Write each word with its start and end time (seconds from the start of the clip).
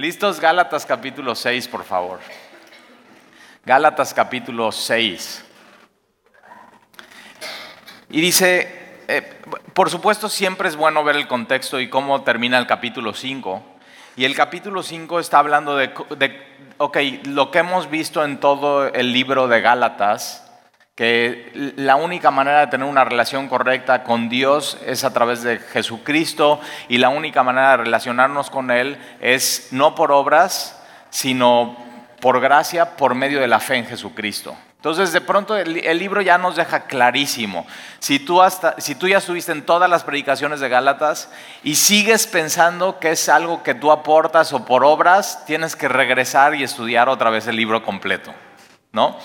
¿Listos? 0.00 0.40
Gálatas 0.40 0.86
capítulo 0.86 1.34
6, 1.34 1.68
por 1.68 1.84
favor. 1.84 2.20
Gálatas 3.66 4.14
capítulo 4.14 4.72
6. 4.72 5.44
Y 8.08 8.22
dice, 8.22 8.94
eh, 9.08 9.42
por 9.74 9.90
supuesto 9.90 10.30
siempre 10.30 10.70
es 10.70 10.76
bueno 10.76 11.04
ver 11.04 11.16
el 11.16 11.28
contexto 11.28 11.78
y 11.78 11.90
cómo 11.90 12.22
termina 12.22 12.56
el 12.56 12.66
capítulo 12.66 13.12
5. 13.12 13.62
Y 14.16 14.24
el 14.24 14.34
capítulo 14.34 14.82
5 14.82 15.20
está 15.20 15.38
hablando 15.38 15.76
de, 15.76 15.92
de, 16.16 16.46
ok, 16.78 16.96
lo 17.24 17.50
que 17.50 17.58
hemos 17.58 17.90
visto 17.90 18.24
en 18.24 18.40
todo 18.40 18.86
el 18.86 19.12
libro 19.12 19.48
de 19.48 19.60
Gálatas, 19.60 20.49
que 21.00 21.72
la 21.76 21.96
única 21.96 22.30
manera 22.30 22.60
de 22.60 22.66
tener 22.66 22.86
una 22.86 23.06
relación 23.06 23.48
correcta 23.48 24.02
con 24.04 24.28
Dios 24.28 24.76
es 24.84 25.02
a 25.02 25.14
través 25.14 25.42
de 25.42 25.58
Jesucristo 25.58 26.60
y 26.90 26.98
la 26.98 27.08
única 27.08 27.42
manera 27.42 27.70
de 27.70 27.76
relacionarnos 27.78 28.50
con 28.50 28.70
Él 28.70 28.98
es 29.22 29.68
no 29.70 29.94
por 29.94 30.12
obras, 30.12 30.78
sino 31.08 31.74
por 32.20 32.38
gracia, 32.42 32.98
por 32.98 33.14
medio 33.14 33.40
de 33.40 33.46
la 33.46 33.60
fe 33.60 33.76
en 33.76 33.86
Jesucristo. 33.86 34.54
Entonces, 34.76 35.10
de 35.14 35.22
pronto 35.22 35.56
el, 35.56 35.98
libro 35.98 36.20
ya 36.20 36.36
nos 36.36 36.56
deja 36.56 36.84
clarísimo. 36.84 37.66
Si 37.98 38.18
tú, 38.18 38.42
hasta, 38.42 38.78
si 38.78 38.94
tú 38.94 39.08
ya 39.08 39.16
estuviste 39.16 39.52
en 39.52 39.64
todas 39.64 39.88
las 39.88 40.04
predicaciones 40.04 40.60
de 40.60 40.68
Gálatas 40.68 41.30
y 41.62 41.76
sigues 41.76 42.26
pensando 42.26 42.98
que 42.98 43.12
es 43.12 43.30
algo 43.30 43.62
que 43.62 43.72
tú 43.72 43.90
aportas 43.90 44.52
o 44.52 44.66
por 44.66 44.84
obras, 44.84 45.46
tienes 45.46 45.76
que 45.76 45.88
regresar 45.88 46.54
y 46.54 46.62
estudiar 46.62 47.08
otra 47.08 47.30
vez 47.30 47.46
el 47.46 47.56
libro 47.56 47.82
completo, 47.82 48.34
¿no? 48.92 49.16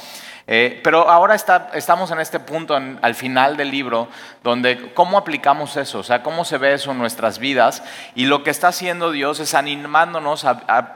Eh, 0.48 0.80
pero 0.84 1.10
ahora 1.10 1.36
estamos 1.36 2.12
en 2.12 2.20
este 2.20 2.40
punto, 2.40 2.76
al 2.76 3.16
final 3.16 3.58
del 3.58 3.72
libro, 3.72 4.10
donde 4.44 4.94
cómo 4.94 5.18
aplicamos 5.18 5.76
eso, 5.76 6.00
o 6.00 6.04
sea, 6.04 6.22
cómo 6.22 6.46
se 6.46 6.60
ve 6.60 6.74
eso 6.74 6.92
en 6.92 7.00
nuestras 7.00 7.40
vidas. 7.40 7.84
Y 8.14 8.26
lo 8.26 8.44
que 8.44 8.52
está 8.52 8.68
haciendo 8.68 9.12
Dios 9.12 9.40
es 9.40 9.54
animándonos 9.56 10.46
a... 10.46 10.94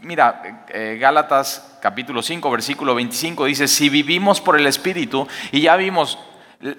mira, 0.00 0.64
eh, 0.68 0.96
Gálatas 0.98 1.78
capítulo 1.82 2.22
5, 2.22 2.50
versículo 2.50 2.94
25 2.94 3.44
dice, 3.44 3.68
si 3.68 3.90
vivimos 3.90 4.40
por 4.40 4.58
el 4.58 4.66
Espíritu, 4.66 5.28
y 5.52 5.60
ya 5.60 5.76
vimos, 5.76 6.18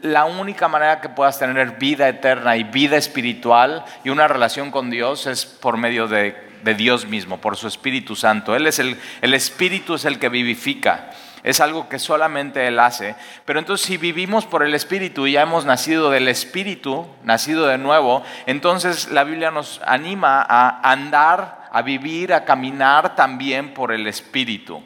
la 0.02 0.26
única 0.26 0.68
manera 0.68 1.02
que 1.02 1.10
puedas 1.10 1.38
tener 1.38 1.78
vida 1.78 2.10
eterna 2.10 2.58
y 2.58 2.64
vida 2.64 2.98
espiritual 2.98 3.86
y 4.04 4.10
una 4.10 4.28
relación 4.28 4.72
con 4.72 4.90
Dios 4.90 5.28
es 5.28 5.46
por 5.46 5.78
medio 5.78 6.08
de, 6.08 6.36
de 6.64 6.74
Dios 6.74 7.06
mismo, 7.06 7.38
por 7.38 7.58
su 7.58 7.68
Espíritu 7.68 8.16
Santo. 8.16 8.56
Él 8.56 8.66
es 8.66 8.80
el, 8.80 9.00
el 9.22 9.36
Espíritu 9.36 9.94
es 9.94 10.06
el 10.06 10.18
que 10.18 10.30
vivifica 10.30 11.12
es 11.48 11.62
algo 11.62 11.88
que 11.88 11.98
solamente 11.98 12.68
Él 12.68 12.78
hace. 12.78 13.16
Pero 13.46 13.60
entonces 13.60 13.88
si 13.88 13.96
vivimos 13.96 14.46
por 14.46 14.64
el 14.64 14.74
Espíritu 14.74 15.28
y 15.28 15.32
ya 15.32 15.44
hemos 15.44 15.64
nacido 15.64 16.10
del 16.10 16.28
Espíritu, 16.28 17.08
nacido 17.24 17.68
de 17.68 17.78
nuevo, 17.78 18.22
entonces 18.48 19.12
la 19.12 19.24
Biblia 19.24 19.50
nos 19.50 19.80
anima 19.86 20.46
a 20.46 20.92
andar, 20.92 21.70
a 21.72 21.82
vivir, 21.84 22.34
a 22.34 22.44
caminar 22.44 23.16
también 23.16 23.74
por 23.74 23.94
el 23.94 24.08
Espíritu. 24.08 24.84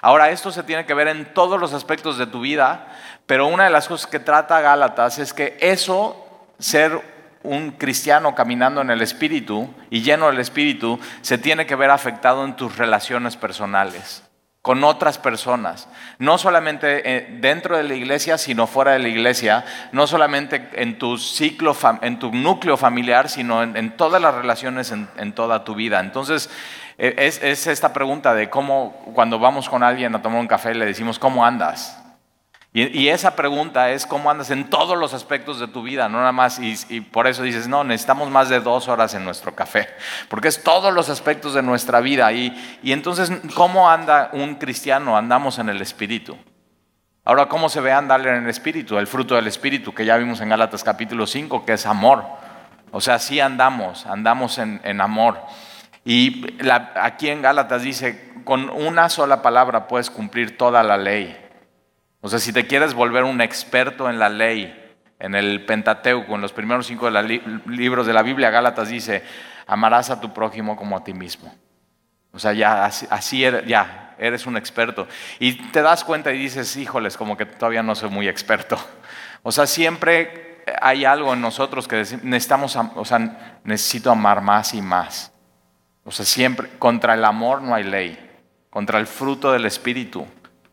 Ahora, 0.00 0.30
esto 0.30 0.50
se 0.50 0.62
tiene 0.62 0.86
que 0.86 0.94
ver 0.94 1.08
en 1.08 1.34
todos 1.34 1.60
los 1.60 1.74
aspectos 1.74 2.16
de 2.16 2.26
tu 2.26 2.40
vida, 2.40 2.86
pero 3.26 3.46
una 3.46 3.64
de 3.64 3.70
las 3.70 3.86
cosas 3.86 4.06
que 4.06 4.18
trata 4.18 4.62
Gálatas 4.62 5.18
es 5.18 5.34
que 5.34 5.58
eso, 5.60 6.26
ser 6.58 7.02
un 7.42 7.72
cristiano 7.72 8.34
caminando 8.34 8.80
en 8.80 8.88
el 8.88 9.02
Espíritu 9.02 9.68
y 9.90 10.00
lleno 10.00 10.28
del 10.28 10.40
Espíritu, 10.40 10.98
se 11.20 11.36
tiene 11.36 11.66
que 11.66 11.76
ver 11.76 11.90
afectado 11.90 12.46
en 12.46 12.56
tus 12.56 12.78
relaciones 12.78 13.36
personales 13.36 14.22
con 14.62 14.84
otras 14.84 15.18
personas, 15.18 15.88
no 16.18 16.36
solamente 16.36 17.16
eh, 17.16 17.38
dentro 17.40 17.76
de 17.76 17.84
la 17.84 17.94
iglesia, 17.94 18.36
sino 18.38 18.66
fuera 18.66 18.92
de 18.92 18.98
la 18.98 19.08
iglesia, 19.08 19.64
no 19.92 20.06
solamente 20.06 20.68
en 20.74 20.98
tu 20.98 21.16
ciclo, 21.16 21.76
en 22.02 22.18
tu 22.18 22.32
núcleo 22.32 22.76
familiar, 22.76 23.28
sino 23.28 23.62
en, 23.62 23.96
todas 23.96 24.20
las 24.20 24.34
relaciones 24.34 24.92
en, 24.92 25.32
toda 25.32 25.64
tu 25.64 25.74
vida. 25.74 26.00
Entonces, 26.00 26.50
e, 26.98 27.14
es, 27.18 27.42
es, 27.42 27.66
esta 27.66 27.92
pregunta 27.92 28.34
de 28.34 28.50
cómo 28.50 28.92
cuando 29.14 29.38
vamos 29.38 29.68
con 29.68 29.82
alguien 29.82 30.14
a 30.14 30.22
tomar 30.22 30.40
un 30.40 30.48
café 30.48 30.74
le 30.74 30.86
decimos, 30.86 31.18
¿cómo 31.18 31.46
andas? 31.46 31.96
Y, 32.86 33.08
esa 33.08 33.34
pregunta 33.34 33.90
es 33.90 34.06
cómo 34.06 34.30
andas 34.30 34.50
en 34.50 34.70
todos 34.70 34.96
los 34.96 35.12
aspectos 35.12 35.58
de 35.58 35.66
tu 35.66 35.82
vida, 35.82 36.08
no 36.08 36.18
nada 36.18 36.30
más, 36.30 36.60
y, 36.60 37.00
por 37.00 37.26
eso 37.26 37.42
dices, 37.42 37.66
no, 37.66 37.82
necesitamos 37.82 38.30
más 38.30 38.48
de 38.48 38.60
dos 38.60 38.86
horas 38.86 39.14
en 39.14 39.24
nuestro 39.24 39.56
café, 39.56 39.88
porque 40.28 40.46
es 40.46 40.62
todos 40.62 40.94
los 40.94 41.08
aspectos 41.08 41.54
de 41.54 41.62
nuestra 41.62 42.00
vida. 42.00 42.30
Y, 42.32 42.54
entonces, 42.84 43.32
¿cómo 43.54 43.90
anda 43.90 44.30
un 44.32 44.54
cristiano? 44.54 45.16
Andamos 45.16 45.58
en 45.58 45.70
el 45.70 45.82
Espíritu. 45.82 46.36
Ahora, 47.24 47.46
¿cómo 47.46 47.68
se 47.68 47.80
ve 47.80 47.90
andar 47.90 48.24
en 48.24 48.44
el 48.44 48.48
Espíritu? 48.48 48.96
El 48.96 49.08
fruto 49.08 49.34
del 49.34 49.48
Espíritu, 49.48 49.92
que 49.92 50.04
ya 50.04 50.16
vimos 50.16 50.40
en 50.40 50.48
Gálatas 50.48 50.84
capítulo 50.84 51.26
5, 51.26 51.66
que 51.66 51.72
es 51.72 51.84
amor. 51.84 52.24
O 52.92 53.00
sea, 53.00 53.18
sí 53.18 53.40
andamos, 53.40 54.06
andamos 54.06 54.58
en, 54.58 54.80
en 54.84 55.00
amor. 55.00 55.38
Y 56.04 56.46
aquí 56.94 57.28
en 57.28 57.42
Gálatas 57.42 57.82
dice, 57.82 58.32
con 58.44 58.70
una 58.70 59.08
sola 59.08 59.42
palabra 59.42 59.88
puedes 59.88 60.10
cumplir 60.10 60.56
toda 60.56 60.82
la 60.82 60.96
ley. 60.96 61.47
O 62.20 62.28
sea, 62.28 62.38
si 62.38 62.52
te 62.52 62.66
quieres 62.66 62.94
volver 62.94 63.24
un 63.24 63.40
experto 63.40 64.10
en 64.10 64.18
la 64.18 64.28
ley, 64.28 64.74
en 65.20 65.34
el 65.34 65.64
Pentateuco, 65.64 66.34
en 66.34 66.40
los 66.40 66.52
primeros 66.52 66.86
cinco 66.86 67.10
libros 67.66 68.06
de 68.06 68.12
la 68.12 68.22
Biblia, 68.22 68.50
Gálatas 68.50 68.88
dice, 68.88 69.22
amarás 69.66 70.10
a 70.10 70.20
tu 70.20 70.32
prójimo 70.32 70.76
como 70.76 70.96
a 70.96 71.04
ti 71.04 71.14
mismo. 71.14 71.54
O 72.32 72.38
sea, 72.38 72.52
ya 72.52 72.84
así, 72.84 73.44
eres, 73.44 73.66
ya 73.66 74.14
eres 74.18 74.46
un 74.46 74.56
experto. 74.56 75.06
Y 75.38 75.54
te 75.70 75.82
das 75.82 76.04
cuenta 76.04 76.32
y 76.32 76.38
dices, 76.38 76.76
híjoles, 76.76 77.16
como 77.16 77.36
que 77.36 77.46
todavía 77.46 77.82
no 77.82 77.94
soy 77.94 78.10
muy 78.10 78.28
experto. 78.28 78.78
O 79.42 79.52
sea, 79.52 79.66
siempre 79.66 80.62
hay 80.82 81.04
algo 81.04 81.32
en 81.32 81.40
nosotros 81.40 81.86
que 81.86 81.96
necesitamos, 82.22 82.76
o 82.76 83.04
sea, 83.04 83.60
necesito 83.64 84.10
amar 84.10 84.40
más 84.40 84.74
y 84.74 84.82
más. 84.82 85.32
O 86.04 86.10
sea, 86.10 86.24
siempre, 86.24 86.68
contra 86.78 87.14
el 87.14 87.24
amor 87.24 87.62
no 87.62 87.74
hay 87.74 87.84
ley, 87.84 88.18
contra 88.70 88.98
el 88.98 89.06
fruto 89.06 89.52
del 89.52 89.64
Espíritu 89.64 90.26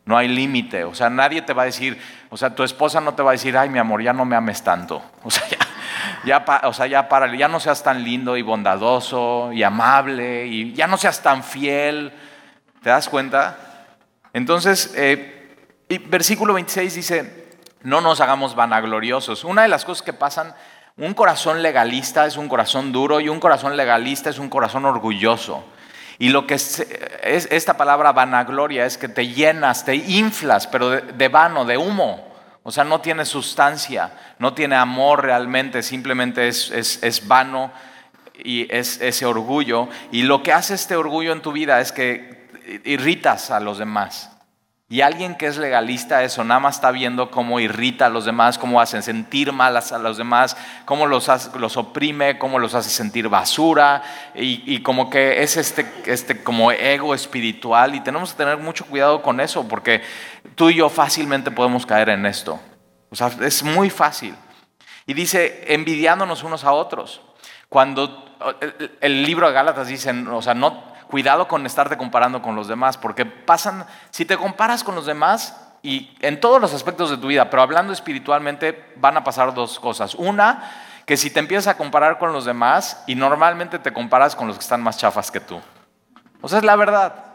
no 0.06 0.18
hay 0.18 0.28
límite. 0.28 0.84
O 0.84 0.94
sea, 0.94 1.10
nadie 1.10 1.42
te 1.42 1.54
va 1.54 1.64
a 1.64 1.66
decir, 1.66 2.00
o 2.30 2.38
sea, 2.38 2.56
tu 2.56 2.64
esposa 2.64 3.02
no 3.02 3.16
te 3.16 3.24
va 3.24 3.32
a 3.32 3.34
decir, 3.34 3.58
ay, 3.58 3.70
mi 3.70 3.80
amor, 3.80 4.02
ya 4.02 4.14
no 4.14 4.26
me 4.26 4.36
ames 4.36 4.64
tanto. 4.64 5.04
O 5.24 5.32
sea, 5.32 5.44
ya, 6.24 6.46
o 6.64 6.74
sea, 6.74 6.88
ya 6.88 7.10
párale, 7.10 7.38
ya 7.38 7.48
no 7.48 7.60
seas 7.60 7.84
tan 7.84 8.04
lindo 8.04 8.38
y 8.38 8.42
bondadoso 8.42 9.52
y 9.52 9.64
amable 9.64 10.46
y 10.46 10.74
ya 10.74 10.88
no 10.88 10.98
seas 10.98 11.22
tan 11.22 11.44
fiel. 11.44 12.14
¿Te 12.82 12.90
das 12.90 13.10
cuenta? 13.10 13.58
Entonces, 14.34 14.94
eh, 14.96 15.58
versículo 16.08 16.54
26 16.54 16.94
dice, 16.94 17.48
no 17.82 18.02
nos 18.02 18.22
hagamos 18.22 18.56
vanagloriosos. 18.56 19.44
Una 19.44 19.64
de 19.64 19.68
las 19.68 19.86
cosas 19.86 20.04
que 20.04 20.14
pasan, 20.14 20.54
un 20.98 21.14
corazón 21.14 21.62
legalista 21.62 22.26
es 22.26 22.38
un 22.38 22.48
corazón 22.48 22.92
duro 22.92 23.20
y 23.20 23.30
un 23.30 23.40
corazón 23.40 23.78
legalista 23.78 24.30
es 24.30 24.40
un 24.40 24.50
corazón 24.50 24.86
orgulloso. 24.86 25.64
Y 26.18 26.30
lo 26.30 26.48
que 26.48 26.56
es, 26.56 26.80
esta 27.24 27.76
palabra 27.76 28.14
vanagloria 28.14 28.86
es 28.86 28.98
que 28.98 29.10
te 29.10 29.28
llenas, 29.28 29.86
te 29.86 29.96
inflas, 29.96 30.68
pero 30.68 30.90
de, 30.90 31.28
vano, 31.28 31.66
de 31.66 31.78
humo. 31.78 32.34
O 32.64 32.72
sea, 32.72 32.84
no 32.84 33.02
tiene 33.02 33.26
sustancia, 33.26 34.12
no 34.40 34.54
tiene 34.54 34.76
amor 34.76 35.24
realmente, 35.24 35.84
simplemente 35.84 36.48
es, 36.48 36.72
es 36.72 37.28
vano 37.28 37.72
y 38.44 38.68
es 38.74 39.02
ese 39.02 39.26
orgullo. 39.26 39.90
Y 40.12 40.24
lo 40.24 40.42
que 40.42 40.54
hace 40.54 40.74
este 40.74 40.96
orgullo 40.96 41.32
en 41.32 41.42
tu 41.42 41.52
vida 41.52 41.80
es 41.80 41.92
que 41.92 42.50
irritas 42.86 43.52
a 43.52 43.60
los 43.60 43.78
demás. 43.78 44.35
Y 44.88 45.02
alguien 45.02 45.36
que 45.36 45.48
es 45.48 45.58
legalista 45.58 46.24
eso 46.24 46.44
nada 46.44 46.60
más 46.60 46.76
está 46.76 46.92
viendo 46.92 47.32
cómo 47.32 47.60
irrita 47.60 48.06
a 48.06 48.10
los 48.10 48.24
demás, 48.24 48.60
cómo 48.60 48.80
hacen 48.80 49.02
sentir 49.02 49.52
mal 49.52 49.76
a 49.76 49.98
los 49.98 50.18
demás, 50.18 50.56
cómo 50.86 51.08
los, 51.08 51.28
los 51.56 51.76
oprime, 51.76 52.38
cómo 52.38 52.60
los 52.60 52.76
hace 52.76 52.92
sentir 52.92 53.28
basura 53.28 54.04
y, 54.36 54.84
como 54.84 55.10
que 55.10 55.42
es 55.42 55.58
este, 55.58 55.92
este 56.06 56.44
como 56.44 56.72
ego 56.72 57.16
espiritual 57.16 57.96
y 57.96 58.02
tenemos 58.02 58.34
que 58.34 58.38
tener 58.38 58.58
mucho 58.58 58.86
cuidado 58.86 59.24
con 59.24 59.40
eso 59.40 59.68
porque 59.68 60.04
tú 60.54 60.70
y 60.70 60.76
yo 60.76 60.90
fácilmente 60.90 61.50
podemos 61.50 61.88
caer 61.88 62.10
en 62.10 62.28
esto. 62.28 62.60
O 63.10 63.16
sea, 63.16 63.32
es 63.42 63.64
muy 63.64 63.90
fácil. 63.90 64.36
Y 65.08 65.16
dice, 65.16 65.66
envidiándonos 65.74 66.44
unos 66.44 66.64
a 66.64 66.74
otros. 66.74 67.22
Cuando 67.70 68.24
el 69.02 69.24
libro 69.24 69.48
de 69.48 69.54
Gálatas 69.54 69.88
dice, 69.88 70.12
o 70.12 70.42
sea, 70.44 70.54
no 70.54 70.95
cuidado 71.10 71.48
con 71.48 71.66
estarte 71.66 71.98
comparando 71.98 72.42
con 72.42 72.56
los 72.56 72.68
demás, 72.68 72.98
porque 72.98 73.26
pasan, 73.26 73.86
si 74.12 74.26
te 74.26 74.38
comparas 74.38 74.84
con 74.84 74.96
los 74.96 75.06
demás 75.06 75.56
y 75.82 76.16
en 76.20 76.40
todos 76.40 76.60
los 76.60 76.74
aspectos 76.74 77.10
de 77.10 77.18
tu 77.18 77.28
vida, 77.28 77.50
pero 77.50 77.62
hablando 77.62 77.94
espiritualmente, 77.94 78.94
van 78.98 79.18
a 79.18 79.24
pasar 79.24 79.54
dos 79.54 79.80
cosas. 79.80 80.16
Una, 80.16 80.72
que 81.06 81.18
si 81.18 81.30
te 81.30 81.40
empiezas 81.40 81.68
a 81.68 81.78
comparar 81.78 82.18
con 82.18 82.34
los 82.34 82.46
demás 82.46 83.04
y 83.08 83.16
normalmente 83.16 83.80
te 83.80 83.94
comparas 83.94 84.36
con 84.36 84.48
los 84.48 84.58
que 84.58 84.64
están 84.64 84.82
más 84.82 84.98
chafas 84.98 85.30
que 85.30 85.40
tú. 85.40 85.62
O 86.42 86.48
sea, 86.48 86.60
es 86.60 86.66
la 86.66 86.76
verdad. 86.76 87.26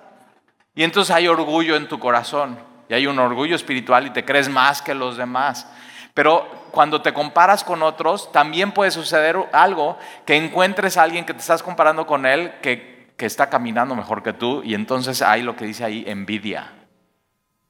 Y 0.75 0.83
entonces 0.83 1.15
hay 1.15 1.29
orgullo 1.29 1.77
en 1.77 1.89
tu 1.89 1.99
corazón 1.99 2.59
y 2.89 2.94
hay 2.94 3.06
un 3.06 3.19
orgullo 3.19 3.55
espiritual 3.55 4.06
y 4.06 4.11
te 4.11 4.25
crees 4.25 4.49
más 4.49 4.83
que 4.83 4.94
los 4.94 5.17
demás. 5.17 5.67
Pero 6.15 6.49
cuando 6.73 7.03
te 7.03 7.12
comparas 7.12 7.62
con 7.62 7.83
otros, 7.83 8.33
también 8.33 8.73
puede 8.73 8.91
suceder 8.91 9.37
algo 9.53 9.97
que 10.27 10.37
encuentres 10.37 10.97
a 10.97 11.03
alguien 11.03 11.25
que 11.25 11.35
te 11.35 11.41
estás 11.41 11.62
comparando 11.62 12.06
con 12.06 12.27
él 12.27 12.53
que 12.62 13.00
que 13.20 13.26
está 13.26 13.50
caminando 13.50 13.94
mejor 13.94 14.22
que 14.22 14.32
tú 14.32 14.62
y 14.64 14.72
entonces 14.72 15.20
hay 15.20 15.43
lo 15.43 15.55
que 15.55 15.67
dice 15.67 15.84
ahí, 15.84 16.05
envidia. 16.06 16.72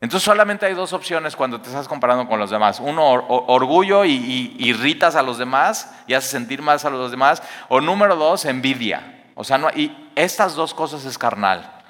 Entonces 0.00 0.25
solamente 0.25 0.64
hay 0.64 0.75
dos 0.75 0.93
opciones 0.93 1.35
cuando 1.35 1.61
te 1.61 1.67
estás 1.67 1.88
comparando 1.88 2.29
con 2.29 2.38
los 2.38 2.50
demás. 2.50 2.79
Uno, 2.79 3.05
orgullo 3.05 4.05
y, 4.05 4.55
irritas 4.61 5.17
a 5.17 5.23
los 5.23 5.38
demás 5.38 5.93
y 6.06 6.14
haces 6.14 6.31
sentir 6.31 6.62
más 6.62 6.85
a 6.85 6.91
los 6.91 7.11
demás. 7.11 7.43
O 7.69 7.81
número 7.81 8.14
dos, 8.14 8.44
envidia. 8.44 9.25
O 9.35 9.43
sea, 9.43 9.58
y 9.75 10.12
estas 10.14 10.55
dos 10.55 10.73
cosas 10.73 11.05
es 11.05 11.19
carnal. 11.19 11.82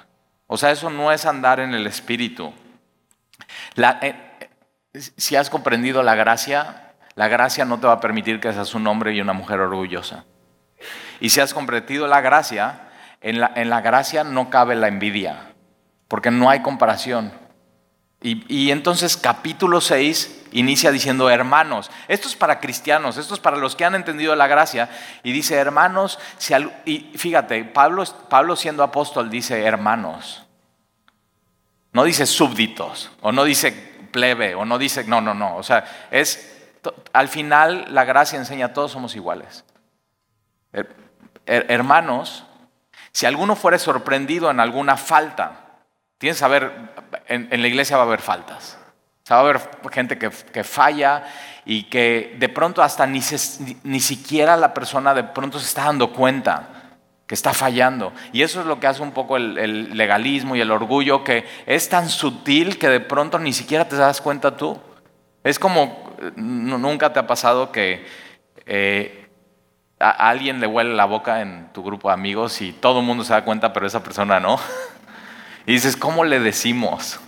O 0.47 0.57
sea, 0.57 0.71
eso 0.71 0.89
no 0.89 1.11
es 1.11 1.27
andar 1.27 1.59
en 1.59 1.75
el 1.75 1.85
espíritu. 1.85 2.51
Eh, 3.77 4.49
si 5.17 5.35
has 5.35 5.51
comprendido 5.51 6.01
la 6.01 6.15
gracia, 6.15 6.95
la 7.13 7.27
gracia 7.27 7.63
no 7.63 7.79
te 7.79 7.85
va 7.85 7.93
a 7.93 7.99
permitir 7.99 8.39
que 8.39 8.51
seas 8.51 8.73
un 8.73 8.87
hombre 8.87 9.13
y 9.13 9.21
una 9.21 9.33
mujer 9.33 9.59
orgullosa. 9.59 10.25
Y 11.19 11.29
si 11.29 11.39
has 11.39 11.53
comprendido 11.53 12.07
la 12.07 12.21
gracia, 12.21 12.87
en 13.21 13.39
la, 13.39 13.51
en 13.55 13.69
la 13.69 13.81
gracia 13.81 14.23
no 14.23 14.49
cabe 14.49 14.75
la 14.75 14.87
envidia, 14.87 15.53
porque 16.07 16.31
no 16.31 16.49
hay 16.49 16.61
comparación. 16.61 17.31
Y, 18.23 18.69
entonces 18.69 19.17
capítulo 19.17 19.81
6 19.81 20.49
inicia 20.51 20.91
diciendo 20.91 21.31
hermanos. 21.31 21.89
Esto 22.07 22.27
es 22.27 22.35
para 22.35 22.59
cristianos, 22.59 23.17
esto 23.17 23.33
es 23.33 23.39
para 23.39 23.57
los 23.57 23.75
que 23.75 23.83
han 23.83 23.95
entendido 23.95 24.35
la 24.35 24.45
gracia. 24.45 24.89
Y 25.23 25.31
dice 25.31 25.55
hermanos, 25.55 26.19
y 26.85 27.11
fíjate, 27.15 27.63
Pablo, 27.63 28.03
Pablo 28.29 28.55
siendo 28.55 28.83
apóstol 28.83 29.31
dice 29.31 29.63
hermanos. 29.63 30.45
No 31.93 32.03
dice 32.03 32.27
súbditos, 32.27 33.09
o 33.21 33.31
no 33.31 33.43
dice 33.43 33.71
plebe, 34.11 34.53
o 34.53 34.65
no 34.65 34.77
dice, 34.77 35.03
no, 35.05 35.19
no, 35.19 35.33
no. 35.33 35.57
O 35.57 35.63
sea, 35.63 35.83
es, 36.11 36.69
al 37.13 37.27
final 37.27 37.87
la 37.89 38.05
gracia 38.05 38.37
enseña, 38.37 38.71
todos 38.71 38.91
somos 38.91 39.15
iguales. 39.15 39.65
Hermanos, 41.47 42.45
si 43.13 43.25
alguno 43.25 43.55
fuere 43.55 43.79
sorprendido 43.79 44.49
en 44.49 44.59
alguna 44.59 44.97
falta, 44.97 45.71
Tienes 46.21 46.37
que 46.37 46.41
saber, 46.41 46.71
en, 47.29 47.49
la 47.49 47.67
iglesia 47.67 47.97
va 47.97 48.03
a 48.03 48.05
haber 48.05 48.21
faltas. 48.21 48.77
va 49.31 49.37
a 49.37 49.39
haber 49.39 49.59
gente 49.91 50.19
que, 50.19 50.63
falla 50.63 51.23
y 51.65 51.85
que 51.85 52.35
de 52.37 52.47
pronto 52.47 52.83
hasta 52.83 53.07
ni, 53.07 53.21
ni, 53.81 53.99
siquiera 53.99 54.55
la 54.55 54.71
persona 54.71 55.15
de 55.15 55.23
pronto 55.23 55.57
se 55.57 55.65
está 55.65 55.85
dando 55.85 56.13
cuenta 56.13 56.99
que 57.25 57.33
está 57.33 57.55
fallando. 57.55 58.13
Y 58.33 58.43
eso 58.43 58.59
es 58.59 58.67
lo 58.67 58.79
que 58.79 58.85
hace 58.85 59.01
un 59.01 59.13
poco 59.13 59.35
el, 59.35 59.97
legalismo 59.97 60.55
y 60.55 60.61
el 60.61 60.69
orgullo, 60.69 61.23
que 61.23 61.43
es 61.65 61.89
tan 61.89 62.07
sutil 62.07 62.77
que 62.77 62.89
de 62.89 62.99
pronto 62.99 63.39
ni 63.39 63.51
siquiera 63.51 63.87
te 63.87 63.95
das 63.95 64.21
cuenta 64.21 64.55
tú. 64.55 64.79
Es 65.43 65.57
como, 65.57 66.13
nunca 66.35 67.13
te 67.13 67.17
ha 67.17 67.25
pasado 67.25 67.71
que 67.71 68.05
eh, 68.67 69.20
alguien 70.01 70.59
le 70.59 70.67
huele 70.67 70.93
la 70.93 71.05
boca 71.05 71.41
en 71.41 71.69
tu 71.73 71.83
grupo 71.83 72.09
de 72.09 72.15
amigos 72.15 72.61
y 72.61 72.73
todo 72.73 72.99
el 72.99 73.05
mundo 73.05 73.23
se 73.23 73.33
da 73.33 73.43
cuenta, 73.43 73.71
pero 73.73 73.87
esa 73.87 74.03
persona 74.03 74.39
no. 74.39 74.59
Y 75.67 75.73
dices, 75.73 75.95
¿cómo 75.95 76.23
le 76.23 76.39
decimos? 76.39 77.19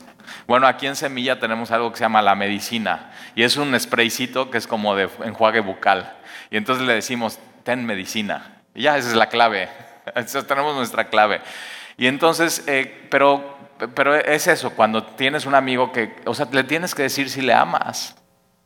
Bueno, 0.47 0.65
aquí 0.65 0.87
en 0.87 0.95
Semilla 0.95 1.39
tenemos 1.39 1.69
algo 1.69 1.91
que 1.91 1.97
se 1.97 2.03
llama 2.03 2.21
la 2.23 2.33
medicina 2.33 3.11
y 3.35 3.43
es 3.43 3.57
un 3.57 3.79
spraycito 3.79 4.49
que 4.49 4.57
es 4.57 4.65
como 4.65 4.95
de 4.95 5.07
enjuague 5.23 5.59
bucal. 5.59 6.13
Y 6.49 6.57
entonces 6.57 6.85
le 6.85 6.93
decimos, 6.93 7.39
ten 7.63 7.85
medicina. 7.85 8.61
Y 8.75 8.83
ya, 8.83 8.97
esa 8.97 9.09
es 9.09 9.15
la 9.15 9.29
clave. 9.29 9.69
Entonces 10.07 10.45
tenemos 10.47 10.75
nuestra 10.75 11.05
clave. 11.05 11.41
Y 11.95 12.07
entonces, 12.07 12.63
eh, 12.67 13.07
pero, 13.09 13.57
pero 13.93 14.15
es 14.15 14.47
eso, 14.47 14.71
cuando 14.71 15.03
tienes 15.03 15.45
un 15.45 15.55
amigo 15.55 15.91
que, 15.91 16.15
o 16.25 16.33
sea, 16.33 16.47
le 16.51 16.63
tienes 16.63 16.95
que 16.95 17.03
decir 17.03 17.29
si 17.29 17.41
le 17.41 17.53
amas. 17.53 18.15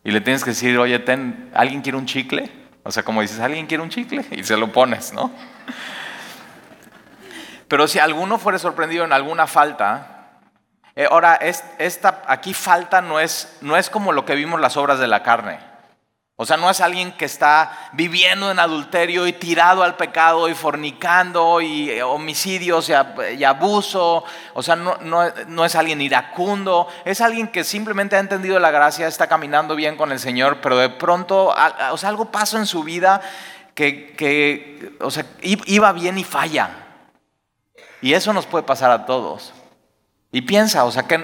Y 0.03 0.11
le 0.11 0.21
tienes 0.21 0.43
que 0.43 0.51
decir, 0.51 0.77
oye, 0.77 0.97
ten, 0.99 1.51
¿alguien 1.53 1.81
quiere 1.81 1.97
un 1.97 2.05
chicle? 2.05 2.49
O 2.87 2.91
sea, 2.91 3.03
como 3.03 3.21
dices, 3.21 3.41
¿alguien 3.41 3.67
quiere 3.67 3.83
un 3.83 3.89
chicle? 3.89 4.25
Y 4.31 4.45
se 4.45 4.55
lo 4.55 4.71
pones, 4.71 5.11
¿no? 5.11 5.29
Pero 7.67 7.85
si 7.85 7.99
alguno 7.99 8.39
fuere 8.39 8.59
sorprendido 8.59 9.03
en 9.03 9.11
alguna 9.11 9.45
falta, 9.45 10.39
eh, 10.95 11.05
ahora, 11.11 11.35
esta, 11.35 12.23
aquí 12.27 12.53
falta 12.53 13.01
no 13.01 13.19
es, 13.19 13.57
no 13.59 13.75
es 13.75 13.89
como 13.89 14.13
lo 14.13 14.23
que 14.23 14.35
vimos 14.35 14.61
las 14.61 14.77
obras 14.77 14.99
de 14.99 15.07
la 15.07 15.21
carne. 15.21 15.59
O 16.39 16.45
sea, 16.45 16.55
no 16.55 16.69
es 16.69 16.81
alguien 16.81 17.13
que 17.13 17.25
está 17.25 17.89
viviendo 17.93 18.51
en 18.51 18.59
adulterio 18.59 19.25
y 19.25 19.33
tirado 19.33 19.81
al 19.81 19.97
pecado 19.97 20.47
y 20.47 20.53
fornicando 20.53 21.61
y 21.61 21.89
eh, 21.89 22.03
homicidios 22.03 22.89
y, 22.89 23.43
abuso. 23.43 24.23
O 24.53 24.61
sea, 24.61 24.75
no, 24.75 24.99
no, 24.99 25.65
es 25.65 25.75
alguien 25.75 25.99
iracundo. 25.99 26.87
Es 27.05 27.21
alguien 27.21 27.47
que 27.47 27.63
simplemente 27.63 28.15
ha 28.15 28.19
entendido 28.19 28.59
la 28.59 28.69
gracia, 28.69 29.07
está 29.07 29.25
caminando 29.25 29.75
bien 29.75 29.97
con 29.97 30.11
el 30.11 30.19
Señor, 30.19 30.61
pero 30.61 30.77
de 30.77 30.89
pronto, 30.89 31.55
o 31.91 31.97
sea, 31.97 32.09
algo 32.09 32.31
pasa 32.31 32.59
en 32.59 32.67
su 32.67 32.83
vida 32.83 33.19
que, 33.73 34.13
que 34.15 34.95
o 35.01 35.09
sea, 35.09 35.25
iba 35.41 35.91
bien 35.91 36.19
y 36.19 36.23
falla. 36.23 36.69
Y 37.99 38.13
eso 38.13 38.31
nos 38.31 38.45
puede 38.45 38.63
pasar 38.63 38.91
a 38.91 39.07
todos. 39.07 39.55
Y 40.31 40.43
piensa, 40.43 40.85
o 40.85 40.91
sea, 40.91 41.07
¿qué 41.07 41.17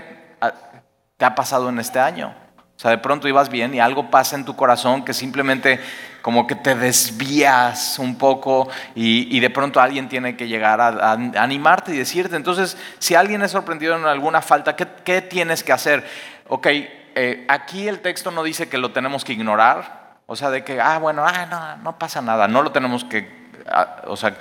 te 1.18 1.25
ha 1.25 1.36
pasado 1.36 1.69
en 1.69 1.77
este 1.77 2.00
año? 2.00 2.42
O 2.75 2.79
sea, 2.79 2.91
de 2.91 2.97
pronto 2.97 3.27
ibas 3.27 3.49
bien 3.49 3.73
y 3.73 3.79
algo 3.79 4.09
pasa 4.09 4.35
en 4.35 4.45
tu 4.45 4.55
corazón 4.55 5.05
que 5.05 5.13
simplemente 5.13 5.79
como 6.21 6.47
que 6.47 6.55
te 6.55 6.75
desvías 6.75 7.99
un 7.99 8.17
poco 8.17 8.69
y, 8.95 9.39
de 9.39 9.49
pronto 9.49 9.79
alguien 9.79 10.09
tiene 10.09 10.35
que 10.35 10.47
llegar 10.47 10.81
a, 10.81 11.11
animarte 11.11 11.93
y 11.93 11.97
decirte. 11.97 12.35
Entonces, 12.35 12.77
si 12.99 13.15
alguien 13.15 13.41
es 13.43 13.51
sorprendido 13.51 13.95
en 13.95 14.05
alguna 14.05 14.41
falta, 14.41 14.75
¿qué, 14.75 15.21
tienes 15.21 15.63
que 15.63 15.71
hacer? 15.71 16.05
Ok, 16.47 16.67
eh, 16.67 17.45
aquí 17.47 17.87
el 17.87 17.99
texto 17.99 18.31
no 18.31 18.43
dice 18.43 18.69
que 18.69 18.77
lo 18.77 18.91
tenemos 18.91 19.23
que 19.23 19.33
ignorar. 19.33 20.17
O 20.25 20.35
sea, 20.35 20.49
de 20.49 20.63
que, 20.63 20.79
ah, 20.79 20.97
bueno, 20.99 21.25
ah, 21.25 21.45
no, 21.45 21.77
no 21.83 21.99
pasa 21.99 22.21
nada. 22.21 22.47
No 22.47 22.61
lo 22.61 22.71
tenemos 22.71 23.03
que, 23.03 23.49
ah, 23.67 24.03
o 24.05 24.15
sea, 24.15 24.35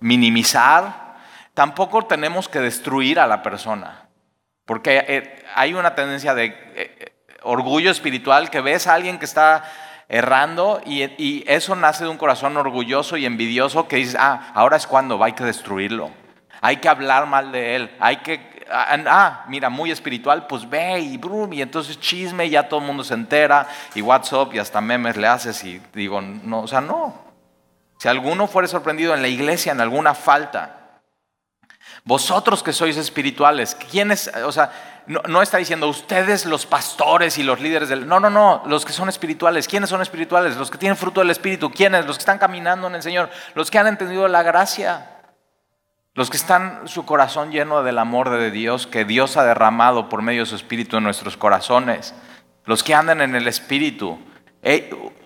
minimizar 0.00 1.08
tampoco 1.58 2.06
tenemos 2.06 2.48
que 2.48 2.60
destruir 2.60 3.18
a 3.18 3.26
la 3.26 3.42
persona, 3.42 4.06
porque 4.64 5.04
eh, 5.08 5.44
hay 5.56 5.74
una 5.74 5.96
tendencia 5.96 6.32
de 6.32 6.54
eh, 6.76 6.97
orgullo 7.42 7.90
espiritual 7.90 8.50
que 8.50 8.60
ves 8.60 8.86
a 8.86 8.94
alguien 8.94 9.18
que 9.18 9.24
está 9.24 9.64
errando 10.08 10.80
y, 10.86 11.44
eso 11.46 11.74
nace 11.76 12.04
de 12.04 12.10
un 12.10 12.16
corazón 12.16 12.56
orgulloso 12.56 13.16
y 13.16 13.26
envidioso 13.26 13.88
que 13.88 13.96
dice, 13.96 14.16
ah, 14.18 14.52
ahora 14.54 14.76
es 14.76 14.86
cuando 14.86 15.22
hay 15.22 15.32
que 15.32 15.44
destruirlo, 15.44 16.10
hay 16.60 16.78
que 16.78 16.88
hablar 16.88 17.26
mal 17.26 17.52
de 17.52 17.76
él, 17.76 17.96
hay 18.00 18.16
que, 18.18 18.66
ah, 18.70 18.96
ah 19.06 19.44
mira, 19.48 19.68
muy 19.68 19.90
espiritual, 19.90 20.46
pues 20.46 20.68
ve 20.68 21.00
y 21.00 21.16
brum, 21.18 21.52
y 21.52 21.62
entonces 21.62 22.00
chisme, 22.00 22.46
y 22.46 22.50
ya 22.50 22.68
todo 22.68 22.80
el 22.80 22.86
mundo 22.86 23.04
se 23.04 23.14
entera, 23.14 23.68
y 23.94 24.00
WhatsApp, 24.00 24.54
y 24.54 24.58
hasta 24.58 24.80
memes 24.80 25.16
le 25.16 25.26
haces, 25.26 25.62
y 25.64 25.80
digo, 25.92 26.20
no, 26.20 26.60
o 26.60 26.66
sea, 26.66 26.80
no. 26.80 27.28
Si 27.98 28.08
alguno 28.08 28.46
fuere 28.46 28.68
sorprendido 28.68 29.14
en 29.14 29.22
la 29.22 29.28
iglesia 29.28 29.72
en 29.72 29.80
alguna 29.80 30.14
falta, 30.14 31.00
vosotros 32.04 32.62
que 32.62 32.72
sois 32.72 32.96
espirituales, 32.96 33.74
¿quiénes? 33.74 34.30
O 34.44 34.52
sea, 34.52 34.70
no, 35.08 35.40
está 35.40 35.56
diciendo 35.56 35.88
ustedes 35.88 36.44
los 36.44 36.66
pastores 36.66 37.38
y 37.38 37.42
los 37.42 37.60
líderes 37.60 37.88
del... 37.88 38.06
No, 38.06 38.20
no, 38.20 38.28
no, 38.28 38.62
los 38.66 38.84
que 38.84 38.92
son 38.92 39.08
espirituales. 39.08 39.66
¿Quiénes 39.66 39.88
son 39.88 40.02
espirituales? 40.02 40.58
Los 40.58 40.70
que 40.70 40.76
tienen 40.76 40.98
fruto 40.98 41.20
del 41.20 41.30
Espíritu. 41.30 41.70
¿Quiénes? 41.70 42.04
Los 42.04 42.18
que 42.18 42.22
están 42.22 42.36
caminando 42.36 42.88
en 42.88 42.94
el 42.94 43.02
Señor. 43.02 43.30
Los 43.54 43.70
que 43.70 43.78
han 43.78 43.86
entendido 43.86 44.28
la 44.28 44.42
gracia. 44.42 45.22
Los 46.12 46.28
que 46.28 46.36
están 46.36 46.86
su 46.88 47.06
corazón 47.06 47.50
lleno 47.50 47.82
del 47.82 47.98
amor 47.98 48.28
de 48.28 48.50
Dios 48.50 48.86
que 48.86 49.06
Dios 49.06 49.38
ha 49.38 49.44
derramado 49.44 50.10
por 50.10 50.20
medio 50.20 50.42
de 50.42 50.46
su 50.46 50.56
Espíritu 50.56 50.98
en 50.98 51.04
nuestros 51.04 51.38
corazones. 51.38 52.14
Los 52.66 52.82
que 52.82 52.94
andan 52.94 53.22
en 53.22 53.34
el 53.34 53.48
Espíritu. 53.48 54.18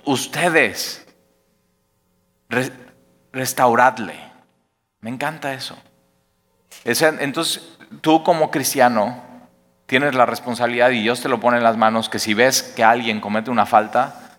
ustedes, 0.04 1.04
restauradle. 3.32 4.14
Me 5.00 5.10
encanta 5.10 5.52
eso. 5.52 5.76
Entonces, 6.84 7.76
tú 8.00 8.22
como 8.22 8.52
cristiano 8.52 9.31
tienes 9.92 10.14
la 10.14 10.24
responsabilidad 10.24 10.88
y 10.88 11.02
Dios 11.02 11.20
te 11.20 11.28
lo 11.28 11.38
pone 11.38 11.58
en 11.58 11.62
las 11.62 11.76
manos 11.76 12.08
que 12.08 12.18
si 12.18 12.32
ves 12.32 12.62
que 12.62 12.82
alguien 12.82 13.20
comete 13.20 13.50
una 13.50 13.66
falta, 13.66 14.38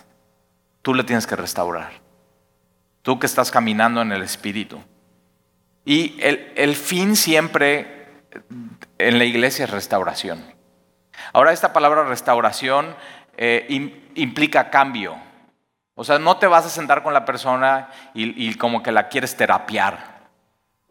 tú 0.82 0.96
le 0.96 1.04
tienes 1.04 1.28
que 1.28 1.36
restaurar. 1.36 1.92
Tú 3.04 3.20
que 3.20 3.28
estás 3.28 3.52
caminando 3.52 4.02
en 4.02 4.12
el 4.12 4.24
Espíritu. 4.24 4.82
Y 5.86 6.20
el, 6.24 6.76
fin 6.76 7.16
siempre 7.16 8.24
en 8.98 9.20
la 9.20 9.26
iglesia 9.26 9.66
es 9.66 9.70
restauración. 9.70 10.44
Ahora 11.34 11.52
esta 11.52 11.72
palabra 11.72 12.04
restauración 12.04 12.96
eh, 13.38 13.68
implica 14.16 14.72
cambio. 14.72 15.18
O 15.94 16.04
sea, 16.04 16.18
no 16.18 16.38
te 16.38 16.48
vas 16.48 16.66
a 16.66 16.70
sentar 16.70 17.04
con 17.04 17.14
la 17.14 17.26
persona 17.26 17.90
y 18.16 18.56
como 18.56 18.82
que 18.82 18.92
la 18.92 19.08
quieres 19.08 19.38
terapiar. 19.38 20.13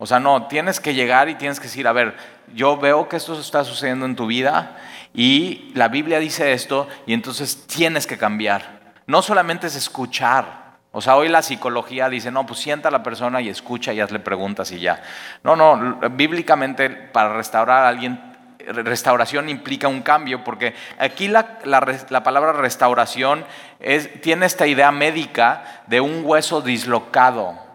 O 0.02 0.06
sea, 0.06 0.18
no, 0.18 0.49
tienes 0.49 0.80
que 0.80 0.94
llegar 0.94 1.28
y 1.28 1.37
tienes 1.37 1.61
que 1.61 1.68
decir, 1.68 1.87
a 1.87 1.92
ver, 1.92 2.16
yo 2.56 2.76
veo 2.76 3.09
que 3.09 3.14
esto 3.14 3.38
está 3.38 3.62
sucediendo 3.62 4.04
en 4.04 4.16
tu 4.16 4.26
vida 4.26 4.76
y 5.14 5.71
la 5.76 5.87
Biblia 5.87 6.18
dice 6.18 6.52
esto 6.52 6.88
y 7.06 7.14
entonces 7.14 7.68
tienes 7.68 8.09
que 8.09 8.18
cambiar. 8.18 8.80
No 9.06 9.23
solamente 9.23 9.68
es 9.68 9.76
escuchar. 9.76 10.73
O 10.90 11.00
sea, 11.00 11.14
hoy 11.14 11.28
la 11.28 11.40
psicología 11.40 12.09
dice, 12.09 12.32
no, 12.32 12.44
pues 12.44 12.59
sienta 12.59 12.88
a 12.88 12.90
la 12.90 13.04
persona 13.04 13.40
y 13.40 13.49
escucha 13.49 13.92
y 13.92 14.00
hazle 14.00 14.18
preguntas 14.18 14.73
y 14.73 14.80
ya. 14.80 15.00
No, 15.44 15.54
no, 15.54 16.00
bíblicamente 16.11 16.90
para 16.90 17.35
restaurar 17.35 17.85
a 17.85 17.88
alguien, 17.88 18.21
restauración 18.59 19.49
implica 19.49 19.87
un 19.87 20.02
cambio, 20.02 20.42
porque 20.42 20.75
aquí 20.99 21.28
la, 21.28 21.61
la 21.62 22.25
palabra 22.25 22.54
restauración 22.54 23.44
es, 23.78 24.21
tiene 24.21 24.47
esta 24.47 24.66
idea 24.66 24.90
médica 24.90 25.85
de 25.87 26.00
un 26.00 26.23
hueso 26.25 26.61
dislocado. 26.61 27.72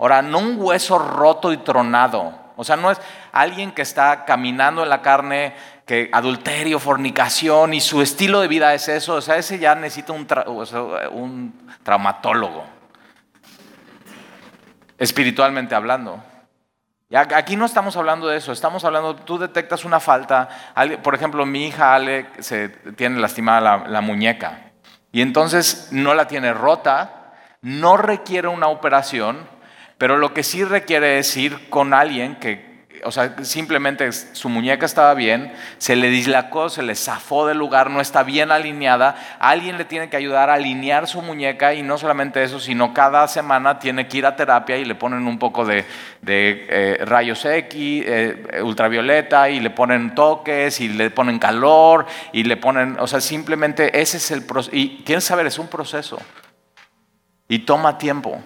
Ahora, 0.00 0.22
no 0.22 0.38
un 0.38 0.56
hueso 0.58 0.98
roto 0.98 1.52
y 1.52 1.58
tronado. 1.58 2.32
O 2.56 2.64
sea, 2.64 2.76
no 2.76 2.90
es 2.90 2.98
alguien 3.32 3.72
que 3.72 3.82
está 3.82 4.24
caminando 4.24 4.82
en 4.82 4.88
la 4.88 5.02
carne, 5.02 5.54
que 5.86 6.08
adulterio, 6.12 6.78
fornicación 6.78 7.74
y 7.74 7.80
su 7.80 8.00
estilo 8.00 8.40
de 8.40 8.48
vida 8.48 8.72
es 8.72 8.88
eso. 8.88 9.16
O 9.16 9.20
sea, 9.20 9.36
ese 9.36 9.58
ya 9.58 9.74
necesita 9.74 10.14
un, 10.14 10.26
un 11.12 11.68
traumatólogo. 11.82 12.64
Espiritualmente 14.98 15.74
hablando. 15.74 16.22
Y 17.10 17.16
aquí 17.16 17.56
no 17.56 17.66
estamos 17.66 17.96
hablando 17.96 18.28
de 18.28 18.36
eso, 18.36 18.52
estamos 18.52 18.84
hablando, 18.84 19.16
tú 19.16 19.36
detectas 19.36 19.84
una 19.84 19.98
falta, 19.98 20.48
por 21.02 21.16
ejemplo, 21.16 21.44
mi 21.44 21.66
hija 21.66 21.92
Ale 21.92 22.28
se 22.38 22.68
tiene 22.68 23.18
lastimada 23.18 23.60
la, 23.60 23.88
la 23.88 24.00
muñeca 24.00 24.70
y 25.10 25.20
entonces 25.20 25.88
no 25.90 26.14
la 26.14 26.28
tiene 26.28 26.52
rota, 26.52 27.32
no 27.62 27.96
requiere 27.96 28.46
una 28.46 28.68
operación, 28.68 29.38
pero 30.00 30.16
lo 30.16 30.32
que 30.32 30.42
sí 30.42 30.64
requiere 30.64 31.18
es 31.18 31.36
ir 31.36 31.68
con 31.68 31.92
alguien 31.92 32.36
que 32.36 32.70
o 33.04 33.12
sea, 33.12 33.44
simplemente 33.44 34.10
su 34.12 34.48
muñeca 34.48 34.86
estaba 34.86 35.12
bien, 35.12 35.52
se 35.76 35.94
le 35.94 36.08
dislacó, 36.08 36.70
se 36.70 36.82
le 36.82 36.94
zafó 36.94 37.46
del 37.46 37.58
lugar, 37.58 37.90
no 37.90 38.00
está 38.00 38.22
bien 38.22 38.50
alineada, 38.50 39.36
alguien 39.38 39.76
le 39.76 39.84
tiene 39.84 40.08
que 40.08 40.16
ayudar 40.16 40.48
a 40.48 40.54
alinear 40.54 41.06
su 41.06 41.20
muñeca 41.20 41.74
y 41.74 41.82
no 41.82 41.98
solamente 41.98 42.42
eso, 42.42 42.60
sino 42.60 42.94
cada 42.94 43.28
semana 43.28 43.78
tiene 43.78 44.08
que 44.08 44.18
ir 44.18 44.26
a 44.26 44.36
terapia 44.36 44.78
y 44.78 44.86
le 44.86 44.94
ponen 44.94 45.26
un 45.26 45.38
poco 45.38 45.66
de, 45.66 45.84
eh, 46.26 46.98
rayos 47.04 47.44
X, 47.44 48.04
eh, 48.06 48.60
ultravioleta 48.62 49.50
y 49.50 49.60
le 49.60 49.70
ponen 49.70 50.14
toques 50.14 50.80
y 50.80 50.88
le 50.88 51.10
ponen 51.10 51.38
calor 51.38 52.06
y 52.32 52.44
le 52.44 52.56
ponen, 52.56 52.96
o 52.98 53.06
sea, 53.06 53.20
simplemente 53.20 54.00
ese 54.00 54.16
es 54.16 54.30
el 54.30 54.44
proceso. 54.44 54.74
Y 54.74 55.02
que 55.04 55.20
saber, 55.20 55.46
es 55.46 55.58
un 55.58 55.68
proceso 55.68 56.18
y 57.48 57.58
toma 57.60 57.98
tiempo. 57.98 58.40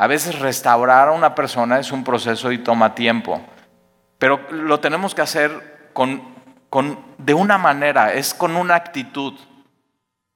A 0.00 0.06
veces 0.06 0.38
restaurar 0.38 1.08
a 1.08 1.12
una 1.12 1.34
persona 1.34 1.78
es 1.78 1.92
un 1.92 2.04
proceso 2.04 2.50
y 2.52 2.56
toma 2.56 2.94
tiempo. 2.94 3.38
Pero 4.16 4.40
lo 4.50 4.80
tenemos 4.80 5.14
que 5.14 5.20
hacer 5.20 5.90
con, 5.92 6.22
de 7.18 7.34
una 7.34 7.58
manera, 7.58 8.14
es 8.14 8.32
con 8.32 8.56
una 8.56 8.76
actitud. 8.76 9.34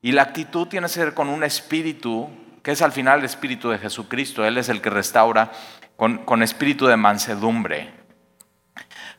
Y 0.03 0.13
la 0.13 0.21
actitud 0.21 0.69
tiene 0.69 0.87
que 0.87 0.93
ser 0.93 1.15
con 1.15 1.29
un 1.31 1.43
espíritu, 1.45 2.29
que 2.63 2.73
es 2.73 2.83
al 2.83 2.93
final 2.93 3.21
el 3.21 3.25
espíritu 3.25 3.71
de 3.71 3.79
Jesucristo. 3.79 4.45
Él 4.45 4.59
es 4.59 4.69
el 4.69 4.83
que 4.83 4.91
restaura 4.91 5.51
con, 5.97 6.19
con 6.27 6.43
espíritu 6.43 6.85
de 6.85 6.99
mansedumbre. 6.99 8.04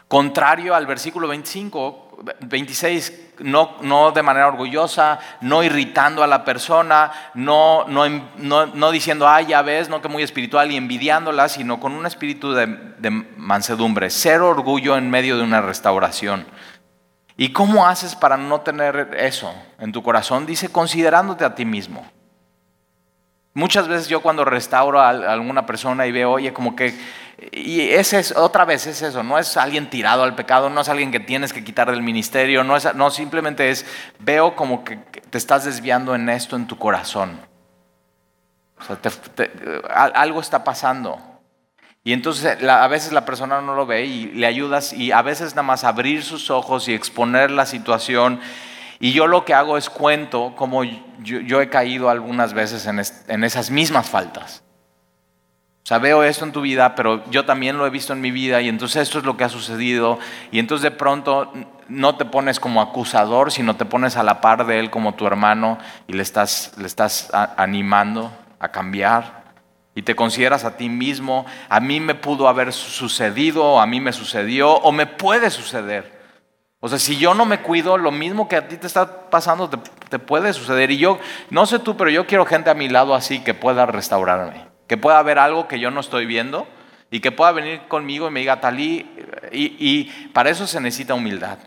Contrario 0.08 0.76
al 0.76 0.86
versículo 0.86 1.28
25, 1.28 2.06
26, 2.42 3.32
no, 3.40 3.76
no, 3.82 4.12
de 4.12 4.22
manera 4.22 4.48
orgullosa, 4.48 5.20
no 5.42 5.64
irritando 5.64 6.24
a 6.24 6.28
la 6.28 6.46
persona, 6.46 7.12
no, 7.34 7.86
no, 7.88 8.08
no, 8.38 8.92
diciendo, 8.92 9.28
ah, 9.28 9.42
ya 9.42 9.62
ves, 9.64 9.90
no 9.90 10.02
que 10.02 10.08
muy 10.08 10.22
espiritual 10.22 10.72
y 10.72 10.78
envidiándola, 10.78 11.50
sino 11.50 11.80
con 11.80 11.94
un 11.94 12.06
espíritu 12.06 12.54
de, 12.54 12.68
de 13.00 13.10
mansedumbre, 13.10 14.10
cero 14.10 14.50
orgullo 14.50 14.96
en 14.96 15.10
medio 15.10 15.38
de 15.38 15.44
una 15.44 15.62
restauración. 15.62 16.46
¿Y 17.38 17.52
cómo 17.52 17.86
haces 17.86 18.16
para 18.16 18.38
no 18.38 18.62
tener 18.62 19.16
eso 19.18 19.54
en 19.80 19.92
tu 19.92 20.04
corazón? 20.04 20.46
Dice, 20.46 20.70
considerándote 20.70 21.44
a 21.44 21.56
ti 21.56 21.66
mismo. 21.66 22.10
Muchas 23.56 23.88
veces 23.88 24.08
yo 24.08 24.22
cuando 24.22 24.46
restauro 24.46 25.02
a 25.02 25.10
alguna 25.10 25.66
persona 25.66 26.06
y 26.06 26.12
veo, 26.12 26.32
oye, 26.32 26.54
como 26.54 26.76
que 26.76 26.94
y 27.52 27.82
ese 27.82 28.20
es, 28.20 28.34
otra 28.36 28.64
vez 28.64 28.88
es 28.88 29.02
eso, 29.02 29.22
no 29.22 29.38
es 29.38 29.58
alguien 29.58 29.90
tirado 29.90 30.24
al 30.24 30.36
pecado, 30.36 30.70
no 30.70 30.82
es 30.82 30.90
alguien 30.90 31.12
que 31.12 31.20
tienes 31.20 31.52
que 31.52 31.64
quitar 31.64 31.92
del 31.92 32.02
ministerio, 32.02 32.64
no, 32.64 32.78
es, 32.78 32.96
no 32.96 33.12
simplemente 33.12 33.70
es, 33.70 33.86
veo 34.20 34.56
como 34.56 34.86
que 34.86 34.98
te 34.98 35.38
estás 35.38 35.66
desviando 35.66 36.16
en 36.16 36.30
esto 36.30 36.56
en 36.56 36.66
tu 36.68 36.78
corazón. 36.78 37.40
O 38.80 38.84
sea, 38.84 39.00
algo 40.14 40.40
está 40.40 40.64
pasando. 40.64 41.20
Y 42.04 42.14
entonces 42.14 42.58
a 42.64 42.88
veces 42.88 43.12
la 43.12 43.26
persona 43.26 43.62
no 43.62 43.74
lo 43.74 43.86
ve 43.86 44.06
y 44.06 44.28
le 44.28 44.46
ayudas 44.46 44.94
y 44.94 45.12
a 45.12 45.22
veces 45.22 45.56
nada 45.56 45.64
más 45.64 45.84
abrir 45.84 46.24
sus 46.24 46.52
ojos 46.52 46.88
y 46.88 46.94
exponer 46.94 47.52
la 47.52 47.66
situación. 47.66 48.40
Y 49.00 49.12
yo 49.12 49.28
lo 49.28 49.46
que 49.46 49.54
hago 49.54 49.78
es 49.78 49.90
cuento 49.90 50.54
como 50.56 50.84
yo, 50.84 51.62
he 51.62 51.70
caído 51.70 52.10
algunas 52.10 52.54
veces 52.54 52.88
en 52.88 53.44
esas 53.44 53.70
mismas 53.70 54.10
faltas. 54.10 54.64
O 55.86 55.88
sea, 55.88 56.00
veo 56.00 56.24
esto 56.24 56.46
en 56.46 56.52
tu 56.52 56.62
vida, 56.62 56.96
pero 56.96 57.24
yo 57.30 57.46
también 57.46 57.78
lo 57.78 57.86
he 57.86 57.92
visto 57.92 58.12
en 58.12 58.20
mi 58.20 58.32
vida 58.32 58.60
y 58.60 58.70
entonces 58.70 59.04
esto 59.04 59.20
es 59.20 59.24
lo 59.24 59.38
que 59.38 59.44
ha 59.44 59.50
sucedido. 59.50 60.18
Y 60.52 60.58
entonces 60.58 60.82
de 60.82 60.90
pronto 60.90 61.54
no 61.88 62.16
te 62.16 62.26
pones 62.26 62.60
como 62.60 62.82
acusador, 62.82 63.52
sino 63.52 63.76
te 63.76 63.86
pones 63.86 64.18
a 64.18 64.24
la 64.24 64.42
par 64.42 64.66
de 64.66 64.80
él 64.80 64.90
como 64.90 65.14
tu 65.14 65.28
hermano 65.28 65.78
y 66.08 66.14
le 66.14 66.24
estás, 66.24 66.74
le 66.80 66.88
estás 66.88 67.30
animando 67.56 68.32
a 68.60 68.70
cambiar. 68.70 69.44
Y 69.94 70.02
te 70.02 70.16
consideras 70.16 70.66
a 70.66 70.76
ti 70.76 70.90
mismo, 70.90 71.46
a 71.70 71.80
mí 71.80 72.00
me 72.00 72.16
pudo 72.16 72.48
haber 72.48 72.74
sucedido, 72.74 73.80
a 73.80 73.86
mí 73.86 74.02
me 74.02 74.12
sucedió, 74.12 74.74
o 74.74 74.92
me 74.92 75.06
puede 75.06 75.52
suceder. 75.52 76.15
O 76.86 76.88
sea, 76.88 77.00
si 77.00 77.18
yo 77.18 77.34
no 77.34 77.48
me 77.48 77.62
cuido, 77.62 77.98
lo 77.98 78.12
mismo 78.12 78.48
que 78.48 78.58
a 78.58 78.68
ti 78.68 78.78
te 78.78 78.86
está 78.86 79.32
pasando 79.32 79.72
te, 79.72 80.20
puede 80.20 80.54
suceder. 80.54 80.92
Y 80.92 81.00
yo, 81.00 81.18
no 81.50 81.66
sé 81.66 81.80
tú, 81.80 81.98
pero 81.98 82.12
yo 82.12 82.28
quiero 82.28 82.46
gente 82.46 82.70
a 82.70 82.76
mi 82.76 82.90
lado 82.90 83.16
así 83.16 83.40
que 83.40 83.56
pueda 83.56 83.88
restaurarme 83.88 84.68
que 84.86 84.96
pueda 84.96 85.18
haber 85.18 85.40
algo 85.40 85.68
que 85.68 85.80
yo 85.80 85.90
no 85.90 86.00
estoy 86.00 86.28
viendo 86.28 86.68
y 87.10 87.22
que 87.22 87.32
pueda 87.32 87.52
venir 87.54 87.88
conmigo 87.88 88.28
y 88.28 88.30
me 88.30 88.42
diga 88.42 88.62
talí, 88.62 89.10
y, 89.52 89.76
y 89.80 90.30
para 90.32 90.52
eso 90.52 90.68
se 90.68 90.80
necesita 90.80 91.16
humildad. 91.16 91.58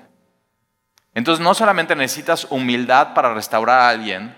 Entonces 1.15 1.45
no 1.45 1.53
solamente 1.53 1.97
necesitas 1.97 2.47
humildad 2.49 3.13
para 3.13 3.35
restaurar 3.35 3.81
a 3.81 3.89
alguien, 3.89 4.37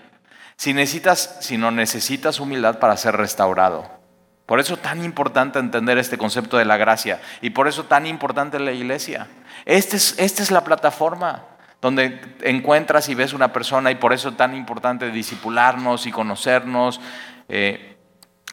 si 0.55 0.73
necesitas, 0.73 1.37
sino 1.41 1.69
necesitas 1.69 2.39
humildad 2.39 2.79
para 2.79 2.97
ser 2.97 3.17
restaurado. 3.17 4.01
Por 4.47 4.59
eso 4.59 4.77
tan 4.77 5.05
importante 5.05 5.59
entender 5.59 5.99
este 5.99 6.17
concepto 6.17 6.57
de 6.57 6.65
la 6.65 6.77
gracia 6.77 7.21
y 7.39 7.51
por 7.51 7.67
eso 7.67 7.85
tan 7.85 8.07
importante 8.07 8.59
la 8.59 8.71
iglesia. 8.71 9.27
Este 9.65 9.97
es, 9.97 10.15
esta 10.17 10.43
es 10.43 10.51
la 10.51 10.63
plataforma 10.63 11.45
donde 11.81 12.21
encuentras 12.41 13.09
y 13.09 13.15
ves 13.15 13.33
una 13.33 13.51
persona 13.51 13.89
y 13.89 13.95
por 13.95 14.13
eso 14.13 14.33
tan 14.33 14.55
importante 14.55 15.09
disipularnos 15.11 16.05
y 16.05 16.11
conocernos. 16.11 17.01
Eh, 17.49 17.87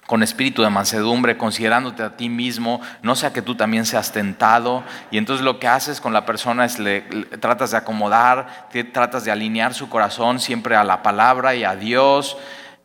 con 0.08 0.22
espíritu 0.22 0.62
de 0.62 0.70
mansedumbre, 0.70 1.36
considerándote 1.36 2.02
a 2.02 2.16
ti 2.16 2.30
mismo, 2.30 2.80
no 3.02 3.14
sea 3.14 3.34
que 3.34 3.42
tú 3.42 3.56
también 3.56 3.84
seas 3.84 4.10
tentado. 4.10 4.82
Y 5.10 5.18
entonces 5.18 5.44
lo 5.44 5.58
que 5.58 5.68
haces 5.68 6.00
con 6.00 6.14
la 6.14 6.24
persona 6.24 6.64
es 6.64 6.78
le, 6.78 7.02
tratas 7.02 7.72
de 7.72 7.76
acomodar, 7.76 8.70
tratas 8.94 9.26
de 9.26 9.30
alinear 9.30 9.74
su 9.74 9.90
corazón 9.90 10.40
siempre 10.40 10.76
a 10.76 10.82
la 10.82 11.02
palabra 11.02 11.54
y 11.54 11.64
a 11.64 11.76
Dios. 11.76 12.38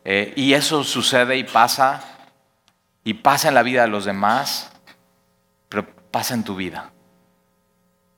Eh, 0.04 0.34
y 0.36 0.52
eso 0.52 0.84
sucede 0.84 1.38
y 1.38 1.44
pasa, 1.44 2.02
y 3.04 3.14
pasa 3.14 3.48
en 3.48 3.54
la 3.54 3.62
vida 3.62 3.80
de 3.80 3.88
los 3.88 4.04
demás, 4.04 4.70
pero 5.70 5.86
pasa 6.10 6.34
en 6.34 6.44
tu 6.44 6.56
vida. 6.56 6.90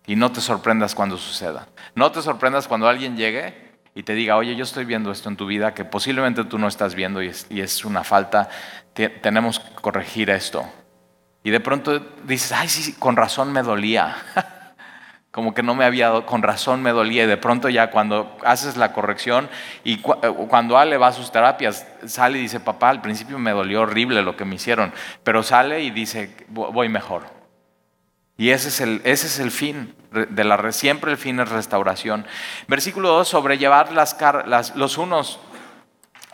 Y 0.06 0.16
no 0.16 0.30
te 0.30 0.40
sorprendas 0.40 0.94
cuando 0.94 1.16
suceda. 1.16 1.66
No 1.94 2.12
te 2.12 2.22
sorprendas 2.22 2.68
cuando 2.68 2.88
alguien 2.88 3.16
llegue 3.16 3.66
y 3.94 4.02
te 4.02 4.14
diga, 4.14 4.36
oye, 4.36 4.54
yo 4.54 4.62
estoy 4.62 4.84
viendo 4.84 5.10
esto 5.10 5.28
en 5.28 5.36
tu 5.36 5.46
vida 5.46 5.74
que 5.74 5.84
posiblemente 5.84 6.44
tú 6.44 6.58
no 6.58 6.68
estás 6.68 6.94
viendo 6.94 7.22
y 7.22 7.30
es, 7.60 7.84
una 7.84 8.04
falta, 8.04 8.48
tenemos 8.94 9.58
que 9.58 9.74
corregir 9.76 10.30
esto. 10.30 10.64
Y 11.42 11.50
de 11.50 11.60
pronto 11.60 11.98
dices, 12.24 12.52
ay, 12.52 12.68
sí, 12.68 12.92
con 12.94 13.16
razón 13.16 13.52
me 13.52 13.62
dolía. 13.62 14.16
Como 15.30 15.54
que 15.54 15.62
no 15.62 15.74
me 15.74 15.84
había, 15.84 16.12
con 16.26 16.42
razón 16.42 16.82
me 16.82 16.90
dolía. 16.90 17.24
Y 17.24 17.26
de 17.26 17.36
pronto 17.36 17.68
ya 17.68 17.90
cuando 17.90 18.36
haces 18.44 18.76
la 18.76 18.92
corrección 18.92 19.48
y 19.84 19.94
eh, 19.94 20.32
cuando 20.48 20.78
Ale 20.78 20.96
va 20.96 21.08
a 21.08 21.12
sus 21.12 21.30
terapias, 21.32 21.86
sale 22.06 22.38
y 22.38 22.42
dice, 22.42 22.60
papá, 22.60 22.90
al 22.90 23.00
principio 23.00 23.38
me 23.38 23.52
dolió 23.52 23.82
horrible 23.82 24.22
lo 24.22 24.36
que 24.36 24.44
me 24.44 24.56
hicieron, 24.56 24.92
pero 25.22 25.42
sale 25.42 25.82
y 25.82 25.90
dice, 25.90 26.34
voy 26.48 26.88
mejor. 26.88 27.35
Y 28.38 28.50
ese 28.50 28.68
es 28.68 28.80
el, 28.80 29.00
ese 29.04 29.26
es 29.26 29.38
el 29.38 29.50
fin 29.50 29.94
de 30.10 30.44
la 30.44 30.72
siempre 30.72 31.10
el 31.10 31.18
fin 31.18 31.40
es 31.40 31.48
restauración. 31.48 32.26
Versículo 32.68 33.08
2, 33.08 33.28
sobrellevar 33.28 33.92
las, 33.92 34.16
las 34.46 34.76
los 34.76 34.98
unos 34.98 35.40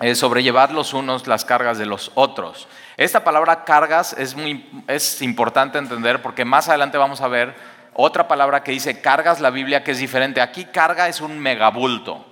eh, 0.01 0.17
sobrellevar 0.17 0.73
los 0.73 0.95
unos 0.95 1.29
las 1.29 1.45
cargas 1.45 1.79
de 1.79 1.87
los 1.87 2.11
otros. 2.15 2.67
Esta 2.97 3.23
palabra 3.23 3.65
cargas 3.65 4.15
es 4.19 4.35
muy 4.35 4.69
es 4.89 5.23
importante 5.23 5.79
entender 5.79 6.21
porque 6.23 6.45
más 6.45 6.69
adelante 6.69 6.99
vamos 6.99 7.21
a 7.21 7.29
ver 7.29 7.55
otra 7.95 8.27
palabra 8.27 8.65
que 8.65 8.73
dice 8.73 9.01
cargas 9.01 9.41
la 9.41 9.51
Biblia 9.51 9.85
que 9.85 9.93
es 9.93 9.99
diferente. 9.99 10.41
Aquí 10.41 10.65
carga 10.65 11.09
es 11.09 11.21
un 11.21 11.39
megabulto. 11.39 12.27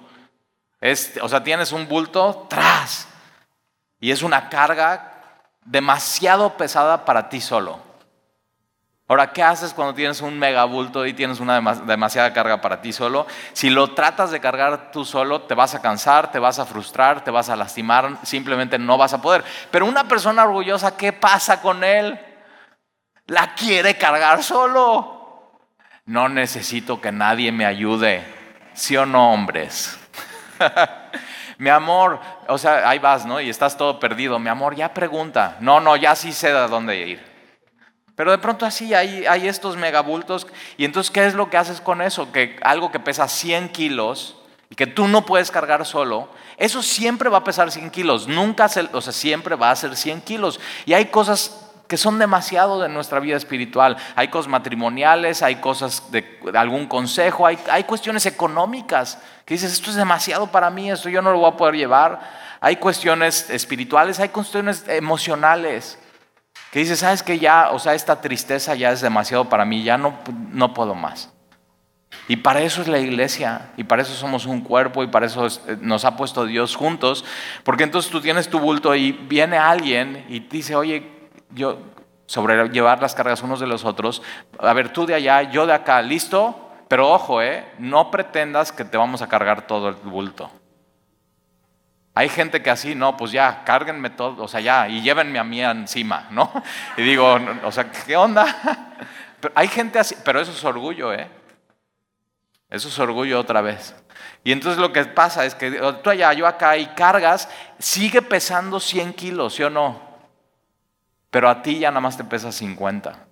Es, 0.81 1.13
o 1.23 1.29
sea, 1.29 1.45
tienes 1.45 1.71
un 1.73 1.87
bulto 1.87 2.47
tras 2.49 3.07
y 4.01 4.11
es 4.11 4.23
una 4.23 4.49
carga 4.49 5.13
demasiado 5.65 6.57
pesada 6.57 7.05
para 7.05 7.29
ti 7.29 7.41
solo. 7.41 7.90
Ahora, 9.11 9.33
¿qué 9.33 9.43
haces 9.43 9.75
cuando 9.75 9.93
tienes 9.93 10.21
un 10.21 10.39
megabulto 10.39 11.05
y 11.05 11.13
tienes 11.13 11.41
una 11.41 11.61
demasiada 11.61 12.33
carga 12.33 12.61
para 12.61 12.81
ti 12.81 12.93
solo? 12.93 13.27
Si 13.55 13.69
lo 13.69 13.93
tratas 13.93 14.31
de 14.31 14.39
cargar 14.39 14.93
tú 14.93 15.05
solo, 15.05 15.43
te 15.43 15.55
vas 15.57 15.75
a 15.75 15.83
cansar, 15.83 16.31
te 16.31 16.39
vas 16.39 16.61
a 16.61 16.65
frustrar, 16.65 17.25
te 17.25 17.33
vas 17.33 17.49
a 17.49 17.57
lastimar, 17.57 18.19
simplemente 18.23 18.79
no 18.79 18.97
vas 18.97 19.13
a 19.13 19.21
poder. 19.21 19.43
Pero 19.73 19.87
una 19.87 20.07
persona 20.07 20.45
orgullosa, 20.45 20.97
¿qué 20.97 21.13
pasa 21.13 21.61
con 21.61 21.83
él? 21.83 22.21
La 23.27 23.53
quiere 23.57 23.99
cargar 23.99 24.45
solo. 24.45 25.59
No 26.05 26.29
necesito 26.29 27.01
que 27.01 27.11
nadie 27.11 27.51
me 27.51 27.67
ayude. 27.67 28.25
¿Sí 28.75 28.97
o 28.97 29.07
no, 29.07 29.33
hombres? 29.33 29.99
Mi 31.59 31.69
amor, 31.69 32.21
o 32.47 32.57
sea, 32.59 32.89
ahí 32.89 33.01
vas, 33.01 33.27
¿no? 33.27 33.41
Y 33.41 33.51
estás 33.51 33.77
todo 33.77 33.99
perdido. 33.99 34.39
Mi 34.39 34.51
amor, 34.51 34.77
ya 34.77 34.95
pregunta. 34.95 35.57
No, 35.59 35.81
no, 35.81 35.97
ya 35.97 36.15
sí 36.15 36.31
sé 36.31 36.53
de 36.53 36.69
dónde 36.69 36.97
ir. 37.09 37.30
Pero 38.21 38.33
de 38.33 38.37
pronto 38.37 38.67
así 38.67 38.93
hay, 38.93 39.49
estos 39.49 39.79
megabultos. 39.79 40.47
Y 40.77 40.85
entonces, 40.85 41.11
¿qué 41.11 41.25
es 41.25 41.33
lo 41.33 41.49
que 41.49 41.57
haces 41.57 41.81
con 41.81 42.03
eso? 42.03 42.31
Que 42.33 42.59
algo 42.61 42.93
que 42.93 43.01
pesa 43.01 43.27
100 43.27 43.71
kilos 43.71 44.37
y 44.69 44.75
que 44.75 44.87
tú 44.87 45.09
no 45.09 45.25
puedes 45.25 45.51
cargar 45.51 45.87
solo, 45.87 46.29
eso 46.59 46.83
siempre 46.83 47.31
va 47.31 47.39
a 47.39 47.45
pesar 47.45 47.71
100 47.73 47.89
kilos. 47.89 48.29
Nunca, 48.29 48.69
o 48.93 49.01
sea, 49.01 49.15
siempre 49.15 49.57
va 49.57 49.71
a 49.71 49.77
ser 49.77 49.97
100 49.97 50.21
kilos. 50.21 50.61
Y 50.85 50.93
hay 50.93 51.07
cosas 51.07 51.71
que 51.89 51.97
son 51.97 52.19
demasiado 52.19 52.79
de 52.83 52.91
nuestra 52.91 53.21
vida 53.21 53.39
espiritual. 53.39 53.97
Hay 54.17 54.29
cosas 54.29 54.51
matrimoniales, 54.51 55.43
hay 55.43 55.57
cosas 55.57 56.13
de, 56.13 56.41
algún 56.53 56.89
consejo, 56.89 57.47
hay, 57.47 57.59
hay 57.71 57.85
cuestiones 57.85 58.27
económicas 58.27 59.17
que 59.47 59.55
dices, 59.55 59.73
esto 59.73 59.89
es 59.89 59.97
demasiado 59.97 60.49
para 60.49 60.69
mí, 60.69 60.91
esto 60.91 61.09
yo 61.09 61.23
no 61.23 61.33
lo 61.33 61.39
voy 61.39 61.53
a 61.53 61.57
poder 61.57 61.77
llevar. 61.77 62.21
Hay 62.61 62.77
cuestiones 62.77 63.49
espirituales, 63.49 64.21
hay 64.21 64.29
cuestiones 64.29 64.85
emocionales 64.89 65.99
que 66.71 66.79
dices, 66.79 67.01
sabes 67.01 67.23
que 67.23 67.39
ya, 67.39 67.71
o 67.71 67.79
sea, 67.79 67.95
esta 67.95 68.21
tristeza 68.21 68.75
ya 68.75 68.93
es 68.93 69.01
demasiado 69.01 69.49
para 69.49 69.65
mí, 69.65 69.83
ya 69.83 69.99
no, 69.99 70.15
no 70.53 70.73
puedo 70.73 70.95
más. 70.95 71.33
Y 72.29 72.37
para 72.37 72.61
eso 72.61 72.81
es 72.83 72.89
la 72.89 72.99
iglesia, 72.99 73.71
y 73.77 73.85
para 73.85 74.03
eso 74.03 74.15
somos 74.15 74.47
un 74.47 74.61
cuerpo, 74.61 75.03
y 75.03 75.09
para 75.09 75.27
eso 75.27 75.47
eh, 75.47 75.77
nos 75.81 76.05
ha 76.05 76.17
puesto 76.17 76.45
Dios 76.45 76.77
juntos, 76.77 77.25
porque 77.65 77.85
entonces 77.85 78.11
tú 78.11 78.21
tienes 78.21 78.49
tu 78.49 78.61
bulto 78.61 78.95
y 78.95 79.13
viene 79.13 79.59
alguien 79.59 80.25
y 80.29 80.41
dice, 80.41 80.77
oye, 80.77 81.11
yo 81.51 81.79
sobre 82.27 82.69
llevar 82.69 83.03
las 83.03 83.17
cargas 83.17 83.43
unos 83.43 83.59
de 83.59 83.67
los 83.67 83.85
otros, 83.85 84.23
a 84.61 84.73
ver, 84.73 84.93
tú 84.93 85.07
de 85.07 85.15
allá, 85.15 85.43
yo 85.43 85.67
de 85.67 85.73
acá, 85.73 86.01
¿listo? 86.03 86.71
Pero 86.87 87.11
ojo, 87.11 87.43
eh, 87.43 87.65
no 87.79 88.13
pretendas 88.13 88.71
que 88.71 88.85
te 88.85 88.97
vamos 88.97 89.23
a 89.23 89.29
cargar 89.29 89.67
todo 89.67 89.89
el 89.89 89.97
bulto. 89.97 90.51
Hay 92.21 92.29
gente 92.29 92.61
que 92.61 92.69
así, 92.69 92.95
no, 92.95 93.17
pues 93.17 93.33
ya, 93.33 93.65
cárguenme 93.65 94.11
todo, 94.11 94.43
o 94.43 94.47
sea, 94.47 94.61
ya, 94.61 94.87
y 94.87 95.01
llévenme 95.01 95.39
a 95.39 95.43
mí 95.45 95.63
encima, 95.63 96.29
¿no? 96.31 96.53
Y 96.99 97.03
digo, 97.03 97.39
o 97.65 97.73
sea, 97.73 97.91
¿qué 97.91 98.15
onda? 98.15 98.45
Pero 99.41 99.55
hay 99.57 99.69
gente 99.69 99.99
así, 99.99 100.15
pero 100.23 100.39
eso 100.39 100.53
es 100.53 100.63
orgullo, 100.63 101.15
¿eh? 101.15 101.31
Eso 102.69 102.89
es 102.89 102.99
orgullo 102.99 103.41
otra 103.41 103.63
vez. 103.63 103.95
Y 104.45 104.53
entonces 104.53 104.79
lo 104.79 104.93
que 104.93 105.03
pasa 105.07 105.47
es 105.47 105.55
que 105.55 105.71
tú 106.05 106.11
allá, 106.11 106.35
yo 106.35 106.47
acá, 106.47 106.77
y 106.77 106.89
cargas, 106.89 107.49
sigue 107.79 108.21
pesando 108.21 108.81
100 108.81 109.15
kilos, 109.15 109.55
¿sí 109.55 109.63
o 109.63 109.71
no? 109.71 109.99
Pero 111.31 111.49
a 111.49 111.63
ti 111.63 111.79
ya 111.79 111.91
nada 111.91 112.03
más 112.03 112.19
te 112.19 112.25
pesa 112.25 112.53
50. 112.53 113.30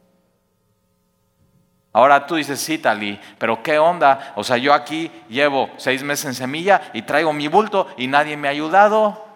Ahora 1.98 2.28
tú 2.28 2.36
dices, 2.36 2.60
sí, 2.60 2.78
Tali, 2.78 3.18
pero 3.38 3.60
¿qué 3.60 3.76
onda? 3.76 4.32
O 4.36 4.44
sea, 4.44 4.56
yo 4.56 4.72
aquí 4.72 5.10
llevo 5.28 5.68
seis 5.78 6.04
meses 6.04 6.26
en 6.26 6.34
semilla 6.34 6.80
y 6.92 7.02
traigo 7.02 7.32
mi 7.32 7.48
bulto 7.48 7.88
y 7.96 8.06
nadie 8.06 8.36
me 8.36 8.46
ha 8.46 8.52
ayudado. 8.52 9.26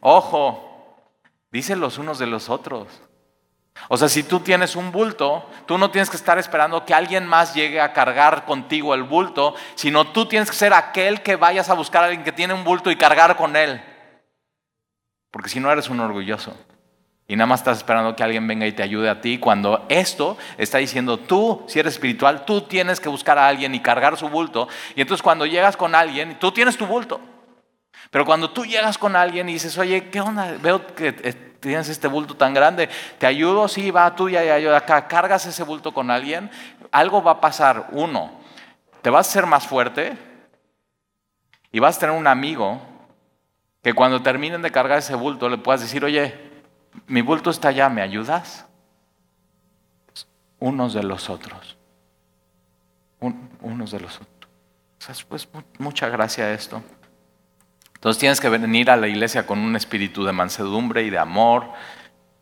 Ojo, 0.00 0.94
dicen 1.50 1.80
los 1.80 1.98
unos 1.98 2.20
de 2.20 2.28
los 2.28 2.48
otros. 2.48 2.86
O 3.88 3.96
sea, 3.96 4.08
si 4.08 4.22
tú 4.22 4.38
tienes 4.38 4.76
un 4.76 4.92
bulto, 4.92 5.44
tú 5.66 5.76
no 5.76 5.90
tienes 5.90 6.08
que 6.08 6.18
estar 6.18 6.38
esperando 6.38 6.84
que 6.84 6.94
alguien 6.94 7.26
más 7.26 7.52
llegue 7.52 7.80
a 7.80 7.92
cargar 7.92 8.44
contigo 8.44 8.94
el 8.94 9.02
bulto, 9.02 9.56
sino 9.74 10.06
tú 10.12 10.26
tienes 10.26 10.50
que 10.50 10.56
ser 10.56 10.72
aquel 10.72 11.20
que 11.20 11.34
vayas 11.34 11.68
a 11.68 11.74
buscar 11.74 12.04
a 12.04 12.06
alguien 12.06 12.22
que 12.22 12.30
tiene 12.30 12.54
un 12.54 12.62
bulto 12.62 12.92
y 12.92 12.96
cargar 12.96 13.34
con 13.34 13.56
él. 13.56 13.82
Porque 15.32 15.48
si 15.48 15.58
no 15.58 15.72
eres 15.72 15.88
un 15.88 15.98
orgulloso. 15.98 16.56
Y 17.30 17.36
nada 17.36 17.46
más 17.46 17.60
estás 17.60 17.76
esperando 17.76 18.16
que 18.16 18.24
alguien 18.24 18.44
venga 18.48 18.66
y 18.66 18.72
te 18.72 18.82
ayude 18.82 19.08
a 19.08 19.20
ti 19.20 19.38
cuando 19.38 19.86
esto 19.88 20.36
está 20.58 20.78
diciendo 20.78 21.16
tú, 21.16 21.62
si 21.68 21.78
eres 21.78 21.92
espiritual, 21.92 22.44
tú 22.44 22.62
tienes 22.62 22.98
que 22.98 23.08
buscar 23.08 23.38
a 23.38 23.46
alguien 23.46 23.72
y 23.72 23.78
cargar 23.78 24.16
su 24.16 24.28
bulto. 24.28 24.66
Y 24.96 25.00
entonces 25.00 25.22
cuando 25.22 25.46
llegas 25.46 25.76
con 25.76 25.94
alguien, 25.94 26.40
tú 26.40 26.50
tienes 26.50 26.76
tu 26.76 26.86
bulto. 26.86 27.20
Pero 28.10 28.24
cuando 28.24 28.50
tú 28.50 28.66
llegas 28.66 28.98
con 28.98 29.14
alguien 29.14 29.48
y 29.48 29.52
dices, 29.52 29.78
oye, 29.78 30.10
¿qué 30.10 30.20
onda? 30.20 30.56
Veo 30.60 30.84
que 30.88 31.14
eh, 31.22 31.32
tienes 31.60 31.88
este 31.88 32.08
bulto 32.08 32.34
tan 32.34 32.52
grande, 32.52 32.88
¿te 33.18 33.28
ayudo? 33.28 33.68
Sí, 33.68 33.92
va 33.92 34.16
tú 34.16 34.28
y 34.28 34.32
yo 34.32 34.74
acá, 34.74 35.06
cargas 35.06 35.46
ese 35.46 35.62
bulto 35.62 35.94
con 35.94 36.10
alguien, 36.10 36.50
algo 36.90 37.22
va 37.22 37.30
a 37.30 37.40
pasar. 37.40 37.90
Uno, 37.92 38.32
te 39.02 39.10
vas 39.10 39.28
a 39.28 39.30
ser 39.30 39.46
más 39.46 39.68
fuerte 39.68 40.18
y 41.70 41.78
vas 41.78 41.96
a 41.96 42.00
tener 42.00 42.16
un 42.16 42.26
amigo 42.26 42.82
que 43.84 43.94
cuando 43.94 44.20
terminen 44.20 44.62
de 44.62 44.72
cargar 44.72 44.98
ese 44.98 45.14
bulto 45.14 45.48
le 45.48 45.58
puedas 45.58 45.80
decir, 45.80 46.04
oye, 46.04 46.49
mi 47.06 47.22
bulto 47.22 47.50
está 47.50 47.68
allá, 47.68 47.88
¿me 47.88 48.02
ayudas? 48.02 48.66
Unos 50.58 50.94
de 50.94 51.02
los 51.02 51.30
otros. 51.30 51.76
unos 53.20 53.90
de 53.90 54.00
los 54.00 54.20
otros. 54.20 55.24
pues 55.28 55.48
mucha 55.78 56.08
gracia 56.08 56.52
esto. 56.52 56.82
Entonces 57.94 58.18
tienes 58.18 58.40
que 58.40 58.48
venir 58.48 58.90
a 58.90 58.96
la 58.96 59.08
iglesia 59.08 59.46
con 59.46 59.58
un 59.58 59.76
espíritu 59.76 60.24
de 60.24 60.32
mansedumbre 60.32 61.02
y 61.02 61.10
de 61.10 61.18
amor 61.18 61.70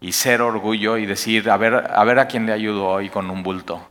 y 0.01 0.13
ser 0.13 0.41
orgullo 0.41 0.97
y 0.99 1.07
decir, 1.07 1.51
a 1.51 1.57
ver, 1.57 1.75
a 1.75 2.05
ver 2.05 2.21
a 2.21 2.29
quién 2.29 2.47
le 2.47 2.53
ayudo 2.53 2.87
hoy 2.87 3.11
con 3.11 3.29
un 3.29 3.43
bulto. 3.43 3.91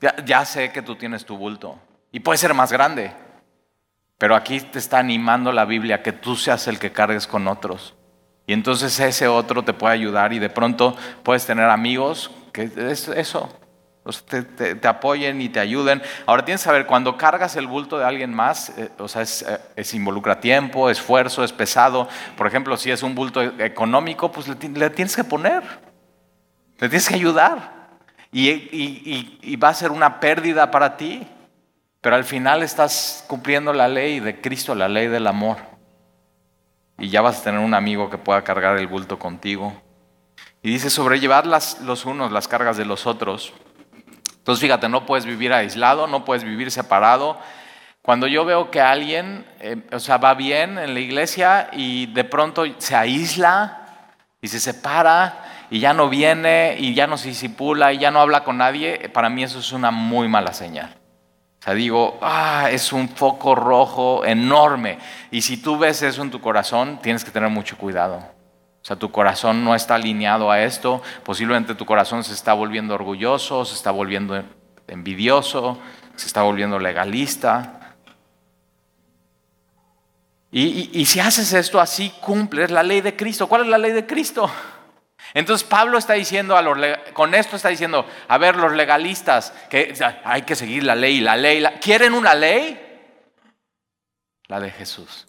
Ya, 0.00 0.14
ya 0.24 0.44
sé 0.44 0.70
que 0.72 0.82
tú 0.82 0.94
tienes 0.96 1.24
tu 1.24 1.36
bulto 1.36 1.78
y 2.12 2.20
puede 2.20 2.38
ser 2.38 2.54
más 2.54 2.72
grande, 2.72 3.12
pero 4.18 4.36
aquí 4.36 4.60
te 4.60 4.78
está 4.78 4.98
animando 4.98 5.52
la 5.52 5.64
Biblia 5.64 6.02
que 6.02 6.12
tú 6.12 6.36
seas 6.36 6.68
el 6.68 6.78
que 6.78 6.92
cargues 6.92 7.26
con 7.26 7.48
otros. 7.48 7.96
Y 8.50 8.52
entonces 8.52 8.98
ese 8.98 9.28
otro 9.28 9.62
te 9.62 9.72
puede 9.72 9.94
ayudar 9.94 10.32
y 10.32 10.40
de 10.40 10.50
pronto 10.50 10.96
puedes 11.22 11.46
tener 11.46 11.70
amigos 11.70 12.32
que 12.52 12.64
es 12.64 13.06
eso, 13.06 13.48
te, 14.26 14.88
apoyen 14.88 15.40
y 15.40 15.48
te 15.48 15.60
ayuden. 15.60 16.02
Ahora 16.26 16.44
tienes 16.44 16.60
que 16.60 16.64
saber, 16.64 16.86
cuando 16.86 17.16
cargas 17.16 17.54
el 17.54 17.68
bulto 17.68 17.96
de 17.96 18.06
alguien 18.06 18.34
más, 18.34 18.70
eh, 18.70 18.90
o 18.98 19.06
sea, 19.06 19.22
es, 19.22 19.46
eh, 19.76 19.96
involucra 19.96 20.40
tiempo, 20.40 20.90
esfuerzo, 20.90 21.44
es 21.44 21.52
pesado. 21.52 22.08
Por 22.36 22.48
ejemplo, 22.48 22.76
si 22.76 22.90
es 22.90 23.04
un 23.04 23.14
bulto 23.14 23.40
económico, 23.40 24.32
pues 24.32 24.48
le, 24.48 24.56
tienes 24.56 25.14
que 25.14 25.22
poner, 25.22 25.62
le 26.80 26.88
tienes 26.88 27.08
que 27.08 27.14
ayudar. 27.14 28.00
y 28.32 29.56
va 29.58 29.68
a 29.68 29.74
ser 29.74 29.92
una 29.92 30.18
pérdida 30.18 30.72
para 30.72 30.96
ti, 30.96 31.24
pero 32.00 32.16
al 32.16 32.24
final 32.24 32.64
estás 32.64 33.24
cumpliendo 33.28 33.72
la 33.72 33.86
ley 33.86 34.18
de 34.18 34.40
Cristo, 34.40 34.74
la 34.74 34.88
ley 34.88 35.06
del 35.06 35.28
amor 35.28 35.70
y 37.00 37.08
ya 37.08 37.22
vas 37.22 37.40
a 37.40 37.44
tener 37.44 37.60
un 37.60 37.74
amigo 37.74 38.10
que 38.10 38.18
pueda 38.18 38.44
cargar 38.44 38.78
el 38.78 38.86
bulto 38.86 39.18
contigo. 39.18 39.72
Y 40.62 40.70
dice, 40.70 40.90
sobrellevar 40.90 41.46
las, 41.46 41.80
los 41.80 42.04
unos 42.04 42.30
las 42.30 42.46
cargas 42.46 42.76
de 42.76 42.84
los 42.84 43.06
otros. 43.06 43.54
Entonces 44.36 44.60
fíjate, 44.60 44.88
no 44.88 45.06
puedes 45.06 45.24
vivir 45.24 45.52
aislado, 45.52 46.06
no 46.06 46.24
puedes 46.24 46.44
vivir 46.44 46.70
separado. 46.70 47.38
Cuando 48.02 48.26
yo 48.26 48.44
veo 48.44 48.70
que 48.70 48.80
alguien, 48.80 49.46
eh, 49.60 49.82
o 49.92 49.98
sea, 49.98 50.18
va 50.18 50.34
bien 50.34 50.78
en 50.78 50.94
la 50.94 51.00
iglesia 51.00 51.70
y 51.72 52.06
de 52.06 52.24
pronto 52.24 52.64
se 52.78 52.94
aísla 52.94 54.12
y 54.42 54.48
se 54.48 54.60
separa 54.60 55.66
y 55.70 55.80
ya 55.80 55.94
no 55.94 56.08
viene 56.08 56.76
y 56.78 56.94
ya 56.94 57.06
no 57.06 57.16
se 57.16 57.28
disipula 57.28 57.92
y 57.92 57.98
ya 57.98 58.10
no 58.10 58.20
habla 58.20 58.44
con 58.44 58.58
nadie, 58.58 59.08
para 59.10 59.30
mí 59.30 59.42
eso 59.42 59.60
es 59.60 59.72
una 59.72 59.90
muy 59.90 60.28
mala 60.28 60.52
señal. 60.52 60.99
O 61.60 61.62
sea, 61.62 61.74
digo, 61.74 62.18
ah, 62.22 62.68
es 62.70 62.90
un 62.90 63.10
foco 63.10 63.54
rojo 63.54 64.24
enorme. 64.24 64.98
Y 65.30 65.42
si 65.42 65.58
tú 65.58 65.76
ves 65.76 66.00
eso 66.00 66.22
en 66.22 66.30
tu 66.30 66.40
corazón, 66.40 66.98
tienes 67.02 67.22
que 67.22 67.30
tener 67.30 67.50
mucho 67.50 67.76
cuidado. 67.76 68.16
O 68.16 68.84
sea, 68.84 68.96
tu 68.96 69.10
corazón 69.12 69.62
no 69.62 69.74
está 69.74 69.96
alineado 69.96 70.50
a 70.50 70.62
esto. 70.62 71.02
Posiblemente 71.22 71.74
tu 71.74 71.84
corazón 71.84 72.24
se 72.24 72.32
está 72.32 72.54
volviendo 72.54 72.94
orgulloso, 72.94 73.66
se 73.66 73.74
está 73.74 73.90
volviendo 73.90 74.42
envidioso, 74.88 75.78
se 76.16 76.28
está 76.28 76.40
volviendo 76.40 76.78
legalista. 76.78 77.94
Y, 80.50 80.98
y 80.98 81.04
si 81.04 81.20
haces 81.20 81.52
esto 81.52 81.78
así, 81.78 82.10
cumples 82.22 82.70
la 82.70 82.82
ley 82.82 83.02
de 83.02 83.14
Cristo. 83.14 83.48
¿Cuál 83.48 83.62
es 83.62 83.68
la 83.68 83.76
ley 83.76 83.92
de 83.92 84.06
Cristo? 84.06 84.50
Entonces 85.34 85.66
Pablo 85.66 85.98
está 85.98 86.14
diciendo, 86.14 86.56
a 86.56 86.62
los, 86.62 86.78
con 87.12 87.34
esto 87.34 87.56
está 87.56 87.68
diciendo, 87.68 88.06
a 88.28 88.38
ver, 88.38 88.56
los 88.56 88.72
legalistas, 88.72 89.52
que 89.68 89.94
hay 90.24 90.42
que 90.42 90.56
seguir 90.56 90.84
la 90.84 90.94
ley, 90.94 91.20
la 91.20 91.36
ley, 91.36 91.64
¿quieren 91.80 92.14
una 92.14 92.34
ley? 92.34 92.80
La 94.48 94.58
de 94.58 94.70
Jesús. 94.70 95.26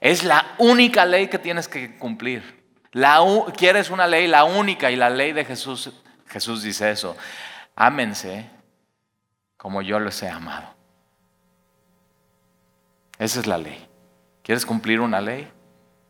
Es 0.00 0.24
la 0.24 0.54
única 0.58 1.04
ley 1.04 1.28
que 1.28 1.38
tienes 1.38 1.68
que 1.68 1.96
cumplir. 1.98 2.64
La, 2.92 3.20
¿Quieres 3.56 3.90
una 3.90 4.06
ley? 4.06 4.26
La 4.26 4.44
única 4.44 4.90
y 4.90 4.96
la 4.96 5.10
ley 5.10 5.32
de 5.32 5.44
Jesús. 5.44 5.90
Jesús 6.28 6.62
dice 6.62 6.90
eso. 6.90 7.16
Ámense 7.76 8.50
como 9.56 9.82
yo 9.82 10.00
los 10.00 10.20
he 10.22 10.28
amado. 10.28 10.74
Esa 13.18 13.40
es 13.40 13.46
la 13.46 13.58
ley. 13.58 13.86
¿Quieres 14.42 14.66
cumplir 14.66 15.00
una 15.00 15.20
ley? 15.20 15.48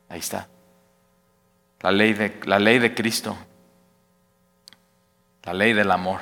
Ahí 0.09 0.21
está. 0.21 0.49
La 1.83 1.90
ley 1.90 2.12
de, 2.12 2.40
la 2.45 2.59
ley 2.59 2.79
de 2.79 2.95
Cristo. 2.95 3.37
La 5.42 5.53
ley 5.53 5.73
del 5.73 5.90
amor. 5.90 6.21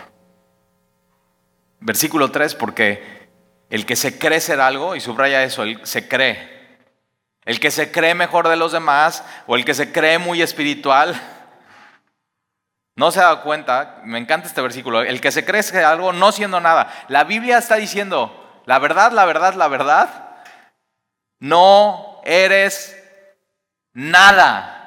Versículo 1.80 2.30
3, 2.30 2.54
porque 2.54 3.28
el 3.68 3.86
que 3.86 3.96
se 3.96 4.18
cree 4.18 4.40
ser 4.40 4.60
algo, 4.60 4.96
y 4.96 5.00
subraya 5.00 5.44
eso, 5.44 5.62
el 5.62 5.84
se 5.86 6.08
cree. 6.08 6.60
El 7.44 7.60
que 7.60 7.70
se 7.70 7.90
cree 7.90 8.14
mejor 8.14 8.48
de 8.48 8.56
los 8.56 8.72
demás 8.72 9.24
o 9.46 9.56
el 9.56 9.64
que 9.64 9.74
se 9.74 9.92
cree 9.92 10.18
muy 10.18 10.42
espiritual, 10.42 11.20
no 12.96 13.10
se 13.10 13.20
da 13.20 13.42
cuenta, 13.42 14.02
me 14.04 14.18
encanta 14.18 14.46
este 14.46 14.60
versículo, 14.60 15.02
el 15.02 15.20
que 15.20 15.32
se 15.32 15.44
cree 15.44 15.62
ser 15.62 15.84
algo 15.84 16.12
no 16.12 16.32
siendo 16.32 16.60
nada. 16.60 16.92
La 17.08 17.24
Biblia 17.24 17.58
está 17.58 17.76
diciendo, 17.76 18.62
la 18.66 18.78
verdad, 18.78 19.12
la 19.12 19.24
verdad, 19.24 19.54
la 19.54 19.68
verdad, 19.68 20.42
no 21.38 22.20
eres 22.24 22.96
nada. 23.94 24.79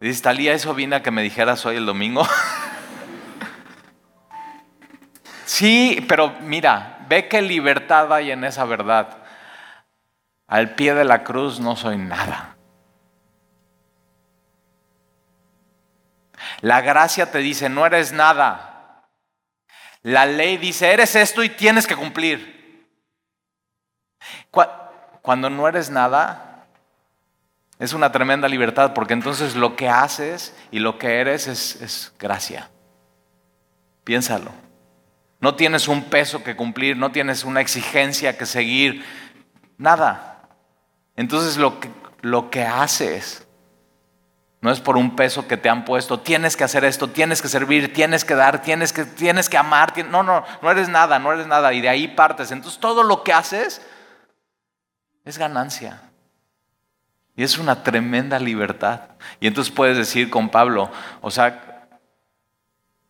Dice, 0.00 0.22
Talía, 0.22 0.54
eso 0.54 0.74
vine 0.74 0.96
a 0.96 1.02
que 1.02 1.10
me 1.10 1.22
dijeras 1.22 1.66
hoy 1.66 1.76
el 1.76 1.84
domingo. 1.84 2.26
sí, 5.44 6.04
pero 6.08 6.30
mira, 6.40 7.04
ve 7.06 7.28
qué 7.28 7.42
libertad 7.42 8.10
hay 8.10 8.30
en 8.30 8.44
esa 8.44 8.64
verdad. 8.64 9.18
Al 10.46 10.74
pie 10.74 10.94
de 10.94 11.04
la 11.04 11.22
cruz 11.22 11.60
no 11.60 11.76
soy 11.76 11.98
nada. 11.98 12.56
La 16.62 16.80
gracia 16.80 17.30
te 17.30 17.38
dice, 17.38 17.68
no 17.68 17.84
eres 17.84 18.12
nada. 18.12 19.06
La 20.02 20.24
ley 20.24 20.56
dice, 20.56 20.90
eres 20.90 21.14
esto 21.14 21.42
y 21.42 21.50
tienes 21.50 21.86
que 21.86 21.94
cumplir. 21.94 22.88
Cuando 25.20 25.50
no 25.50 25.68
eres 25.68 25.90
nada, 25.90 26.49
es 27.80 27.94
una 27.94 28.12
tremenda 28.12 28.46
libertad 28.46 28.92
porque 28.92 29.14
entonces 29.14 29.56
lo 29.56 29.74
que 29.74 29.88
haces 29.88 30.54
y 30.70 30.78
lo 30.80 30.98
que 30.98 31.18
eres 31.18 31.48
es, 31.48 31.80
es 31.80 32.12
gracia. 32.18 32.70
Piénsalo. 34.04 34.52
No 35.40 35.54
tienes 35.54 35.88
un 35.88 36.04
peso 36.04 36.44
que 36.44 36.54
cumplir, 36.54 36.98
no 36.98 37.10
tienes 37.10 37.42
una 37.42 37.62
exigencia 37.62 38.36
que 38.36 38.44
seguir, 38.44 39.02
nada. 39.78 40.46
Entonces 41.16 41.56
lo 41.56 41.80
que, 41.80 41.90
lo 42.20 42.50
que 42.50 42.64
haces 42.64 43.46
no 44.60 44.70
es 44.70 44.80
por 44.80 44.98
un 44.98 45.16
peso 45.16 45.48
que 45.48 45.56
te 45.56 45.70
han 45.70 45.86
puesto, 45.86 46.20
tienes 46.20 46.58
que 46.58 46.64
hacer 46.64 46.84
esto, 46.84 47.08
tienes 47.08 47.40
que 47.40 47.48
servir, 47.48 47.94
tienes 47.94 48.26
que 48.26 48.34
dar, 48.34 48.60
tienes 48.60 48.92
que, 48.92 49.06
tienes 49.06 49.48
que 49.48 49.56
amar. 49.56 49.94
no, 50.10 50.22
no, 50.22 50.44
no 50.60 50.70
eres 50.70 50.90
nada, 50.90 51.18
no 51.18 51.32
eres 51.32 51.46
nada. 51.46 51.72
Y 51.72 51.80
de 51.80 51.88
ahí 51.88 52.08
partes. 52.08 52.52
Entonces 52.52 52.78
todo 52.78 53.02
lo 53.02 53.24
que 53.24 53.32
haces 53.32 53.80
es 55.24 55.38
ganancia. 55.38 56.09
Y 57.40 57.42
es 57.42 57.56
una 57.56 57.82
tremenda 57.82 58.38
libertad. 58.38 59.00
Y 59.40 59.46
entonces 59.46 59.72
puedes 59.72 59.96
decir 59.96 60.28
con 60.28 60.50
Pablo, 60.50 60.90
o 61.22 61.30
sea, 61.30 61.88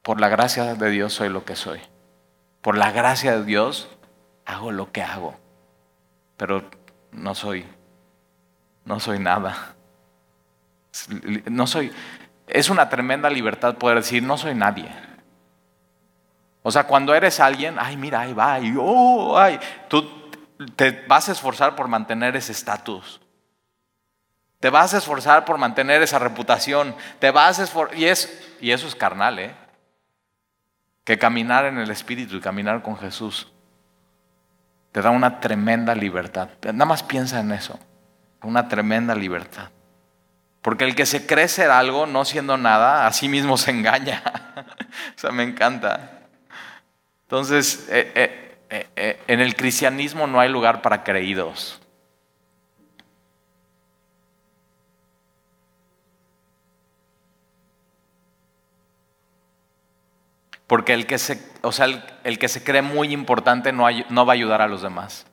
por 0.03 0.21
la 0.21 0.29
gracia 0.29 0.77
de 0.77 0.91
Dios 0.91 1.15
soy 1.15 1.29
lo 1.29 1.45
que 1.45 1.57
soy. 1.57 1.81
Por 2.63 2.79
la 2.79 2.93
gracia 2.93 3.37
de 3.37 3.45
Dios 3.45 3.89
hago 4.47 4.71
lo 4.71 4.93
que 4.93 5.03
hago. 5.03 5.35
Pero 6.37 6.63
no 7.11 7.35
soy, 7.35 7.67
no 8.85 9.01
soy 9.01 9.19
nada. 9.19 9.75
No 11.51 11.67
soy, 11.67 11.91
es 12.47 12.71
una 12.71 12.89
tremenda 12.89 13.31
libertad 13.31 13.79
poder 13.79 13.97
decir, 13.97 14.23
no 14.23 14.39
soy 14.39 14.55
nadie. 14.55 14.93
O 16.63 16.71
sea, 16.71 16.85
cuando 16.85 17.17
eres 17.17 17.41
alguien, 17.41 17.79
ay, 17.81 17.97
mira, 17.97 18.21
ahí 18.21 18.33
va, 18.33 18.61
y, 18.61 18.77
oh, 18.79 19.37
ay, 19.37 19.59
tú 19.89 20.09
te 20.77 21.05
vas 21.09 21.29
a 21.29 21.33
esforzar 21.33 21.75
por 21.75 21.89
mantener 21.89 22.37
ese 22.37 22.53
estatus. 22.53 23.21
Te 24.61 24.71
vas 24.71 24.95
a 24.95 24.99
esforzar 24.99 25.45
por 25.45 25.59
mantener 25.59 26.03
esa 26.03 26.19
reputación. 26.19 26.95
Te 27.19 27.31
vas 27.31 27.59
a 27.59 27.65
esforzar, 27.65 27.99
y, 27.99 28.05
es, 28.07 28.57
y 28.61 28.71
eso 28.71 28.87
es 28.87 28.95
carnal, 28.95 29.39
¿eh? 29.39 29.55
que 31.05 31.19
caminar 31.19 31.65
en 31.65 31.79
el 31.79 31.91
Espíritu 31.91 32.37
y 32.37 32.41
caminar 32.41 32.83
con 32.83 32.97
Jesús 32.97 33.51
te 34.93 35.03
da 35.03 35.11
una 35.11 35.41
tremenda 35.41 35.95
libertad. 35.95 36.49
Nada 36.63 36.85
más 36.85 37.03
piensa 37.03 37.41
en 37.41 37.53
eso, 37.53 37.79
una 38.43 38.69
tremenda 38.69 39.15
libertad. 39.15 39.71
Porque 40.63 40.85
el 40.85 40.95
que 40.95 41.07
se 41.07 41.27
cree 41.27 41.49
ser 41.49 41.71
algo 41.71 42.07
no 42.07 42.25
siendo 42.25 42.57
nada, 42.57 43.07
a 43.07 43.13
sí 43.13 43.29
mismo 43.29 43.57
se 43.57 43.71
engaña. 43.71 44.23
o 45.17 45.19
sea, 45.19 45.31
me 45.31 45.43
encanta. 45.43 46.21
Entonces, 47.23 47.89
eh, 47.91 48.13
eh, 48.15 48.89
eh, 48.97 49.23
en 49.27 49.41
el 49.41 49.55
cristianismo 49.55 50.27
no 50.27 50.41
hay 50.41 50.51
lugar 50.51 50.83
para 50.83 51.03
creídos. 51.03 51.81
Porque 60.71 60.95
el 60.95 61.05
que 61.09 61.19
se, 61.19 61.45
o 61.63 61.73
sea, 61.73 61.89
el, 62.23 62.39
que 62.39 62.47
se 62.47 62.63
cree 62.63 62.81
muy 62.81 63.13
importante 63.13 63.73
no, 63.73 63.83
va 63.83 64.33
a 64.33 64.35
ayudar 64.35 64.63
a 64.63 64.69
los 64.69 64.83
demás. 64.83 65.27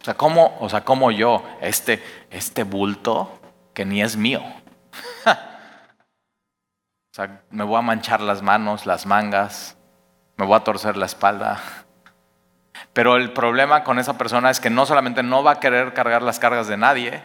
O 0.00 0.04
sea, 0.04 0.14
¿cómo, 0.14 0.56
o 0.60 0.68
sea, 0.68 0.84
como 0.84 1.10
yo, 1.10 1.42
este, 1.60 2.00
este 2.30 2.62
bulto 2.62 3.40
que 3.74 3.84
ni 3.84 4.02
es 4.02 4.16
mío? 4.16 4.40
o 5.26 5.34
sea, 7.10 7.42
me 7.50 7.64
voy 7.64 7.76
a 7.76 7.82
manchar 7.82 8.20
las 8.20 8.40
manos, 8.40 8.86
las 8.86 9.04
mangas, 9.04 9.76
me 10.36 10.46
voy 10.46 10.54
a 10.54 10.60
torcer 10.60 10.96
la 10.96 11.06
espalda. 11.06 11.60
Pero 12.92 13.16
el 13.16 13.32
problema 13.32 13.82
con 13.82 13.98
esa 13.98 14.16
persona 14.16 14.48
es 14.48 14.60
que 14.60 14.70
no 14.70 14.86
solamente 14.86 15.24
no 15.24 15.42
va 15.42 15.50
a 15.50 15.58
querer 15.58 15.92
cargar 15.92 16.22
las 16.22 16.38
cargas 16.38 16.68
de 16.68 16.76
nadie, 16.76 17.20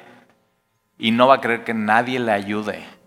y 0.97 1.11
no 1.11 1.27
va 1.27 1.35
a 1.35 1.41
querer 1.41 1.63
que 1.63 1.75
nadie 1.75 2.19
le 2.19 2.31
ayude. 2.31 3.02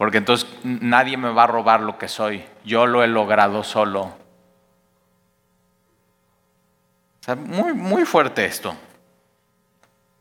Porque 0.00 0.16
entonces 0.16 0.48
nadie 0.62 1.18
me 1.18 1.30
va 1.30 1.42
a 1.42 1.46
robar 1.46 1.82
lo 1.82 1.98
que 1.98 2.08
soy. 2.08 2.42
Yo 2.64 2.86
lo 2.86 3.04
he 3.04 3.06
logrado 3.06 3.62
solo. 3.62 4.14
Muy, 7.36 7.74
muy 7.74 8.06
fuerte 8.06 8.46
esto. 8.46 8.74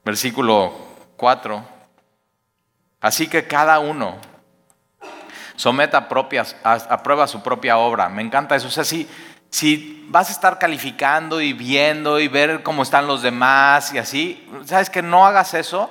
Versículo 0.03 0.73
4. 1.15 1.63
Así 2.99 3.27
que 3.29 3.47
cada 3.47 3.79
uno 3.79 4.17
someta 5.55 6.09
propias, 6.09 6.57
a, 6.61 7.01
prueba 7.01 7.25
su 7.25 7.41
propia 7.41 7.77
obra. 7.77 8.09
Me 8.09 8.21
encanta 8.21 8.57
eso. 8.57 8.67
O 8.67 8.71
sea, 8.71 8.83
si, 8.83 9.07
si 9.49 10.05
vas 10.09 10.27
a 10.27 10.33
estar 10.33 10.59
calificando 10.59 11.39
y 11.39 11.53
viendo 11.53 12.19
y 12.19 12.27
ver 12.27 12.63
cómo 12.63 12.83
están 12.83 13.07
los 13.07 13.21
demás 13.21 13.93
y 13.93 13.97
así, 13.97 14.45
¿sabes 14.65 14.89
que 14.89 15.01
no 15.01 15.25
hagas 15.25 15.53
eso? 15.53 15.89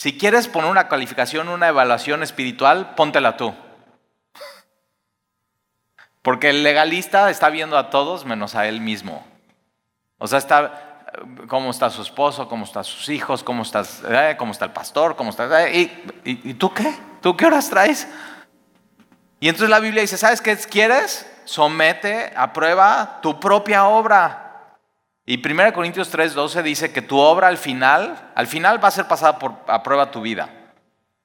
Si 0.00 0.16
quieres 0.16 0.48
poner 0.48 0.70
una 0.70 0.88
calificación, 0.88 1.50
una 1.50 1.68
evaluación 1.68 2.22
espiritual, 2.22 2.94
póntela 2.94 3.36
tú. 3.36 3.52
Porque 6.22 6.48
el 6.48 6.62
legalista 6.62 7.28
está 7.28 7.50
viendo 7.50 7.76
a 7.76 7.90
todos 7.90 8.24
menos 8.24 8.54
a 8.54 8.66
él 8.66 8.80
mismo. 8.80 9.22
O 10.16 10.26
sea, 10.26 10.38
está 10.38 11.04
cómo 11.48 11.70
está 11.70 11.90
su 11.90 12.00
esposo, 12.00 12.48
cómo 12.48 12.64
están 12.64 12.84
sus 12.84 13.10
hijos, 13.10 13.44
cómo, 13.44 13.62
estás, 13.62 14.02
eh, 14.08 14.36
cómo 14.38 14.52
está 14.52 14.64
el 14.64 14.72
pastor, 14.72 15.16
cómo 15.16 15.28
está... 15.28 15.68
Eh, 15.68 15.92
y, 16.24 16.48
y, 16.48 16.54
tú 16.54 16.72
qué? 16.72 16.96
¿Tú 17.20 17.36
qué 17.36 17.44
horas 17.44 17.68
traes? 17.68 18.08
Y 19.38 19.48
entonces 19.48 19.68
la 19.68 19.80
Biblia 19.80 20.00
dice, 20.00 20.16
¿sabes 20.16 20.40
qué 20.40 20.56
quieres? 20.56 21.30
Somete 21.44 22.32
a 22.34 22.54
prueba 22.54 23.18
tu 23.20 23.38
propia 23.38 23.84
obra. 23.84 24.49
Y 25.30 25.36
1 25.36 25.72
Corintios 25.72 26.12
3:12 26.12 26.60
dice 26.64 26.92
que 26.92 27.02
tu 27.02 27.16
obra 27.16 27.46
al 27.46 27.56
final, 27.56 28.32
al 28.34 28.48
final 28.48 28.82
va 28.82 28.88
a 28.88 28.90
ser 28.90 29.06
pasada 29.06 29.38
por, 29.38 29.54
a 29.68 29.80
prueba 29.80 30.10
tu 30.10 30.22
vida. 30.22 30.48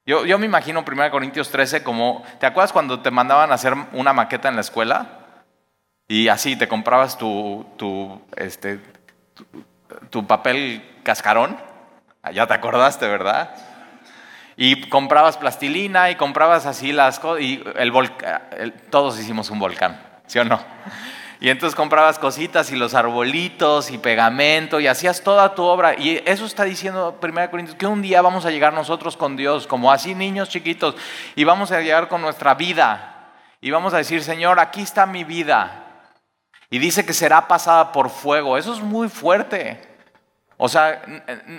Yo, 0.06 0.24
yo 0.24 0.38
me 0.38 0.46
imagino 0.46 0.84
1 0.86 1.10
Corintios 1.10 1.50
13 1.50 1.82
como, 1.82 2.22
¿te 2.38 2.46
acuerdas 2.46 2.72
cuando 2.72 3.00
te 3.00 3.10
mandaban 3.10 3.50
a 3.50 3.54
hacer 3.54 3.74
una 3.90 4.12
maqueta 4.12 4.48
en 4.48 4.54
la 4.54 4.60
escuela? 4.60 5.08
Y 6.06 6.28
así 6.28 6.54
te 6.54 6.68
comprabas 6.68 7.18
tu, 7.18 7.66
tu, 7.76 8.22
este, 8.36 8.78
tu, 10.10 10.24
papel 10.24 11.00
cascarón. 11.02 11.56
Ah, 12.22 12.30
ya 12.30 12.46
te 12.46 12.54
acordaste, 12.54 13.08
¿verdad? 13.08 13.56
Y 14.56 14.88
comprabas 14.88 15.36
plastilina 15.36 16.10
y 16.10 16.14
comprabas 16.14 16.66
así 16.66 16.92
las 16.92 17.18
cosas. 17.18 17.42
Y 17.42 17.60
el, 17.74 18.72
todos 18.88 19.18
hicimos 19.18 19.50
un 19.50 19.58
volcán, 19.58 20.00
¿sí 20.28 20.38
o 20.38 20.44
no? 20.44 20.60
Y 21.38 21.50
entonces 21.50 21.76
comprabas 21.76 22.18
cositas 22.18 22.70
y 22.72 22.76
los 22.76 22.94
arbolitos 22.94 23.90
y 23.90 23.98
pegamento 23.98 24.80
y 24.80 24.86
hacías 24.86 25.22
toda 25.22 25.54
tu 25.54 25.64
obra. 25.64 25.94
Y 25.98 26.22
eso 26.24 26.46
está 26.46 26.64
diciendo 26.64 27.18
1 27.22 27.50
Corintios, 27.50 27.76
que 27.76 27.86
un 27.86 28.00
día 28.00 28.22
vamos 28.22 28.46
a 28.46 28.50
llegar 28.50 28.72
nosotros 28.72 29.16
con 29.16 29.36
Dios, 29.36 29.66
como 29.66 29.92
así 29.92 30.14
niños 30.14 30.48
chiquitos, 30.48 30.94
y 31.34 31.44
vamos 31.44 31.72
a 31.72 31.80
llegar 31.80 32.08
con 32.08 32.22
nuestra 32.22 32.54
vida. 32.54 33.34
Y 33.60 33.70
vamos 33.70 33.92
a 33.92 33.98
decir, 33.98 34.22
Señor, 34.22 34.60
aquí 34.60 34.82
está 34.82 35.04
mi 35.06 35.24
vida. 35.24 36.12
Y 36.70 36.78
dice 36.78 37.04
que 37.04 37.12
será 37.12 37.46
pasada 37.48 37.92
por 37.92 38.10
fuego. 38.10 38.56
Eso 38.56 38.72
es 38.72 38.80
muy 38.80 39.08
fuerte. 39.08 39.95
O 40.58 40.70
sea, 40.70 41.02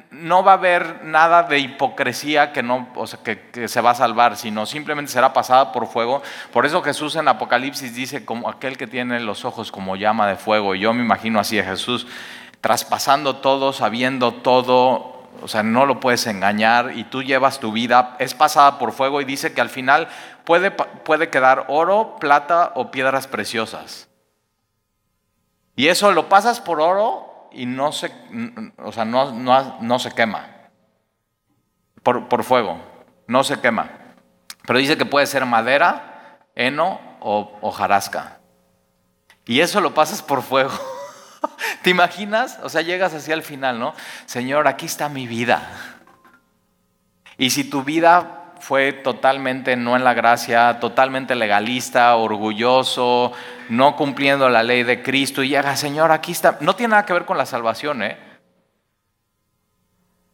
no 0.10 0.44
va 0.44 0.54
a 0.54 0.56
haber 0.56 1.04
nada 1.04 1.44
de 1.44 1.60
hipocresía 1.60 2.52
que, 2.52 2.64
no, 2.64 2.90
o 2.96 3.06
sea, 3.06 3.20
que, 3.22 3.68
se 3.68 3.82
va 3.82 3.92
a 3.92 3.96
salvar, 3.96 4.38
sino 4.38 4.66
simplemente 4.66 5.12
será 5.12 5.34
pasada 5.34 5.72
por 5.72 5.86
fuego. 5.86 6.24
Por 6.52 6.66
eso 6.66 6.82
Jesús 6.82 7.16
en 7.16 7.28
Apocalipsis 7.28 7.94
dice 7.94 8.26
como 8.26 8.50
aquel 8.50 8.76
que 8.76 8.88
tiene 8.88 9.20
los 9.20 9.46
ojos 9.46 9.72
como 9.72 9.96
llama 9.96 10.28
de 10.28 10.36
fuego. 10.36 10.74
Y 10.74 10.80
yo 10.80 10.94
me 10.94 11.04
imagino 11.04 11.40
así 11.40 11.60
a 11.60 11.64
Jesús 11.64 12.08
traspasando 12.60 13.36
todo, 13.36 13.72
sabiendo 13.72 14.34
todo, 14.34 15.30
o 15.44 15.48
sea, 15.48 15.62
no 15.62 15.86
lo 15.86 16.00
puedes 16.00 16.26
engañar 16.26 16.94
y 16.96 17.04
tú 17.04 17.22
llevas 17.22 17.60
tu 17.60 17.72
vida, 17.72 18.16
es 18.18 18.34
pasada 18.34 18.80
por 18.80 18.94
fuego 18.94 19.22
y 19.22 19.26
dice 19.26 19.54
que 19.54 19.62
al 19.62 19.70
final 19.70 20.08
puede, 20.44 20.72
puede 20.72 21.30
quedar 21.30 21.66
oro, 21.68 22.16
plata 22.20 22.72
o 22.74 22.90
piedras 22.90 23.28
preciosas. 23.28 24.10
Y 25.76 25.90
eso 25.90 26.12
lo 26.12 26.30
pasas 26.30 26.60
por 26.60 26.82
oro 26.82 27.27
y 27.52 27.66
no 27.66 27.92
se, 27.92 28.12
o 28.78 28.92
sea, 28.92 29.06
no, 29.06 29.32
no, 29.32 30.00
se 30.00 30.12
quema 30.12 30.48
por, 32.04 32.28
por, 32.28 32.44
fuego, 32.44 32.80
no 33.28 33.44
se 33.44 33.60
quema. 33.60 33.90
Pero 34.66 34.80
dice 34.80 34.98
que 34.98 35.06
puede 35.06 35.28
ser 35.28 35.46
madera, 35.46 36.40
heno 36.56 37.00
o, 37.20 37.58
o 37.62 37.72
jarasca. 37.72 38.40
Y 39.46 39.62
eso 39.62 39.82
lo 39.82 39.94
pasas 39.94 40.22
por 40.22 40.42
fuego. 40.42 40.72
¿Te 41.84 41.90
imaginas? 41.90 42.60
O 42.64 42.70
sea, 42.70 42.82
llegas 42.82 43.14
así 43.14 43.32
al 43.32 43.44
final, 43.44 43.80
¿no? 43.80 43.94
Señor, 44.26 44.68
aquí 44.68 44.86
está 44.86 45.10
mi 45.10 45.28
vida. 45.28 45.70
Y 47.38 47.52
si 47.52 47.64
tu 47.64 47.84
vida 47.84 48.47
fue 48.60 48.93
totalmente 48.93 49.76
no 49.76 49.96
en 49.96 50.04
la 50.04 50.13
gracia, 50.13 50.80
totalmente 50.80 51.36
legalista, 51.36 52.15
orgulloso, 52.15 53.34
no 53.70 53.96
cumpliendo 53.96 54.50
la 54.50 54.63
ley 54.63 54.84
de 54.84 55.02
Cristo 55.04 55.43
y 55.43 55.50
llega, 55.50 55.76
Señor, 55.76 56.12
aquí 56.12 56.32
está. 56.32 56.58
No 56.62 56.76
tiene 56.76 56.91
nada 56.91 57.06
que 57.06 57.13
ver 57.13 57.26
con 57.26 57.38
la 57.38 57.46
salvación, 57.46 58.04
¿eh? 58.04 58.17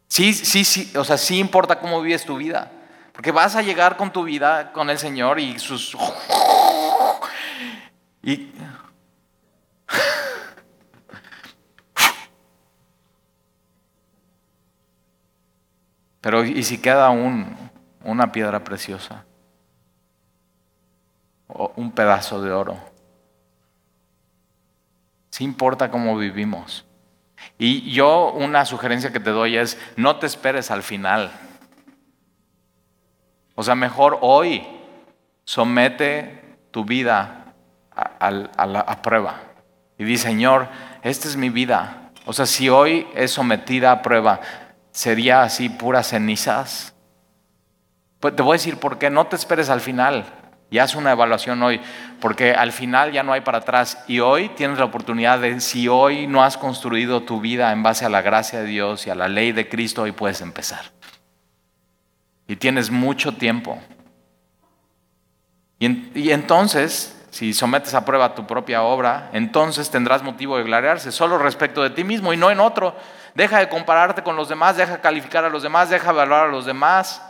Sí, 0.08 0.34
sí, 0.34 0.64
sí, 0.64 0.92
o 0.96 1.04
sea, 1.04 1.18
sí 1.18 1.40
importa 1.40 1.80
cómo 1.80 2.00
vives 2.02 2.24
tu 2.24 2.38
vida, 2.38 2.72
Porque 3.14 3.32
vas 3.32 3.56
a 3.56 3.64
llegar 3.64 3.98
con 3.98 4.12
tu 4.12 4.24
vida, 4.24 4.72
con 4.72 4.90
el 4.90 5.00
Señor 5.00 5.40
y 5.40 5.58
sus... 5.60 5.98
Y... 8.26 8.54
Pero 16.22 16.46
¿y 16.46 16.64
si 16.64 16.78
queda 16.78 17.10
un, 17.10 17.63
una 18.04 18.32
piedra 18.32 18.64
preciosa? 18.64 19.26
O 21.48 21.72
un 21.76 21.92
pedazo 21.92 22.42
de 22.42 22.52
oro. 22.52 22.78
Sí 25.30 25.44
importa 25.44 25.90
cómo 25.90 26.18
vivimos. 26.18 26.86
Y 27.58 27.92
yo 27.92 28.32
una 28.32 28.66
sugerencia 28.66 29.12
que 29.12 29.20
te 29.20 29.32
doy 29.32 29.58
es, 29.58 29.78
no 29.96 30.18
te 30.18 30.26
esperes 30.26 30.72
al 30.72 30.84
final. 30.84 31.32
O 33.56 33.64
sea, 33.64 33.76
mejor 33.76 34.20
hoy 34.22 34.66
somete 35.44 36.58
tu 36.72 36.86
vida 36.86 37.54
a, 37.96 38.32
la 38.32 39.02
prueba. 39.02 39.42
Y 39.98 40.04
di, 40.04 40.18
Señor, 40.18 40.68
esta 41.04 41.28
es 41.28 41.36
mi 41.36 41.50
vida. 41.50 42.12
O 42.26 42.34
sea, 42.34 42.46
si 42.46 42.70
hoy 42.70 43.08
es 43.16 43.32
sometida 43.32 43.92
a 43.92 44.02
prueba, 44.02 44.40
¿sería 44.92 45.44
así 45.44 45.70
puras 45.70 46.10
cenizas? 46.10 46.93
Pues 48.24 48.38
te 48.38 48.42
voy 48.42 48.54
a 48.54 48.58
decir 48.58 48.78
por 48.78 49.00
qué. 49.00 49.10
No 49.10 49.28
te 49.28 49.36
esperes 49.36 49.70
al 49.70 49.82
final 49.82 50.24
y 50.72 50.80
haz 50.80 50.96
una 50.96 51.12
evaluación 51.12 51.62
hoy, 51.62 51.82
porque 52.22 52.54
al 52.54 52.72
final 52.72 53.12
ya 53.12 53.22
no 53.22 53.34
hay 53.34 53.42
para 53.42 53.58
atrás. 53.58 54.02
Y 54.08 54.22
hoy 54.22 54.48
tienes 54.48 54.80
la 54.80 54.86
oportunidad 54.86 55.40
de, 55.40 55.60
si 55.60 55.90
hoy 55.90 56.26
no 56.26 56.42
has 56.42 56.56
construido 56.56 57.24
tu 57.24 57.42
vida 57.42 57.74
en 57.74 57.84
base 57.84 58.06
a 58.06 58.10
la 58.10 58.22
gracia 58.22 58.62
de 58.62 58.68
Dios 58.68 59.06
y 59.08 59.10
a 59.10 59.16
la 59.16 59.28
ley 59.28 59.52
de 59.52 59.68
Cristo, 59.68 60.04
hoy 60.04 60.14
puedes 60.14 60.40
empezar 60.40 60.86
y 62.48 62.56
tienes 62.56 62.92
mucho 62.92 63.34
tiempo. 63.34 63.78
Y, 65.78 66.32
entonces, 66.32 67.22
si 67.30 67.54
sometes 67.54 67.94
a 67.94 68.06
prueba 68.06 68.36
tu 68.36 68.48
propia 68.48 68.84
obra, 68.84 69.32
entonces 69.34 69.92
tendrás 69.92 70.24
motivo 70.24 70.56
de 70.58 70.64
gloriarse 70.64 71.12
solo 71.12 71.40
respecto 71.40 71.84
de 71.84 71.90
ti 71.90 72.06
mismo 72.06 72.32
y 72.32 72.38
no 72.38 72.52
en 72.52 72.62
otro. 72.62 72.96
Deja 73.36 73.60
de 73.60 73.68
compararte 73.68 74.24
con 74.24 74.38
los 74.38 74.48
demás, 74.48 74.78
deja 74.78 74.94
de 74.94 75.02
calificar 75.02 75.44
a 75.44 75.50
los 75.50 75.62
demás, 75.62 75.90
deja 75.90 76.06
de 76.06 76.14
evaluar 76.14 76.46
a 76.46 76.52
los 76.52 76.66
demás. 76.66 77.22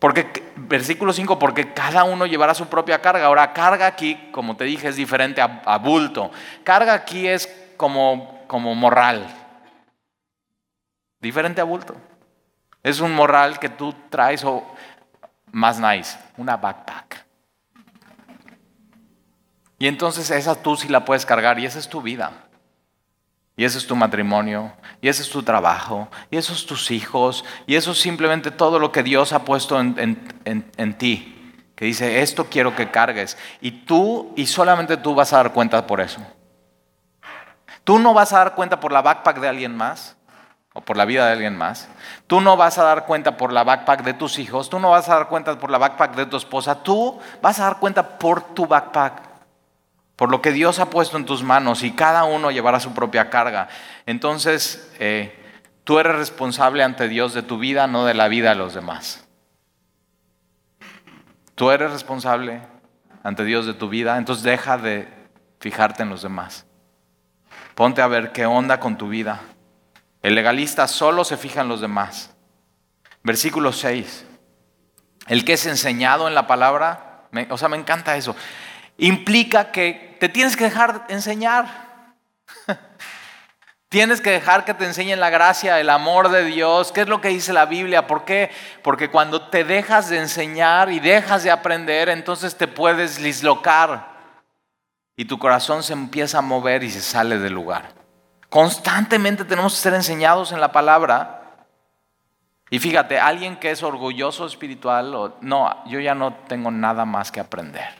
Porque, 0.00 0.50
versículo 0.56 1.12
5, 1.12 1.38
porque 1.38 1.74
cada 1.74 2.04
uno 2.04 2.24
llevará 2.24 2.54
su 2.54 2.66
propia 2.68 3.02
carga. 3.02 3.26
Ahora, 3.26 3.52
carga 3.52 3.86
aquí, 3.86 4.30
como 4.32 4.56
te 4.56 4.64
dije, 4.64 4.88
es 4.88 4.96
diferente 4.96 5.42
a, 5.42 5.76
bulto. 5.76 6.30
Carga 6.64 6.94
aquí 6.94 7.28
es 7.28 7.46
como, 7.76 8.42
como 8.46 8.74
morral. 8.74 9.26
Diferente 11.20 11.60
a 11.60 11.64
bulto. 11.64 11.94
Es 12.82 13.00
un 13.00 13.14
morral 13.14 13.58
que 13.58 13.68
tú 13.68 13.94
traes 14.08 14.42
o 14.42 14.64
más 15.52 15.78
nice, 15.78 16.18
una 16.38 16.56
backpack. 16.56 17.26
Y 19.78 19.86
entonces 19.86 20.30
esa 20.30 20.62
tú 20.62 20.76
sí 20.76 20.88
la 20.88 21.04
puedes 21.04 21.26
cargar 21.26 21.58
y 21.58 21.66
esa 21.66 21.78
es 21.78 21.90
tu 21.90 22.00
vida. 22.00 22.32
Y 23.60 23.64
ese 23.66 23.76
es 23.76 23.86
tu 23.86 23.94
matrimonio, 23.94 24.72
y 25.02 25.10
ese 25.10 25.20
es 25.20 25.28
tu 25.28 25.42
trabajo, 25.42 26.08
y 26.30 26.38
esos 26.38 26.64
tus 26.64 26.90
hijos, 26.90 27.44
y 27.66 27.74
eso 27.74 27.90
es 27.90 28.00
simplemente 28.00 28.50
todo 28.50 28.78
lo 28.78 28.90
que 28.90 29.02
Dios 29.02 29.34
ha 29.34 29.44
puesto 29.44 29.78
en, 29.78 30.94
ti. 30.96 31.54
Que 31.74 31.84
dice, 31.84 32.22
esto 32.22 32.46
quiero 32.46 32.74
que 32.74 32.90
cargues. 32.90 33.36
Y 33.60 33.84
tú, 33.84 34.32
y 34.34 34.46
solamente 34.46 34.96
tú 34.96 35.14
vas 35.14 35.34
a 35.34 35.36
dar 35.36 35.52
cuenta 35.52 35.86
por 35.86 36.00
eso. 36.00 36.22
Tú 37.84 37.98
no 37.98 38.14
vas 38.14 38.32
a 38.32 38.38
dar 38.38 38.54
cuenta 38.54 38.80
por 38.80 38.92
la 38.92 39.02
backpack 39.02 39.40
de 39.40 39.48
alguien 39.48 39.76
más 39.76 40.16
o 40.72 40.80
por 40.80 40.96
la 40.96 41.04
vida 41.04 41.26
de 41.26 41.32
alguien 41.32 41.58
más. 41.58 41.86
Tú 42.28 42.40
no 42.40 42.56
vas 42.56 42.78
a 42.78 42.84
dar 42.84 43.04
cuenta 43.04 43.36
por 43.36 43.52
la 43.52 43.62
backpack 43.62 44.04
de 44.04 44.14
tus 44.14 44.38
hijos, 44.38 44.70
tú 44.70 44.78
no 44.78 44.88
vas 44.88 45.06
a 45.10 45.16
dar 45.16 45.28
cuenta 45.28 45.58
por 45.58 45.70
la 45.70 45.76
backpack 45.76 46.14
de 46.14 46.24
tu 46.24 46.38
esposa, 46.38 46.82
tú 46.82 47.20
vas 47.42 47.60
a 47.60 47.64
dar 47.64 47.78
cuenta 47.78 48.18
por 48.18 48.40
tu 48.54 48.66
backpack, 48.66 49.29
por 50.20 50.30
lo 50.30 50.42
que 50.42 50.52
Dios 50.52 50.80
ha 50.80 50.90
puesto 50.90 51.16
en 51.16 51.24
tus 51.24 51.42
manos 51.42 51.82
y 51.82 51.92
cada 51.92 52.24
uno 52.24 52.50
llevará 52.50 52.78
su 52.78 52.92
propia 52.92 53.30
carga. 53.30 53.68
Entonces, 54.04 54.92
eh, 54.98 55.34
tú 55.82 55.98
eres 55.98 56.14
responsable 56.14 56.82
ante 56.82 57.08
Dios 57.08 57.32
de 57.32 57.40
tu 57.40 57.58
vida, 57.58 57.86
no 57.86 58.04
de 58.04 58.12
la 58.12 58.28
vida 58.28 58.50
de 58.50 58.56
los 58.56 58.74
demás. 58.74 59.26
Tú 61.54 61.70
eres 61.70 61.90
responsable 61.90 62.60
ante 63.22 63.46
Dios 63.46 63.64
de 63.64 63.72
tu 63.72 63.88
vida, 63.88 64.18
entonces 64.18 64.44
deja 64.44 64.76
de 64.76 65.08
fijarte 65.58 66.02
en 66.02 66.10
los 66.10 66.20
demás. 66.20 66.66
Ponte 67.74 68.02
a 68.02 68.06
ver 68.06 68.32
qué 68.32 68.44
onda 68.44 68.78
con 68.78 68.98
tu 68.98 69.08
vida. 69.08 69.40
El 70.20 70.34
legalista 70.34 70.86
solo 70.86 71.24
se 71.24 71.38
fija 71.38 71.62
en 71.62 71.68
los 71.68 71.80
demás. 71.80 72.34
Versículo 73.22 73.72
6. 73.72 74.26
El 75.28 75.46
que 75.46 75.54
es 75.54 75.64
enseñado 75.64 76.28
en 76.28 76.34
la 76.34 76.46
palabra, 76.46 77.22
o 77.48 77.56
sea, 77.56 77.70
me 77.70 77.78
encanta 77.78 78.18
eso. 78.18 78.36
Implica 79.00 79.72
que 79.72 80.16
te 80.20 80.28
tienes 80.28 80.56
que 80.58 80.64
dejar 80.64 81.06
enseñar. 81.08 81.66
Tienes 83.88 84.20
que 84.20 84.30
dejar 84.30 84.64
que 84.64 84.74
te 84.74 84.84
enseñen 84.84 85.18
la 85.18 85.30
gracia, 85.30 85.80
el 85.80 85.90
amor 85.90 86.28
de 86.28 86.44
Dios. 86.44 86.92
¿Qué 86.92 87.00
es 87.00 87.08
lo 87.08 87.20
que 87.20 87.28
dice 87.28 87.52
la 87.52 87.64
Biblia? 87.64 88.06
¿Por 88.06 88.24
qué? 88.24 88.50
Porque 88.84 89.10
cuando 89.10 89.48
te 89.48 89.64
dejas 89.64 90.10
de 90.10 90.18
enseñar 90.18 90.92
y 90.92 91.00
dejas 91.00 91.42
de 91.42 91.50
aprender, 91.50 92.08
entonces 92.10 92.56
te 92.56 92.68
puedes 92.68 93.20
dislocar 93.20 94.10
y 95.16 95.24
tu 95.24 95.38
corazón 95.38 95.82
se 95.82 95.94
empieza 95.94 96.38
a 96.38 96.42
mover 96.42 96.84
y 96.84 96.90
se 96.90 97.00
sale 97.00 97.38
del 97.38 97.54
lugar. 97.54 97.94
Constantemente 98.50 99.44
tenemos 99.44 99.74
que 99.74 99.80
ser 99.80 99.94
enseñados 99.94 100.52
en 100.52 100.60
la 100.60 100.72
palabra. 100.72 101.66
Y 102.68 102.78
fíjate, 102.78 103.18
alguien 103.18 103.56
que 103.56 103.70
es 103.70 103.82
orgulloso 103.82 104.46
espiritual, 104.46 105.34
no, 105.40 105.84
yo 105.86 106.00
ya 106.00 106.14
no 106.14 106.34
tengo 106.46 106.70
nada 106.70 107.06
más 107.06 107.32
que 107.32 107.40
aprender. 107.40 107.99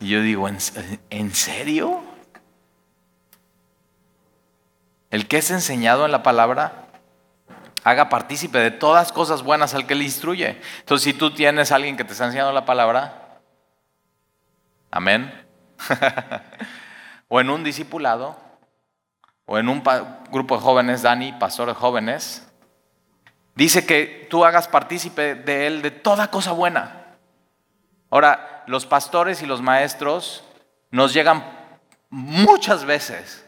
Y 0.00 0.08
yo 0.08 0.22
digo, 0.22 0.48
¿en, 0.48 1.34
serio? 1.34 2.02
El 5.10 5.26
que 5.26 5.38
es 5.38 5.50
enseñado 5.50 6.04
en 6.04 6.12
la 6.12 6.22
palabra, 6.22 6.86
haga 7.82 8.08
partícipe 8.08 8.58
de 8.58 8.70
todas 8.70 9.12
cosas 9.12 9.42
buenas 9.42 9.74
al 9.74 9.86
que 9.86 9.96
le 9.96 10.04
instruye. 10.04 10.60
Entonces, 10.80 11.04
si 11.04 11.14
tú 11.14 11.32
tienes 11.32 11.72
a 11.72 11.76
alguien 11.76 11.96
que 11.96 12.04
te 12.04 12.12
está 12.12 12.26
enseñando 12.26 12.52
la 12.52 12.64
palabra, 12.64 13.40
amén. 14.90 15.46
o 17.28 17.40
en 17.40 17.50
un 17.50 17.64
discipulado, 17.64 18.36
o 19.46 19.58
en 19.58 19.68
un 19.68 19.82
grupo 20.30 20.56
de 20.56 20.62
jóvenes, 20.62 21.02
Dani, 21.02 21.32
pastor 21.32 21.68
de 21.68 21.74
jóvenes, 21.74 22.46
dice 23.56 23.84
que 23.84 24.28
tú 24.30 24.44
hagas 24.44 24.68
partícipe 24.68 25.34
de 25.34 25.66
él 25.66 25.82
de 25.82 25.90
toda 25.90 26.30
cosa 26.30 26.52
buena. 26.52 27.16
Ahora, 28.10 28.57
los 28.68 28.86
pastores 28.86 29.42
y 29.42 29.46
los 29.46 29.60
maestros 29.62 30.44
nos 30.90 31.12
llegan 31.12 31.44
muchas 32.10 32.84
veces 32.84 33.44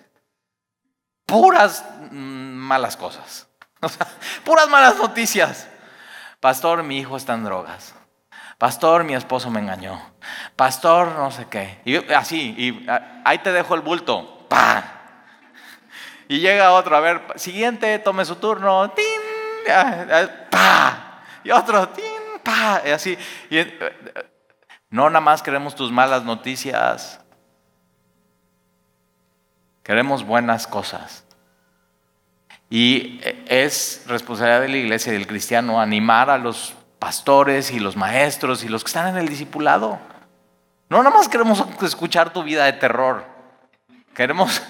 puras 1.27 1.85
mm, 2.11 2.15
malas 2.17 2.97
cosas, 2.97 3.49
puras 4.45 4.69
malas 4.69 4.97
noticias. 4.97 5.69
Pastor, 6.41 6.83
mi 6.83 6.99
hijo 6.99 7.17
está 7.17 7.35
en 7.35 7.45
drogas. 7.45 7.95
Pastor, 8.57 9.05
mi 9.05 9.15
esposo 9.15 9.51
me 9.51 9.61
engañó. 9.61 10.01
Pastor, 10.57 11.09
no 11.09 11.31
sé 11.31 11.47
qué. 11.51 11.81
Y 11.85 11.97
así, 12.13 12.55
y 12.59 12.87
ahí 13.25 13.39
te 13.39 13.53
dejo 13.53 13.75
el 13.75 13.81
bulto. 13.83 14.47
¡Pah! 14.49 14.85
Y 16.29 16.41
llega 16.41 16.73
otro, 16.73 16.97
a 16.97 17.01
ver, 17.01 17.23
siguiente, 17.37 17.99
tome 17.99 18.25
su 18.25 18.37
turno. 18.37 18.91
¡Tin! 18.91 19.05
¡Pah! 20.51 21.23
Y 21.43 21.51
otro, 21.51 21.89
¡tin! 21.89 22.05
¡Pah! 22.43 22.83
Y 22.87 22.91
así. 22.91 23.19
Y, 23.51 23.61
no 24.91 25.09
nada 25.09 25.21
más 25.21 25.43
queremos 25.43 25.75
tus 25.75 25.93
malas 25.93 26.25
noticias. 26.25 27.21
Queremos 29.85 30.25
buenas 30.25 30.67
cosas. 30.67 31.25
Y 32.69 33.21
es 33.47 34.05
responsabilidad 34.07 34.61
de 34.61 34.69
la 34.69 34.77
iglesia 34.77 35.13
y 35.13 35.17
del 35.17 35.27
cristiano 35.27 35.81
animar 35.81 36.31
a 36.31 36.39
los 36.39 36.75
pastores 36.99 37.71
y 37.71 37.81
los 37.81 37.97
maestros 37.97 38.63
y 38.63 38.69
los 38.69 38.85
que 38.85 38.89
están 38.89 39.09
en 39.09 39.17
el 39.17 39.29
discipulado. 39.29 39.99
No 40.89 40.99
nada 40.99 41.17
más 41.17 41.29
queremos 41.29 41.65
escuchar 41.83 42.33
tu 42.33 42.43
vida 42.43 42.65
de 42.65 42.73
terror. 42.75 43.25
Queremos, 44.15 44.61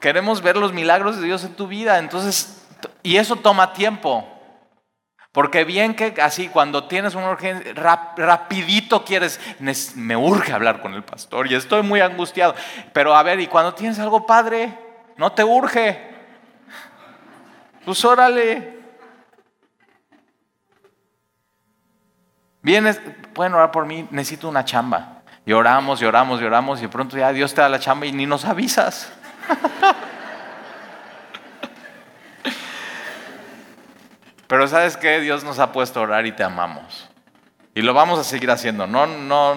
queremos 0.00 0.42
ver 0.42 0.56
los 0.56 0.72
milagros 0.72 1.18
de 1.18 1.26
Dios 1.26 1.44
en 1.44 1.54
tu 1.54 1.66
vida. 1.66 1.98
Entonces, 1.98 2.62
y 3.02 3.16
eso 3.16 3.36
toma 3.36 3.74
tiempo. 3.74 4.26
Porque 5.38 5.62
bien 5.62 5.94
que 5.94 6.16
así 6.20 6.48
cuando 6.48 6.88
tienes 6.88 7.14
un 7.14 7.22
urgencia, 7.22 7.72
rapidito 8.16 9.04
quieres, 9.04 9.38
me 9.94 10.16
urge 10.16 10.52
hablar 10.52 10.82
con 10.82 10.94
el 10.94 11.04
pastor 11.04 11.46
y 11.46 11.54
estoy 11.54 11.84
muy 11.84 12.00
angustiado. 12.00 12.56
Pero 12.92 13.14
a 13.14 13.22
ver, 13.22 13.38
y 13.38 13.46
cuando 13.46 13.72
tienes 13.72 14.00
algo 14.00 14.26
padre, 14.26 14.76
no 15.16 15.30
te 15.30 15.44
urge. 15.44 15.96
Pues 17.84 18.04
órale, 18.04 18.80
Vienes, 22.60 23.00
pueden 23.32 23.54
orar 23.54 23.70
por 23.70 23.86
mí, 23.86 24.08
necesito 24.10 24.48
una 24.48 24.64
chamba. 24.64 25.22
Y 25.46 25.52
oramos, 25.52 26.02
y 26.02 26.04
oramos, 26.04 26.42
y 26.42 26.44
oramos, 26.46 26.80
y 26.80 26.82
de 26.82 26.88
pronto 26.88 27.16
ya 27.16 27.32
Dios 27.32 27.54
te 27.54 27.60
da 27.60 27.68
la 27.68 27.78
chamba 27.78 28.06
y 28.06 28.12
ni 28.12 28.26
nos 28.26 28.44
avisas. 28.44 29.12
Pero 34.48 34.66
sabes 34.66 34.96
que 34.96 35.20
Dios 35.20 35.44
nos 35.44 35.58
ha 35.58 35.72
puesto 35.72 36.00
a 36.00 36.04
orar 36.04 36.26
y 36.26 36.32
te 36.32 36.42
amamos. 36.42 37.08
Y 37.74 37.82
lo 37.82 37.94
vamos 37.94 38.18
a 38.18 38.24
seguir 38.24 38.50
haciendo. 38.50 38.86
No, 38.86 39.06
no, 39.06 39.54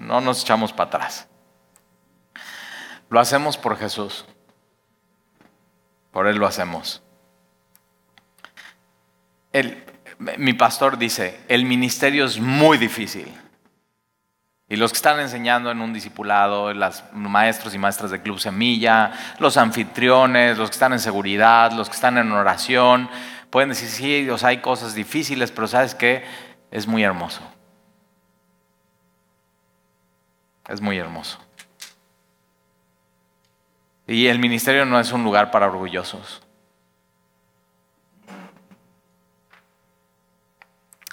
no 0.00 0.20
nos 0.20 0.42
echamos 0.42 0.72
para 0.72 0.88
atrás. 0.88 1.28
Lo 3.08 3.20
hacemos 3.20 3.56
por 3.56 3.78
Jesús. 3.78 4.26
Por 6.10 6.26
Él 6.26 6.36
lo 6.36 6.46
hacemos. 6.46 7.02
mi 10.36 10.52
pastor 10.52 10.98
dice, 10.98 11.40
el 11.48 11.64
ministerio 11.64 12.24
es 12.24 12.38
muy 12.40 12.76
difícil. 12.76 13.32
Y 14.68 14.76
los 14.76 14.92
que 14.92 14.96
están 14.96 15.20
enseñando 15.20 15.70
en 15.70 15.80
un 15.80 15.92
discipulado, 15.92 16.72
los 16.72 17.04
maestros 17.12 17.74
y 17.74 17.78
maestras 17.78 18.10
de 18.10 18.22
Club 18.22 18.40
Semilla, 18.40 19.12
los 19.38 19.56
anfitriones, 19.56 20.58
los 20.58 20.70
que 20.70 20.74
están 20.74 20.92
en 20.92 21.00
seguridad, 21.00 21.70
los 21.72 21.88
que 21.88 21.94
están 21.94 22.18
en 22.18 22.32
oración, 22.32 23.08
pueden 23.54 23.68
decir, 23.68 23.88
sí, 23.88 24.28
hay 24.42 24.60
cosas 24.60 24.96
difíciles, 24.96 25.52
pero 25.52 25.68
¿sabes 25.68 25.94
qué? 25.94 26.24
Es 26.72 26.88
muy 26.88 27.04
hermoso. 27.04 27.40
Es 30.66 30.80
muy 30.80 30.98
hermoso. 30.98 31.38
Y 34.08 34.26
el 34.26 34.40
ministerio 34.40 34.84
no 34.84 34.98
es 34.98 35.12
un 35.12 35.22
lugar 35.22 35.52
para 35.52 35.68
orgullosos. 35.68 36.42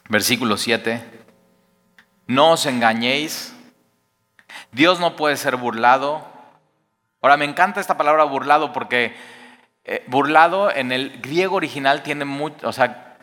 Versículo 0.09 0.57
7. 0.57 1.25
No 2.25 2.53
os 2.53 2.65
engañéis. 2.65 3.55
Dios 4.71 4.99
no 4.99 5.15
puede 5.15 5.37
ser 5.37 5.57
burlado. 5.57 6.27
Ahora, 7.21 7.37
me 7.37 7.45
encanta 7.45 7.79
esta 7.79 7.97
palabra 7.97 8.23
burlado 8.23 8.73
porque 8.73 9.15
eh, 9.85 10.03
burlado 10.07 10.71
en 10.71 10.91
el 10.91 11.21
griego 11.21 11.55
original 11.55 12.03
tiene 12.03 12.25
mucho, 12.25 12.67
o 12.67 12.71
sea, 12.71 13.17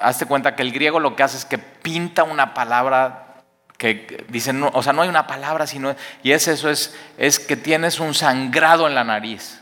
hazte 0.00 0.26
cuenta 0.26 0.56
que 0.56 0.62
el 0.62 0.72
griego 0.72 1.00
lo 1.00 1.16
que 1.16 1.22
hace 1.22 1.36
es 1.36 1.44
que 1.44 1.58
pinta 1.58 2.22
una 2.24 2.54
palabra 2.54 3.44
que 3.78 4.24
dice, 4.28 4.52
no, 4.52 4.70
o 4.74 4.82
sea, 4.82 4.92
no 4.92 5.02
hay 5.02 5.08
una 5.08 5.26
palabra, 5.26 5.66
sino, 5.66 5.94
y 6.22 6.32
es 6.32 6.46
eso, 6.48 6.70
es, 6.70 6.96
es 7.18 7.38
que 7.38 7.56
tienes 7.56 7.98
un 7.98 8.14
sangrado 8.14 8.86
en 8.86 8.94
la 8.94 9.04
nariz. 9.04 9.60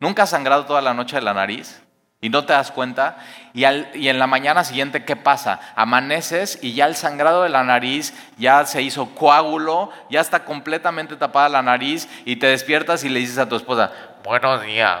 ¿Nunca 0.00 0.22
has 0.22 0.30
sangrado 0.30 0.64
toda 0.64 0.80
la 0.80 0.94
noche 0.94 1.16
de 1.16 1.22
la 1.22 1.34
nariz? 1.34 1.82
y 2.22 2.30
no 2.30 2.46
te 2.46 2.54
das 2.54 2.70
cuenta. 2.70 3.18
Y, 3.52 3.64
en 3.64 4.18
la 4.18 4.26
mañana 4.26 4.64
siguiente, 4.64 5.04
¿qué 5.04 5.16
pasa? 5.16 5.60
Amaneces 5.74 6.58
y 6.62 6.72
ya 6.72 6.86
el 6.86 6.94
sangrado 6.94 7.42
de 7.42 7.50
la 7.50 7.64
nariz 7.64 8.14
ya 8.38 8.64
se 8.64 8.80
hizo 8.80 9.14
coágulo, 9.14 9.90
ya 10.08 10.20
está 10.20 10.44
completamente 10.44 11.16
tapada 11.16 11.50
la 11.50 11.62
nariz 11.62 12.08
y 12.24 12.36
te 12.36 12.46
despiertas 12.46 13.04
y 13.04 13.10
le 13.10 13.18
dices 13.18 13.38
a 13.38 13.48
tu 13.48 13.56
esposa, 13.56 13.92
buenos 14.24 14.62
días. 14.62 15.00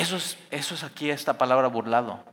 Eso 0.00 0.16
es, 0.16 0.82
aquí 0.82 1.10
esta 1.10 1.36
palabra 1.36 1.68
burlado. 1.68 2.24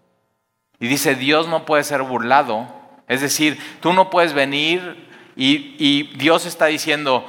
Y 0.79 0.87
dice, 0.87 1.15
Dios 1.15 1.49
no 1.49 1.65
puede 1.65 1.83
ser 1.83 2.01
burlado. 2.01 2.65
Es 3.09 3.19
decir, 3.19 3.59
tú 3.81 3.91
no 3.91 4.09
puedes 4.09 4.31
venir 4.31 5.09
y, 5.35 5.75
y 5.77 6.15
Dios 6.15 6.45
está 6.45 6.67
diciendo, 6.67 7.25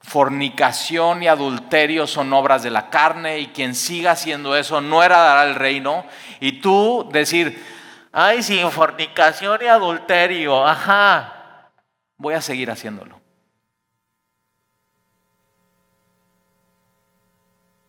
fornicación 0.00 1.22
y 1.22 1.28
adulterio 1.28 2.06
son 2.06 2.34
obras 2.34 2.62
de 2.62 2.70
la 2.70 2.90
carne 2.90 3.38
y 3.38 3.46
quien 3.46 3.74
siga 3.74 4.10
haciendo 4.10 4.56
eso 4.56 4.82
no 4.82 5.02
heredará 5.02 5.44
el 5.44 5.54
reino. 5.54 6.04
Y 6.40 6.60
tú 6.60 7.08
decir, 7.10 7.64
ay, 8.12 8.42
sin 8.42 8.70
fornicación 8.70 9.58
y 9.62 9.66
adulterio, 9.68 10.66
ajá, 10.66 11.72
voy 12.18 12.34
a 12.34 12.42
seguir 12.42 12.70
haciéndolo. 12.70 13.23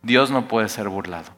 Dios 0.06 0.30
no 0.30 0.46
puede 0.46 0.68
ser 0.68 0.88
burlado. 0.88 1.32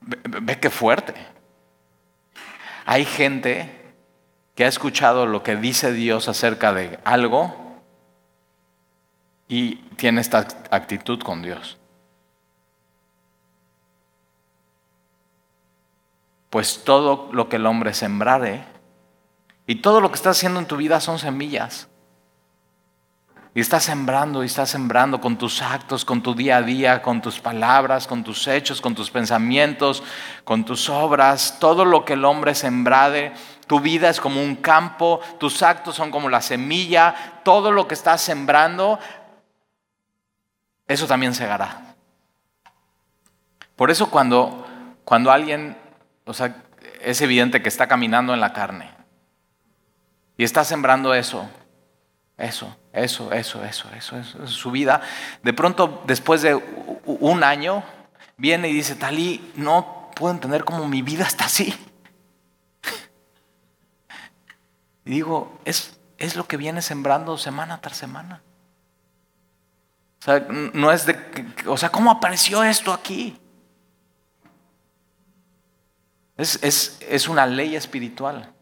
Ve, 0.00 0.20
ve 0.24 0.60
qué 0.60 0.70
fuerte. 0.70 1.14
Hay 2.86 3.04
gente 3.04 3.94
que 4.54 4.64
ha 4.64 4.68
escuchado 4.68 5.26
lo 5.26 5.42
que 5.42 5.56
dice 5.56 5.92
Dios 5.92 6.28
acerca 6.28 6.72
de 6.72 7.00
algo 7.02 7.80
y 9.48 9.76
tiene 9.96 10.20
esta 10.20 10.46
actitud 10.70 11.20
con 11.20 11.42
Dios. 11.42 11.78
Pues 16.48 16.84
todo 16.84 17.28
lo 17.32 17.48
que 17.48 17.56
el 17.56 17.66
hombre 17.66 17.92
sembrare 17.92 18.69
y 19.66 19.76
todo 19.76 20.00
lo 20.00 20.10
que 20.10 20.16
estás 20.16 20.36
haciendo 20.36 20.60
en 20.60 20.66
tu 20.66 20.76
vida 20.76 21.00
son 21.00 21.18
semillas. 21.18 21.88
Y 23.52 23.60
estás 23.60 23.82
sembrando 23.82 24.44
y 24.44 24.46
estás 24.46 24.70
sembrando 24.70 25.20
con 25.20 25.36
tus 25.36 25.60
actos, 25.60 26.04
con 26.04 26.22
tu 26.22 26.34
día 26.34 26.58
a 26.58 26.62
día, 26.62 27.02
con 27.02 27.20
tus 27.20 27.40
palabras, 27.40 28.06
con 28.06 28.22
tus 28.22 28.46
hechos, 28.46 28.80
con 28.80 28.94
tus 28.94 29.10
pensamientos, 29.10 30.04
con 30.44 30.64
tus 30.64 30.88
obras. 30.88 31.58
Todo 31.58 31.84
lo 31.84 32.04
que 32.04 32.12
el 32.12 32.24
hombre 32.24 32.54
sembrade, 32.54 33.32
tu 33.66 33.80
vida 33.80 34.08
es 34.08 34.20
como 34.20 34.40
un 34.40 34.54
campo, 34.54 35.20
tus 35.38 35.64
actos 35.64 35.96
son 35.96 36.12
como 36.12 36.28
la 36.28 36.42
semilla. 36.42 37.40
Todo 37.42 37.72
lo 37.72 37.88
que 37.88 37.94
estás 37.94 38.20
sembrando, 38.20 39.00
eso 40.86 41.08
también 41.08 41.34
segará. 41.34 41.96
Por 43.74 43.90
eso 43.90 44.10
cuando, 44.10 44.64
cuando 45.04 45.32
alguien, 45.32 45.76
o 46.24 46.34
sea, 46.34 46.62
es 47.00 47.20
evidente 47.20 47.62
que 47.62 47.68
está 47.68 47.88
caminando 47.88 48.32
en 48.32 48.40
la 48.40 48.52
carne 48.52 48.99
y 50.40 50.44
está 50.44 50.64
sembrando 50.64 51.12
eso, 51.12 51.46
eso, 52.38 52.74
eso, 52.94 53.30
eso, 53.30 53.62
eso, 53.62 53.90
eso, 53.94 54.16
eso, 54.16 54.42
es 54.42 54.50
su 54.50 54.70
vida. 54.70 55.02
De 55.42 55.52
pronto, 55.52 56.02
después 56.06 56.40
de 56.40 56.54
un 57.04 57.44
año, 57.44 57.84
viene 58.38 58.70
y 58.70 58.72
dice, 58.72 58.94
Talí, 58.94 59.52
no 59.56 60.10
puedo 60.16 60.32
entender 60.32 60.64
cómo 60.64 60.88
mi 60.88 61.02
vida 61.02 61.24
está 61.24 61.44
así. 61.44 61.74
Y 65.04 65.10
digo, 65.10 65.60
es, 65.66 66.00
es 66.16 66.36
lo 66.36 66.48
que 66.48 66.56
viene 66.56 66.80
sembrando 66.80 67.36
semana 67.36 67.82
tras 67.82 67.98
semana. 67.98 68.42
O 70.20 70.24
sea, 70.24 70.46
no 70.48 70.90
es 70.90 71.04
de, 71.04 71.18
o 71.66 71.76
sea, 71.76 71.90
¿cómo 71.90 72.10
apareció 72.10 72.64
esto 72.64 72.94
aquí? 72.94 73.38
Es, 76.38 76.58
es, 76.62 76.98
es 77.06 77.28
una 77.28 77.44
ley 77.44 77.76
espiritual. 77.76 78.54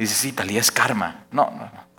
Dice, 0.00 0.14
sí, 0.14 0.32
Talí, 0.32 0.56
es 0.56 0.70
karma. 0.70 1.26
No, 1.30 1.50
no, 1.50 1.58
no. 1.58 1.90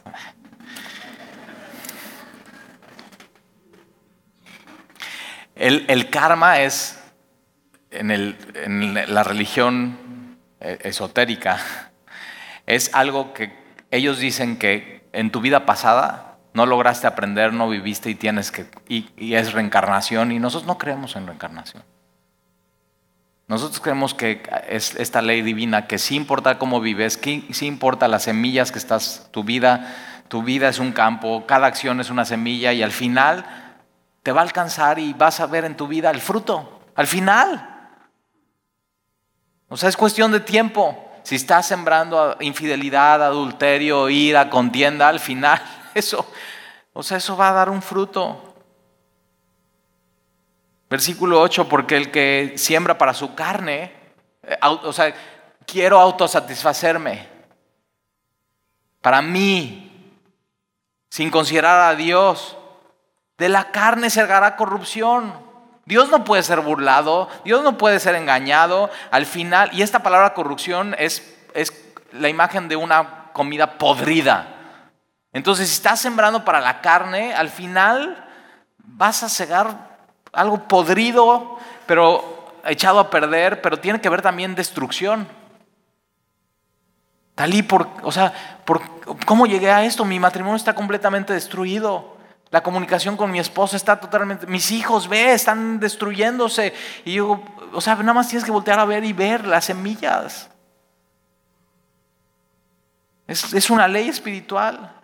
El, 5.53 6.09
karma 6.09 6.61
es, 6.61 6.99
en, 7.91 9.05
la 9.13 9.23
religión 9.23 10.35
eh, 10.59 10.79
esotérica, 10.81 11.59
es 12.65 12.89
algo 12.95 13.33
que 13.33 13.53
ellos 13.91 14.17
dicen 14.17 14.57
que 14.57 15.07
en 15.13 15.31
tu 15.31 15.39
vida 15.39 15.67
pasada 15.67 16.39
no 16.55 16.65
lograste 16.65 17.05
aprender, 17.05 17.53
no 17.53 17.69
viviste 17.69 18.09
y 18.09 18.15
tienes 18.15 18.51
que, 18.51 18.65
y, 18.87 19.35
es 19.35 19.53
reencarnación, 19.53 20.31
y 20.31 20.39
nosotros 20.39 20.65
no 20.65 20.79
creemos 20.79 21.15
en 21.15 21.27
reencarnación. 21.27 21.83
Nosotros 23.51 23.81
creemos 23.81 24.13
que 24.13 24.41
es 24.69 24.95
esta 24.95 25.21
ley 25.21 25.41
divina, 25.41 25.85
que 25.85 25.99
sí 25.99 26.15
importa 26.15 26.57
cómo 26.57 26.79
vives, 26.79 27.17
que 27.17 27.43
sí 27.51 27.65
importa 27.65 28.07
las 28.07 28.23
semillas 28.23 28.71
que 28.71 28.79
estás, 28.79 29.27
tu 29.31 29.43
vida, 29.43 29.93
tu 30.29 30.41
vida 30.41 30.69
es 30.69 30.79
un 30.79 30.93
campo, 30.93 31.45
cada 31.47 31.67
acción 31.67 31.99
es 31.99 32.09
una 32.09 32.23
semilla 32.23 32.71
y 32.71 32.81
al 32.81 32.93
final 32.93 33.43
te 34.23 34.31
va 34.31 34.39
a 34.39 34.43
alcanzar 34.45 34.99
y 34.99 35.11
vas 35.11 35.41
a 35.41 35.47
ver 35.47 35.65
en 35.65 35.75
tu 35.75 35.89
vida 35.89 36.09
el 36.11 36.21
fruto, 36.21 36.79
al 36.95 37.07
final. 37.07 37.89
O 39.67 39.75
sea, 39.75 39.89
es 39.89 39.97
cuestión 39.97 40.31
de 40.31 40.39
tiempo. 40.39 41.11
Si 41.23 41.35
estás 41.35 41.67
sembrando 41.67 42.37
infidelidad, 42.39 43.21
adulterio, 43.21 44.07
ira, 44.07 44.49
contienda, 44.49 45.09
al 45.09 45.19
final, 45.19 45.61
eso, 45.93 46.25
o 46.93 47.03
sea, 47.03 47.17
eso 47.17 47.35
va 47.35 47.49
a 47.49 47.53
dar 47.53 47.69
un 47.69 47.81
fruto. 47.81 48.50
Versículo 50.91 51.39
8, 51.39 51.69
porque 51.69 51.95
el 51.95 52.11
que 52.11 52.55
siembra 52.57 52.97
para 52.97 53.13
su 53.13 53.33
carne, 53.33 53.93
eh, 54.43 54.57
o 54.61 54.91
sea, 54.91 55.15
quiero 55.65 55.97
autosatisfacerme. 55.97 57.29
Para 58.99 59.21
mí, 59.21 60.19
sin 61.09 61.29
considerar 61.29 61.79
a 61.79 61.95
Dios. 61.95 62.57
De 63.37 63.47
la 63.47 63.71
carne 63.71 64.09
se 64.09 64.27
corrupción. 64.57 65.33
Dios 65.85 66.09
no 66.09 66.25
puede 66.25 66.43
ser 66.43 66.59
burlado, 66.59 67.29
Dios 67.45 67.63
no 67.63 67.77
puede 67.77 68.01
ser 68.01 68.15
engañado. 68.15 68.89
Al 69.11 69.25
final, 69.25 69.69
y 69.71 69.83
esta 69.83 70.03
palabra 70.03 70.33
corrupción 70.33 70.93
es, 70.99 71.37
es 71.53 71.71
la 72.11 72.27
imagen 72.27 72.67
de 72.67 72.75
una 72.75 73.31
comida 73.31 73.77
podrida. 73.77 74.57
Entonces, 75.31 75.69
si 75.69 75.75
estás 75.75 76.01
sembrando 76.01 76.43
para 76.43 76.59
la 76.59 76.81
carne, 76.81 77.33
al 77.33 77.47
final 77.47 78.27
vas 78.77 79.23
a 79.23 79.29
cegar 79.29 79.90
algo 80.33 80.67
podrido, 80.67 81.57
pero 81.85 82.53
echado 82.65 82.99
a 82.99 83.09
perder, 83.09 83.61
pero 83.61 83.77
tiene 83.77 84.01
que 84.01 84.09
ver 84.09 84.21
también 84.21 84.55
destrucción. 84.55 85.27
Talí, 87.35 87.63
por, 87.63 87.87
o 88.03 88.11
sea, 88.11 88.61
por, 88.65 88.81
¿cómo 89.25 89.47
llegué 89.47 89.71
a 89.71 89.83
esto? 89.83 90.05
Mi 90.05 90.19
matrimonio 90.19 90.57
está 90.57 90.75
completamente 90.75 91.33
destruido. 91.33 92.17
La 92.49 92.61
comunicación 92.61 93.15
con 93.15 93.31
mi 93.31 93.39
esposa 93.39 93.77
está 93.77 93.99
totalmente... 93.99 94.45
Mis 94.45 94.71
hijos, 94.71 95.07
ve, 95.07 95.33
están 95.33 95.79
destruyéndose. 95.79 96.73
Y 97.05 97.13
yo, 97.13 97.41
o 97.73 97.81
sea, 97.81 97.95
nada 97.95 98.13
más 98.13 98.27
tienes 98.27 98.43
que 98.43 98.51
voltear 98.51 98.79
a 98.79 98.85
ver 98.85 99.05
y 99.05 99.13
ver 99.13 99.47
las 99.47 99.65
semillas. 99.65 100.49
Es, 103.25 103.53
es 103.53 103.69
una 103.69 103.87
ley 103.87 104.09
espiritual. 104.09 105.00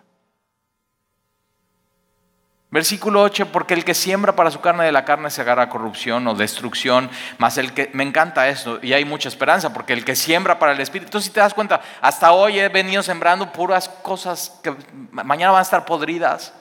Versículo 2.70 3.22
8, 3.22 3.50
porque 3.50 3.72
el 3.72 3.82
que 3.82 3.94
siembra 3.94 4.36
para 4.36 4.50
su 4.50 4.60
carne 4.60 4.84
de 4.84 4.92
la 4.92 5.06
carne 5.06 5.30
se 5.30 5.40
agarra 5.40 5.70
corrupción 5.70 6.26
o 6.28 6.34
destrucción, 6.34 7.10
más 7.38 7.56
el 7.56 7.72
que, 7.72 7.90
me 7.94 8.04
encanta 8.04 8.48
esto 8.48 8.78
y 8.82 8.92
hay 8.92 9.06
mucha 9.06 9.30
esperanza, 9.30 9.72
porque 9.72 9.94
el 9.94 10.04
que 10.04 10.14
siembra 10.14 10.58
para 10.58 10.72
el 10.72 10.80
Espíritu, 10.80 11.06
entonces 11.06 11.28
si 11.28 11.32
te 11.32 11.40
das 11.40 11.54
cuenta, 11.54 11.80
hasta 12.02 12.32
hoy 12.32 12.60
he 12.60 12.68
venido 12.68 13.02
sembrando 13.02 13.50
puras 13.52 13.88
cosas 13.88 14.60
que 14.62 14.74
mañana 15.12 15.52
van 15.52 15.60
a 15.60 15.62
estar 15.62 15.86
podridas, 15.86 16.52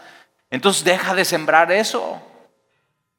entonces 0.50 0.86
deja 0.86 1.14
de 1.14 1.26
sembrar 1.26 1.74
eso. 1.74 2.22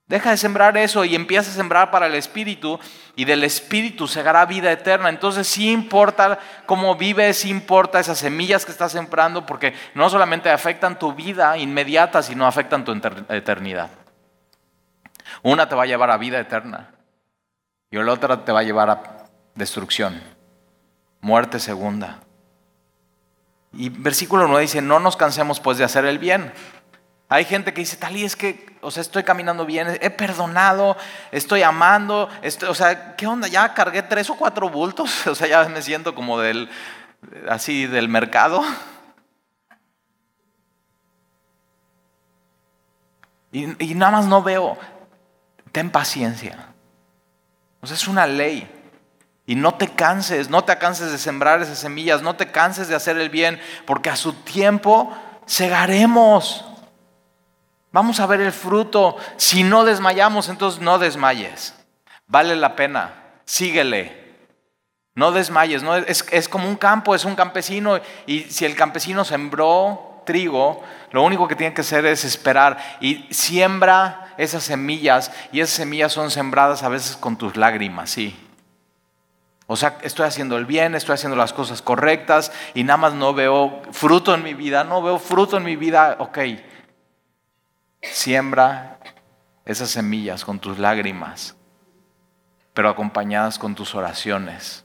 Deja 0.08 0.30
de 0.30 0.38
sembrar 0.38 0.74
eso 0.78 1.04
y 1.04 1.14
empieza 1.14 1.50
a 1.50 1.54
sembrar 1.54 1.90
para 1.90 2.06
el 2.06 2.14
Espíritu 2.14 2.80
y 3.14 3.26
del 3.26 3.44
Espíritu 3.44 4.08
se 4.08 4.20
hará 4.20 4.46
vida 4.46 4.72
eterna. 4.72 5.10
Entonces 5.10 5.46
sí 5.46 5.70
importa 5.70 6.38
cómo 6.64 6.96
vives, 6.96 7.40
sí 7.40 7.50
importa 7.50 8.00
esas 8.00 8.16
semillas 8.16 8.64
que 8.64 8.72
estás 8.72 8.92
sembrando 8.92 9.44
porque 9.44 9.74
no 9.94 10.08
solamente 10.08 10.48
afectan 10.48 10.98
tu 10.98 11.12
vida 11.12 11.58
inmediata, 11.58 12.22
sino 12.22 12.46
afectan 12.46 12.86
tu 12.86 12.92
eternidad. 13.28 13.90
Una 15.42 15.68
te 15.68 15.74
va 15.74 15.82
a 15.82 15.86
llevar 15.86 16.10
a 16.10 16.16
vida 16.16 16.40
eterna 16.40 16.88
y 17.90 17.96
la 17.96 18.12
otra 18.12 18.46
te 18.46 18.52
va 18.52 18.60
a 18.60 18.64
llevar 18.64 18.88
a 18.88 19.02
destrucción, 19.54 20.22
muerte 21.20 21.60
segunda. 21.60 22.20
Y 23.74 23.90
versículo 23.90 24.48
9 24.48 24.62
dice, 24.62 24.80
no 24.80 25.00
nos 25.00 25.16
cansemos 25.16 25.60
pues 25.60 25.76
de 25.76 25.84
hacer 25.84 26.06
el 26.06 26.18
bien. 26.18 26.50
Hay 27.28 27.44
gente 27.44 27.74
que 27.74 27.82
dice, 27.82 27.98
Talí, 27.98 28.24
es 28.24 28.36
que 28.36 28.67
o 28.80 28.90
sea, 28.90 29.00
estoy 29.00 29.24
caminando 29.24 29.66
bien, 29.66 29.98
he 30.00 30.10
perdonado, 30.10 30.96
estoy 31.32 31.62
amando, 31.62 32.28
o 32.68 32.74
sea, 32.74 33.16
¿qué 33.16 33.26
onda? 33.26 33.48
Ya 33.48 33.74
cargué 33.74 34.02
tres 34.02 34.30
o 34.30 34.36
cuatro 34.36 34.68
bultos, 34.68 35.26
o 35.26 35.34
sea, 35.34 35.46
ya 35.46 35.68
me 35.68 35.82
siento 35.82 36.14
como 36.14 36.38
del, 36.38 36.68
así 37.48 37.86
del 37.86 38.08
mercado. 38.08 38.62
Y, 43.50 43.94
nada 43.94 44.12
más 44.12 44.26
no 44.26 44.42
veo, 44.42 44.76
ten 45.72 45.90
paciencia. 45.90 46.74
O 47.80 47.86
sea, 47.86 47.96
es 47.96 48.06
una 48.06 48.26
ley. 48.26 48.70
Y 49.46 49.54
no 49.54 49.74
te 49.74 49.88
canses, 49.88 50.50
no 50.50 50.64
te 50.64 50.76
canses 50.76 51.10
de 51.10 51.16
sembrar 51.16 51.62
esas 51.62 51.78
semillas, 51.78 52.20
no 52.20 52.36
te 52.36 52.50
canses 52.50 52.88
de 52.88 52.94
hacer 52.94 53.16
el 53.16 53.30
bien, 53.30 53.58
porque 53.86 54.10
a 54.10 54.16
su 54.16 54.34
tiempo 54.34 55.16
segaremos. 55.46 56.67
Vamos 57.92 58.20
a 58.20 58.26
ver 58.26 58.40
el 58.40 58.52
fruto. 58.52 59.16
Si 59.36 59.62
no 59.62 59.84
desmayamos, 59.84 60.48
entonces 60.48 60.80
no 60.80 60.98
desmayes. 60.98 61.74
Vale 62.26 62.56
la 62.56 62.76
pena. 62.76 63.14
Síguele. 63.44 64.16
No 65.14 65.32
desmayes. 65.32 65.82
No, 65.82 65.96
es, 65.96 66.48
como 66.48 66.68
un 66.68 66.76
campo, 66.76 67.14
es 67.14 67.24
un 67.24 67.34
campesino. 67.34 68.00
Y 68.26 68.40
si 68.44 68.64
el 68.64 68.76
campesino 68.76 69.24
sembró 69.24 70.22
trigo, 70.26 70.82
lo 71.10 71.22
único 71.22 71.48
que 71.48 71.56
tiene 71.56 71.74
que 71.74 71.80
hacer 71.80 72.04
es 72.04 72.24
esperar. 72.24 72.78
Y 73.00 73.26
siembra 73.30 74.34
esas 74.36 74.64
semillas. 74.64 75.32
Y 75.50 75.60
esas 75.60 75.76
semillas 75.76 76.12
son 76.12 76.30
sembradas 76.30 76.82
a 76.82 76.88
veces 76.88 77.16
con 77.16 77.36
tus 77.36 77.56
lágrimas, 77.56 78.10
sí. 78.10 78.36
O 79.70 79.76
sea, 79.76 79.98
estoy 80.00 80.26
haciendo 80.26 80.56
el 80.56 80.64
bien, 80.64 80.94
estoy 80.94 81.14
haciendo 81.14 81.36
las 81.36 81.52
cosas 81.52 81.82
correctas 81.82 82.52
y 82.72 82.84
nada 82.84 82.96
más 82.96 83.12
no 83.12 83.34
veo 83.34 83.82
fruto 83.92 84.34
en 84.34 84.42
mi 84.42 84.54
vida, 84.54 84.82
no 84.82 85.02
veo 85.02 85.18
fruto 85.18 85.58
en 85.58 85.64
mi 85.64 85.76
vida, 85.76 86.16
ok, 86.20 86.38
Siembra 88.02 88.98
esas 89.64 89.90
semillas 89.90 90.44
con 90.44 90.58
tus 90.58 90.78
lágrimas, 90.78 91.56
pero 92.74 92.88
acompañadas 92.88 93.58
con 93.58 93.74
tus 93.74 93.94
oraciones. 93.94 94.84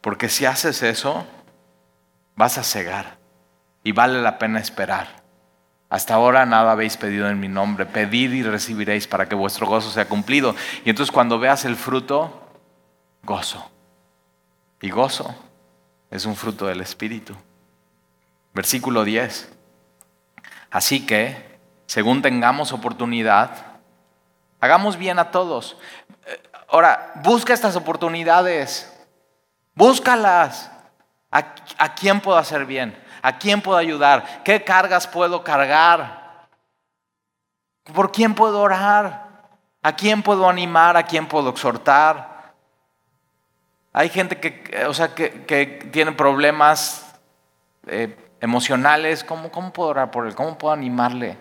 Porque 0.00 0.28
si 0.28 0.46
haces 0.46 0.82
eso, 0.82 1.26
vas 2.34 2.58
a 2.58 2.64
cegar 2.64 3.18
y 3.84 3.92
vale 3.92 4.22
la 4.22 4.38
pena 4.38 4.58
esperar. 4.58 5.22
Hasta 5.88 6.14
ahora 6.14 6.46
nada 6.46 6.72
habéis 6.72 6.96
pedido 6.96 7.28
en 7.28 7.38
mi 7.38 7.48
nombre. 7.48 7.84
Pedid 7.84 8.32
y 8.32 8.42
recibiréis 8.42 9.06
para 9.06 9.28
que 9.28 9.34
vuestro 9.34 9.66
gozo 9.66 9.90
sea 9.90 10.08
cumplido. 10.08 10.56
Y 10.84 10.90
entonces 10.90 11.12
cuando 11.12 11.38
veas 11.38 11.66
el 11.66 11.76
fruto, 11.76 12.48
gozo. 13.22 13.70
Y 14.80 14.88
gozo 14.88 15.34
es 16.10 16.24
un 16.24 16.34
fruto 16.34 16.66
del 16.66 16.80
Espíritu. 16.80 17.34
Versículo 18.54 19.04
10. 19.04 19.52
Así 20.70 21.04
que 21.04 21.51
según 21.92 22.22
tengamos 22.22 22.72
oportunidad, 22.72 23.50
hagamos 24.60 24.96
bien 24.96 25.18
a 25.18 25.30
todos. 25.30 25.76
Eh, 26.24 26.42
ahora, 26.70 27.12
busca 27.16 27.52
estas 27.52 27.76
oportunidades, 27.76 28.90
búscalas. 29.74 30.70
¿A, 31.30 31.94
quién 31.94 32.22
puedo 32.22 32.38
hacer 32.38 32.64
bien? 32.64 32.98
¿A 33.20 33.36
quién 33.36 33.60
puedo 33.60 33.76
ayudar? 33.76 34.42
¿Qué 34.42 34.64
cargas 34.64 35.06
puedo 35.06 35.44
cargar? 35.44 36.48
¿Por 37.94 38.10
quién 38.10 38.34
puedo 38.34 38.62
orar? 38.62 39.50
¿A 39.82 39.94
quién 39.94 40.22
puedo 40.22 40.48
animar? 40.48 40.96
¿A 40.96 41.02
quién 41.02 41.28
puedo 41.28 41.50
exhortar? 41.50 42.54
Hay 43.92 44.08
gente 44.08 44.40
que, 44.40 44.86
o 44.86 44.94
sea, 44.94 45.14
que, 45.14 45.90
tiene 45.92 46.12
problemas 46.12 47.14
eh, 47.86 48.16
emocionales. 48.40 49.22
¿Cómo, 49.22 49.50
¿Cómo 49.50 49.74
puedo 49.74 49.90
orar 49.90 50.10
por 50.10 50.26
él? 50.26 50.34
¿Cómo 50.34 50.56
puedo 50.56 50.72
animarle? 50.72 51.36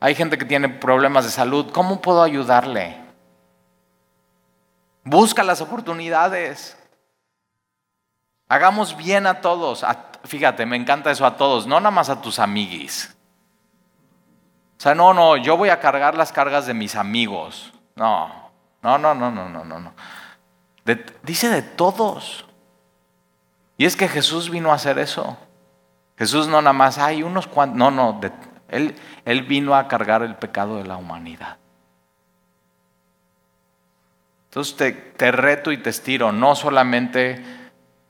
Hay 0.00 0.14
gente 0.14 0.38
que 0.38 0.44
tiene 0.44 0.68
problemas 0.68 1.24
de 1.24 1.30
salud. 1.30 1.70
¿Cómo 1.72 2.00
puedo 2.00 2.22
ayudarle? 2.22 2.96
Busca 5.04 5.42
las 5.42 5.60
oportunidades. 5.60 6.76
Hagamos 8.48 8.96
bien 8.96 9.26
a 9.26 9.40
todos. 9.40 9.84
fíjate, 10.24 10.66
me 10.66 10.76
encanta 10.76 11.10
eso 11.10 11.26
a 11.26 11.36
todos, 11.36 11.66
no 11.66 11.80
nada 11.80 11.90
más 11.90 12.08
a 12.08 12.20
tus 12.20 12.38
amiguis. 12.38 13.14
O 14.78 14.80
sea, 14.80 14.94
no, 14.94 15.12
no, 15.12 15.36
yo 15.36 15.56
voy 15.56 15.70
a 15.70 15.80
cargar 15.80 16.16
las 16.16 16.32
cargas 16.32 16.66
de 16.66 16.74
mis 16.74 16.94
amigos. 16.94 17.72
No, 17.96 18.50
no, 18.82 18.96
no, 18.96 19.14
no, 19.14 19.30
no, 19.30 19.48
no, 19.48 19.64
no. 19.64 19.92
dice 21.22 21.48
de 21.48 21.62
todos. 21.62 22.46
Y 23.76 23.84
es 23.84 23.96
que 23.96 24.08
Jesús 24.08 24.50
vino 24.50 24.70
a 24.70 24.74
hacer 24.74 24.98
eso. 24.98 25.36
Jesús 26.16 26.48
no 26.48 26.60
nada 26.60 26.72
más, 26.72 26.98
hay 26.98 27.22
unos 27.22 27.46
cuantos, 27.46 27.78
no, 27.78 27.90
no, 27.90 28.18
de, 28.20 28.32
él, 28.68 29.42
vino 29.42 29.74
a 29.74 29.88
cargar 29.88 30.22
el 30.22 30.36
pecado 30.36 30.76
de 30.76 30.84
la 30.84 30.96
humanidad. 30.96 31.58
Entonces 34.46 34.76
te, 35.16 35.32
reto 35.32 35.72
y 35.72 35.78
te 35.78 35.90
estiro, 35.90 36.32
no 36.32 36.54
solamente 36.54 37.42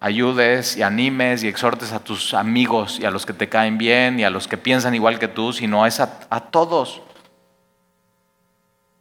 ayudes 0.01 0.77
y 0.77 0.83
animes 0.83 1.43
y 1.43 1.49
exhortes 1.49 1.93
a 1.93 2.01
tus 2.01 2.35
amigos 2.35 3.01
y 3.01 3.05
a 3.05 3.11
los 3.11 3.27
que 3.27 3.33
te 3.33 3.49
caen 3.49 3.77
bien 3.77 4.21
y 4.21 4.25
a 4.25 4.31
los 4.31 4.47
que 4.47 4.57
piensan 4.57 4.95
igual 4.95 5.19
que 5.19 5.29
tú, 5.29 5.53
sino 5.53 5.85
es 5.87 6.01
a, 6.01 6.41
todos. 6.51 7.03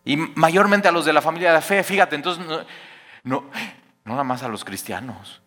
Y 0.03 0.17
mayormente 0.17 0.87
a 0.87 0.91
los 0.91 1.05
de 1.05 1.13
la 1.13 1.21
familia 1.21 1.49
de 1.49 1.55
la 1.55 1.61
fe, 1.61 1.83
fíjate, 1.83 2.15
entonces 2.15 2.45
no, 2.45 2.63
no 3.23 3.43
nada 4.05 4.23
más 4.23 4.41
a 4.41 4.47
los 4.47 4.63
cristianos, 4.63 5.41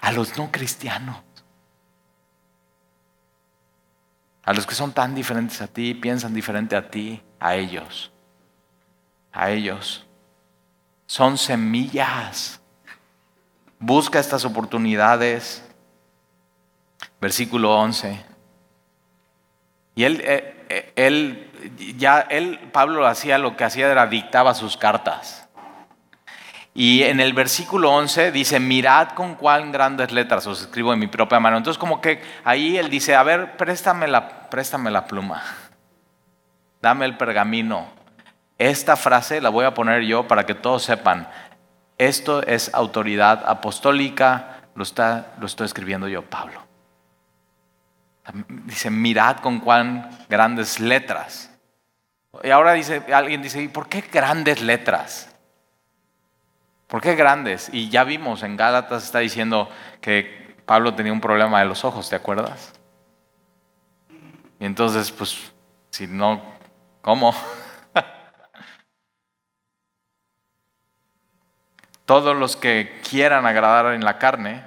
a 0.00 0.12
los 0.12 0.36
no 0.38 0.50
cristianos. 0.50 1.31
A 4.44 4.52
los 4.52 4.66
que 4.66 4.74
son 4.74 4.92
tan 4.92 5.14
diferentes 5.14 5.60
a 5.62 5.68
ti, 5.68 5.94
piensan 5.94 6.34
diferente 6.34 6.74
a 6.74 6.90
ti, 6.90 7.22
a 7.38 7.54
ellos. 7.54 8.12
A 9.32 9.50
ellos. 9.50 10.04
Son 11.06 11.38
semillas. 11.38 12.60
Busca 13.78 14.18
estas 14.18 14.44
oportunidades. 14.44 15.62
Versículo 17.20 17.76
11. 17.78 18.24
Y 19.94 20.04
él, 20.04 20.20
eh, 20.24 20.66
eh, 20.68 20.92
él, 20.96 21.96
ya, 21.96 22.20
él, 22.20 22.58
Pablo 22.72 23.06
hacía 23.06 23.38
lo 23.38 23.56
que 23.56 23.64
hacía 23.64 23.90
era 23.90 24.06
dictaba 24.06 24.54
sus 24.54 24.76
cartas. 24.76 25.48
Y 26.74 27.02
en 27.02 27.20
el 27.20 27.34
versículo 27.34 27.92
11 27.92 28.32
dice, 28.32 28.58
mirad 28.58 29.10
con 29.10 29.34
cuán 29.34 29.72
grandes 29.72 30.10
letras 30.10 30.46
os 30.46 30.62
escribo 30.62 30.92
en 30.92 30.98
mi 30.98 31.06
propia 31.06 31.38
mano. 31.38 31.58
Entonces 31.58 31.78
como 31.78 32.00
que 32.00 32.22
ahí 32.44 32.78
él 32.78 32.88
dice, 32.88 33.14
a 33.14 33.22
ver, 33.22 33.56
préstame 33.56 34.08
la, 34.08 34.48
préstame 34.48 34.90
la 34.90 35.06
pluma, 35.06 35.42
dame 36.80 37.04
el 37.04 37.16
pergamino. 37.16 37.88
Esta 38.56 38.96
frase 38.96 39.40
la 39.40 39.50
voy 39.50 39.66
a 39.66 39.74
poner 39.74 40.02
yo 40.02 40.26
para 40.26 40.46
que 40.46 40.54
todos 40.54 40.82
sepan, 40.82 41.28
esto 41.98 42.42
es 42.42 42.72
autoridad 42.72 43.44
apostólica, 43.46 44.62
lo, 44.74 44.82
está, 44.82 45.34
lo 45.38 45.46
estoy 45.46 45.66
escribiendo 45.66 46.08
yo, 46.08 46.22
Pablo. 46.22 46.62
Dice, 48.64 48.88
mirad 48.88 49.38
con 49.38 49.60
cuán 49.60 50.08
grandes 50.28 50.80
letras. 50.80 51.50
Y 52.42 52.50
ahora 52.50 52.72
dice, 52.72 53.02
alguien 53.12 53.42
dice, 53.42 53.60
¿y 53.60 53.68
por 53.68 53.88
qué 53.88 54.00
grandes 54.00 54.62
letras? 54.62 55.31
¿Por 56.92 57.00
qué 57.00 57.14
grandes? 57.14 57.70
Y 57.72 57.88
ya 57.88 58.04
vimos, 58.04 58.42
en 58.42 58.54
Gálatas 58.54 59.04
está 59.04 59.20
diciendo 59.20 59.70
que 60.02 60.58
Pablo 60.66 60.94
tenía 60.94 61.10
un 61.10 61.22
problema 61.22 61.60
de 61.60 61.64
los 61.64 61.86
ojos, 61.86 62.10
¿te 62.10 62.16
acuerdas? 62.16 62.74
Y 64.60 64.66
entonces, 64.66 65.10
pues, 65.10 65.54
si 65.88 66.06
no, 66.06 66.42
¿cómo? 67.00 67.34
Todos 72.04 72.36
los 72.36 72.56
que 72.56 73.00
quieran 73.08 73.46
agradar 73.46 73.94
en 73.94 74.04
la 74.04 74.18
carne, 74.18 74.62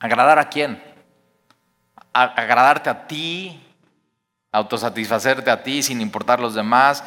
¿agradar 0.00 0.38
a 0.38 0.50
quién? 0.50 0.82
agradarte 2.12 2.90
a 2.90 3.06
ti, 3.06 3.58
autosatisfacerte 4.52 5.50
a 5.50 5.62
ti 5.62 5.82
sin 5.82 6.02
importar 6.02 6.40
los 6.40 6.54
demás, 6.54 7.02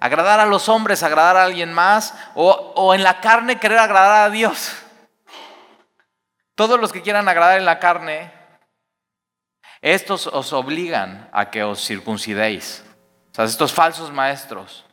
agradar 0.00 0.40
a 0.40 0.46
los 0.46 0.68
hombres, 0.68 1.02
agradar 1.02 1.36
a 1.36 1.44
alguien 1.44 1.72
más, 1.72 2.14
o, 2.34 2.50
o 2.50 2.94
en 2.94 3.02
la 3.02 3.20
carne 3.20 3.60
querer 3.60 3.78
agradar 3.78 4.26
a 4.26 4.30
Dios. 4.30 4.72
Todos 6.54 6.80
los 6.80 6.92
que 6.92 7.02
quieran 7.02 7.28
agradar 7.28 7.58
en 7.58 7.64
la 7.64 7.78
carne, 7.78 8.32
estos 9.80 10.26
os 10.26 10.52
obligan 10.52 11.28
a 11.32 11.50
que 11.50 11.62
os 11.62 11.86
circuncidéis. 11.86 12.84
O 13.30 13.34
sea, 13.34 13.44
estos 13.44 13.72
falsos 13.72 14.12
maestros 14.12 14.84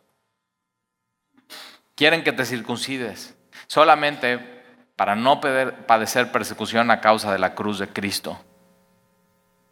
quieren 1.96 2.24
que 2.24 2.32
te 2.32 2.46
circuncides 2.46 3.36
solamente 3.66 4.58
para 4.96 5.16
no 5.16 5.42
padecer 5.42 6.32
persecución 6.32 6.90
a 6.92 7.02
causa 7.02 7.32
de 7.32 7.40
la 7.40 7.54
cruz 7.54 7.80
de 7.80 7.90
Cristo. 7.90 8.40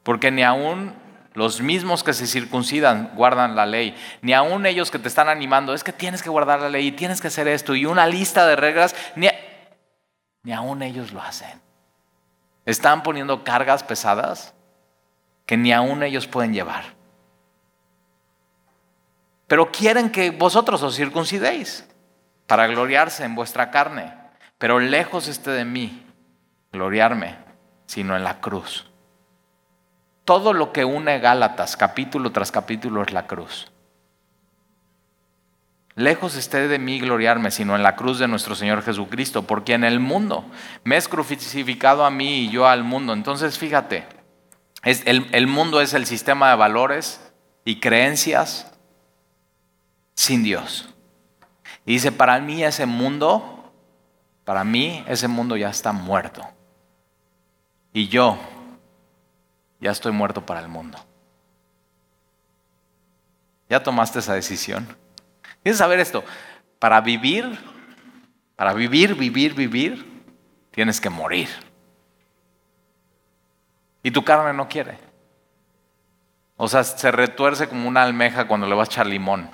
Porque 0.04 0.32
ni 0.32 0.44
aún 0.44 0.96
los 1.36 1.62
mismos 1.62 2.04
que 2.04 2.14
se 2.14 2.26
circuncidan 2.26 3.12
guardan 3.14 3.56
la 3.56 3.66
ley, 3.66 3.96
ni 4.22 4.34
aún 4.34 4.66
ellos 4.66 4.90
que 4.90 5.00
te 5.00 5.10
están 5.10 5.30
animando, 5.30 5.74
es 5.74 5.84
que 5.84 5.94
tienes 5.94 6.24
que 6.24 6.30
guardar 6.30 6.62
la 6.62 6.70
ley 6.70 6.92
tienes 6.94 7.22
que 7.22 7.28
hacer 7.28 7.48
esto 7.48 7.76
y 7.76 7.86
una 7.86 8.08
lista 8.08 8.48
de 8.48 8.56
reglas, 8.56 8.96
ni, 9.16 9.28
ni 10.44 10.54
aún 10.54 10.82
ellos 10.82 11.12
lo 11.12 11.22
hacen. 11.22 11.62
Están 12.66 13.04
poniendo 13.04 13.44
cargas 13.44 13.84
pesadas 13.84 14.54
que 15.46 15.58
ni 15.58 15.72
aún 15.72 16.02
ellos 16.04 16.26
pueden 16.26 16.54
llevar. 16.54 16.86
Pero 19.48 19.72
quieren 19.72 20.10
que 20.10 20.32
vosotros 20.32 20.82
os 20.82 20.96
circuncidéis 20.96 21.88
para 22.48 22.66
gloriarse 22.68 23.24
en 23.24 23.36
vuestra 23.36 23.70
carne, 23.70 24.14
pero 24.58 24.80
lejos 24.80 25.28
esté 25.28 25.52
de 25.52 25.66
mí 25.66 26.06
gloriarme, 26.72 27.38
sino 27.86 28.16
en 28.16 28.24
la 28.24 28.40
cruz. 28.40 28.90
Todo 30.26 30.54
lo 30.54 30.74
que 30.74 30.84
une 30.86 31.20
Gálatas, 31.20 31.78
capítulo 31.78 32.32
tras 32.32 32.52
capítulo, 32.52 33.04
es 33.04 33.14
la 33.14 33.28
cruz. 33.28 33.72
Lejos 35.94 36.36
esté 36.36 36.68
de 36.68 36.80
mí 36.80 37.00
gloriarme, 37.00 37.52
sino 37.52 37.76
en 37.76 37.84
la 37.84 37.96
cruz 37.96 38.18
de 38.18 38.28
nuestro 38.28 38.56
Señor 38.56 38.82
Jesucristo, 38.82 39.44
porque 39.44 39.74
en 39.74 39.84
el 39.84 40.00
mundo 40.00 40.44
me 40.84 40.98
es 40.98 41.08
crucificado 41.08 42.04
a 42.04 42.12
mí 42.12 42.40
y 42.40 42.50
yo 42.50 42.68
al 42.68 42.84
mundo. 42.84 43.14
Entonces, 43.14 43.60
fíjate, 43.60 44.06
el, 44.84 45.28
el 45.32 45.48
mundo 45.48 45.80
es 45.80 45.94
el 45.94 46.08
sistema 46.08 46.50
de 46.50 46.56
valores 46.56 47.22
y 47.64 47.80
creencias 47.80 48.74
sin 50.16 50.44
Dios. 50.44 50.90
Y 51.86 51.94
dice, 51.94 52.12
para 52.12 52.40
mí 52.40 52.64
ese 52.64 52.88
mundo, 52.88 53.72
para 54.44 54.64
mí 54.64 55.04
ese 55.08 55.28
mundo 55.28 55.56
ya 55.56 55.70
está 55.70 55.92
muerto. 55.92 56.42
Y 57.94 58.08
yo 58.08 58.38
ya 59.86 59.92
estoy 59.92 60.12
muerto 60.12 60.44
para 60.44 60.62
el 60.62 60.68
mundo. 60.68 60.98
¿Ya 63.70 63.84
tomaste 63.84 64.18
esa 64.18 64.34
decisión? 64.34 64.84
Tienes 65.62 65.78
que 65.78 65.84
saber 65.84 66.00
esto. 66.00 66.24
Para 66.80 67.02
vivir, 67.02 67.56
para 68.56 68.74
vivir, 68.74 69.14
vivir, 69.14 69.54
vivir, 69.54 70.24
tienes 70.72 71.00
que 71.00 71.12
morir. 71.12 71.50
Y 74.02 74.10
tu 74.10 74.24
carne 74.24 74.54
no 74.54 74.68
quiere. 74.68 74.98
O 76.58 76.68
sea, 76.68 76.84
se 76.84 77.12
retuerce 77.12 77.70
como 77.70 77.88
una 77.88 78.02
almeja 78.02 78.48
cuando 78.48 78.66
le 78.66 78.74
vas 78.74 78.90
a 78.90 78.92
echar 78.92 79.06
limón. 79.06 79.52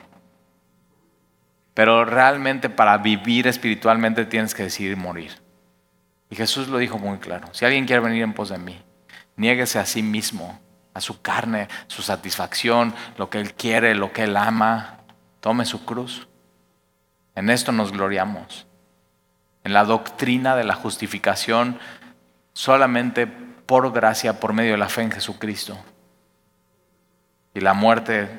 Pero 1.73 2.05
realmente 2.05 2.69
para 2.69 2.97
vivir 2.99 3.47
espiritualmente 3.47 4.23
tienes 4.23 4.55
que 4.55 4.63
decidir 4.63 4.95
morir. 4.95 5.41
Y 6.29 6.38
Jesús 6.38 6.69
lo 6.69 6.77
dijo 6.77 6.97
muy 6.97 7.17
claro. 7.17 7.49
Si 7.51 7.65
alguien 7.65 7.86
quiere 7.86 8.01
venir 8.01 8.23
en 8.23 8.32
pos 8.32 8.47
de 8.47 8.57
mí, 8.57 8.82
niéguese 9.41 9.79
a 9.79 9.85
sí 9.85 10.03
mismo, 10.03 10.59
a 10.93 11.01
su 11.01 11.21
carne, 11.21 11.67
su 11.87 12.03
satisfacción, 12.03 12.93
lo 13.17 13.29
que 13.29 13.39
él 13.39 13.55
quiere, 13.55 13.95
lo 13.95 14.13
que 14.13 14.23
él 14.23 14.37
ama. 14.37 14.99
Tome 15.39 15.65
su 15.65 15.83
cruz. 15.83 16.27
En 17.33 17.49
esto 17.49 17.71
nos 17.71 17.91
gloriamos. 17.91 18.67
En 19.63 19.73
la 19.73 19.83
doctrina 19.83 20.55
de 20.55 20.63
la 20.63 20.75
justificación 20.75 21.79
solamente 22.53 23.25
por 23.25 23.91
gracia, 23.91 24.39
por 24.39 24.53
medio 24.53 24.73
de 24.73 24.77
la 24.77 24.89
fe 24.89 25.01
en 25.01 25.11
Jesucristo. 25.11 25.75
Y 27.55 27.61
la 27.61 27.73
muerte 27.73 28.29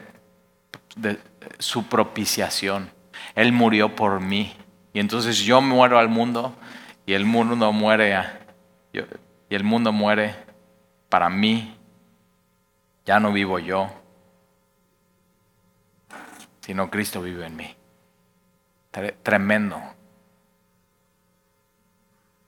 de 0.94 1.18
su 1.58 1.88
propiciación. 1.88 2.90
Él 3.34 3.52
murió 3.52 3.96
por 3.96 4.20
mí. 4.20 4.54
Y 4.92 5.00
entonces 5.00 5.38
yo 5.38 5.60
muero 5.60 5.98
al 5.98 6.08
mundo 6.08 6.54
y 7.06 7.14
el 7.14 7.24
mundo 7.24 7.72
muere 7.72 8.16
y 8.92 9.54
el 9.54 9.64
mundo 9.64 9.90
muere 9.90 10.51
para 11.12 11.28
mí. 11.28 11.76
Ya 13.04 13.20
no 13.20 13.32
vivo 13.32 13.58
yo, 13.58 13.90
sino 16.60 16.90
Cristo 16.90 17.20
vive 17.20 17.44
en 17.44 17.54
mí. 17.54 17.76
Tremendo. 19.22 19.78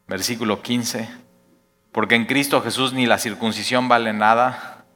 Versículo 0.06 0.62
15. 0.62 1.10
Porque 1.92 2.14
en 2.14 2.24
Cristo 2.24 2.62
Jesús 2.62 2.94
ni 2.94 3.04
la 3.04 3.18
circuncisión 3.18 3.86
vale 3.86 4.14
nada. 4.14 4.86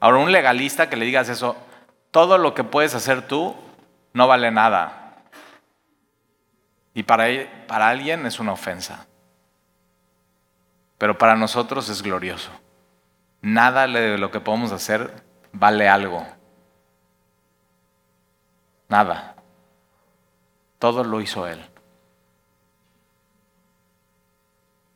Ahora, 0.00 0.18
un 0.18 0.32
legalista 0.32 0.90
que 0.90 0.96
le 0.96 1.04
digas 1.04 1.28
eso, 1.28 1.56
todo 2.10 2.38
lo 2.38 2.54
que 2.54 2.64
puedes 2.64 2.96
hacer 2.96 3.28
tú 3.28 3.54
no 4.14 4.26
vale 4.26 4.50
nada. 4.50 5.22
Y 6.92 7.04
para, 7.04 7.26
para 7.68 7.88
alguien 7.88 8.26
es 8.26 8.40
una 8.40 8.50
ofensa. 8.50 9.06
Pero 11.02 11.18
para 11.18 11.34
nosotros 11.34 11.88
es 11.88 12.00
glorioso. 12.00 12.52
Nada 13.40 13.88
de 13.88 14.18
lo 14.18 14.30
que 14.30 14.38
podemos 14.38 14.70
hacer 14.70 15.24
vale 15.50 15.88
algo. 15.88 16.24
Nada. 18.88 19.34
Todo 20.78 21.02
lo 21.02 21.20
hizo 21.20 21.48
Él. 21.48 21.60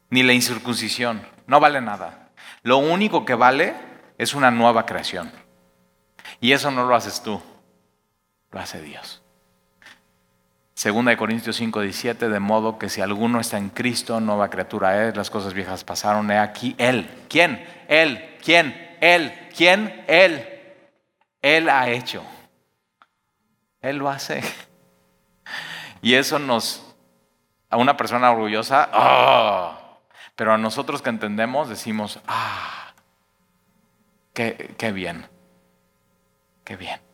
Ni 0.09 0.23
la 0.23 0.33
incircuncisión. 0.33 1.27
No 1.49 1.59
vale 1.59 1.81
nada. 1.81 2.29
Lo 2.63 2.79
único 2.79 3.25
que 3.25 3.35
vale 3.35 3.75
es 4.17 4.33
una 4.33 4.53
nueva 4.53 4.87
creación. 4.87 5.33
Y 6.41 6.53
eso 6.53 6.71
no 6.71 6.87
lo 6.87 6.95
haces 6.95 7.21
tú 7.21 7.43
lo 8.53 8.61
hace 8.61 8.81
Dios. 8.81 9.26
Segunda 10.77 11.11
de 11.11 11.17
Corintios 11.17 11.57
5, 11.57 11.81
17, 11.81 12.29
de 12.29 12.39
modo 12.39 12.79
que 12.79 12.91
si 12.91 13.01
alguno 13.01 13.41
está 13.41 13.57
en 13.57 13.71
Cristo, 13.71 14.21
nueva 14.21 14.51
criatura 14.51 15.09
es, 15.09 15.17
las 15.17 15.31
cosas 15.31 15.55
viejas 15.55 15.85
pasaron, 15.85 16.31
he 16.31 16.39
aquí 16.39 16.75
Él. 16.77 17.09
¿Quién? 17.31 17.67
Él. 17.89 18.37
¿Quién? 18.45 18.97
Él. 19.01 19.33
¿Quién? 19.57 20.05
Él. 20.07 20.47
Él 21.41 21.71
ha 21.71 21.89
hecho. 21.89 22.23
Él 23.81 23.97
lo 23.97 24.11
hace. 24.11 24.43
Y 26.03 26.13
eso 26.13 26.39
nos, 26.39 26.95
a 27.71 27.79
una 27.79 27.97
persona 27.97 28.31
orgullosa, 28.31 28.91
¡oh! 28.93 30.01
pero 30.37 30.53
a 30.53 30.59
nosotros 30.59 31.01
que 31.01 31.09
entendemos 31.09 31.71
decimos, 31.71 32.21
ah, 32.29 32.93
qué, 34.35 34.75
qué 34.77 34.93
bien, 34.93 35.27
qué 36.65 36.77
bien. 36.77 37.06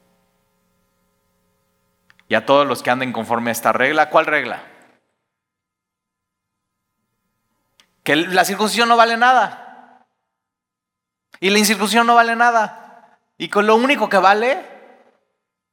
Y 2.32 2.34
a 2.34 2.46
todos 2.46 2.66
los 2.66 2.82
que 2.82 2.90
anden 2.90 3.12
conforme 3.12 3.50
a 3.50 3.52
esta 3.52 3.74
regla, 3.74 4.08
¿cuál 4.08 4.24
regla? 4.24 4.62
Que 8.02 8.16
la 8.16 8.46
circuncisión 8.46 8.88
no 8.88 8.96
vale 8.96 9.18
nada. 9.18 10.06
Y 11.40 11.50
la 11.50 11.58
incircuncisión 11.58 12.06
no 12.06 12.14
vale 12.14 12.34
nada. 12.34 13.18
Y 13.36 13.50
con 13.50 13.66
lo 13.66 13.76
único 13.76 14.08
que 14.08 14.16
vale 14.16 14.64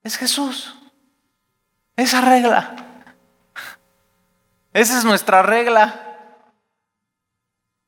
es 0.03 0.18
Jesús. 0.18 0.76
Esa 1.95 2.20
regla. 2.20 2.76
Esa 4.74 4.97
es 4.97 5.05
nuestra 5.05 5.41
regla. 5.41 6.18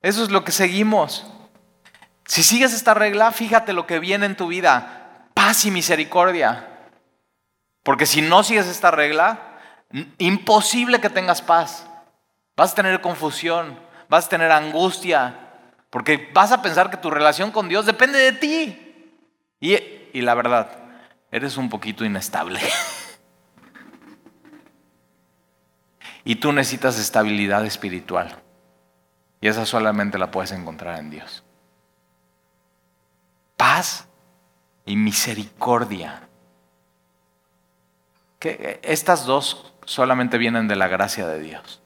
Eso 0.01 0.24
es 0.24 0.32
lo 0.32 0.45
que 0.45 0.53
seguimos. 0.53 1.30
Si 2.24 2.41
sigues 2.41 2.72
esta 2.72 2.93
regla, 2.93 3.34
fíjate 3.34 3.74
lo 3.74 3.86
que 3.86 3.99
viene 3.99 4.28
en 4.28 4.38
tu 4.38 4.47
vida. 4.47 5.28
Paz 5.34 5.65
y 5.65 5.72
misericordia. 5.72 6.70
Porque 7.84 8.06
si 8.06 8.22
no 8.22 8.44
sigues 8.44 8.68
esta 8.68 8.92
regla, 8.92 9.58
imposible 10.18 11.02
que 11.02 11.10
tengas 11.10 11.42
paz. 11.42 11.88
Vas 12.56 12.74
a 12.74 12.76
tener 12.76 13.02
confusión, 13.02 13.80
vas 14.10 14.26
a 14.26 14.30
tener 14.30 14.52
angustia, 14.52 15.36
porque 15.90 16.30
vas 16.34 16.52
a 16.52 16.62
pensar 16.62 16.90
que 16.90 16.98
tu 16.98 17.10
relación 17.10 17.52
con 17.52 17.70
Dios 17.70 17.86
depende 17.86 18.20
de 18.20 18.32
ti. 18.34 19.18
Y, 19.60 19.76
y 20.14 20.22
la 20.22 20.36
verdad, 20.36 20.70
eres 21.32 21.58
un 21.58 21.70
poquito 21.70 22.06
inestable. 22.06 22.60
Y 26.24 26.36
tú 26.36 26.52
necesitas 26.52 27.00
estabilidad 27.00 27.66
espiritual. 27.66 28.42
Y 29.40 29.48
esa 29.48 29.66
solamente 29.66 30.20
la 30.20 30.30
puedes 30.30 30.52
encontrar 30.52 31.00
en 31.00 31.10
Dios. 31.10 31.44
Paz 33.58 34.08
y 34.86 34.96
misericordia. 34.96 36.30
Que 38.42 38.80
estas 38.82 39.26
dos 39.26 39.72
solamente 39.86 40.39
vienen 40.39 40.68
de 40.68 40.76
la 40.76 40.88
gracia 40.88 41.28
de 41.28 41.39
Dios. 41.39 41.82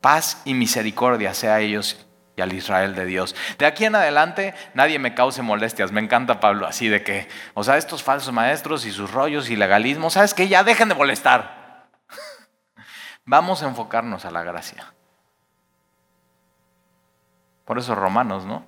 Paz 0.00 0.40
y 0.44 0.54
misericordia 0.54 1.34
sea 1.34 1.56
a 1.56 1.60
ellos 1.60 2.06
y 2.36 2.42
al 2.42 2.52
Israel 2.52 2.94
de 2.94 3.06
Dios. 3.06 3.34
De 3.58 3.66
aquí 3.66 3.86
en 3.86 3.96
adelante 3.96 4.54
nadie 4.74 5.00
me 5.00 5.14
cause 5.14 5.42
molestias. 5.42 5.90
Me 5.90 6.00
encanta 6.00 6.38
Pablo 6.38 6.64
así 6.64 6.88
de 6.88 7.02
que, 7.02 7.26
o 7.54 7.64
sea, 7.64 7.76
estos 7.76 8.04
falsos 8.04 8.32
maestros 8.32 8.86
y 8.86 8.92
sus 8.92 9.10
rollos 9.10 9.50
y 9.50 9.56
legalismo, 9.56 10.10
¿sabes 10.10 10.32
que 10.32 10.46
Ya 10.46 10.62
dejen 10.62 10.88
de 10.88 10.94
molestar. 10.94 11.88
Vamos 13.24 13.64
a 13.64 13.66
enfocarnos 13.66 14.24
a 14.26 14.30
la 14.30 14.44
gracia. 14.44 14.94
Por 17.64 17.78
eso 17.78 17.96
romanos, 17.96 18.46
¿no? 18.46 18.64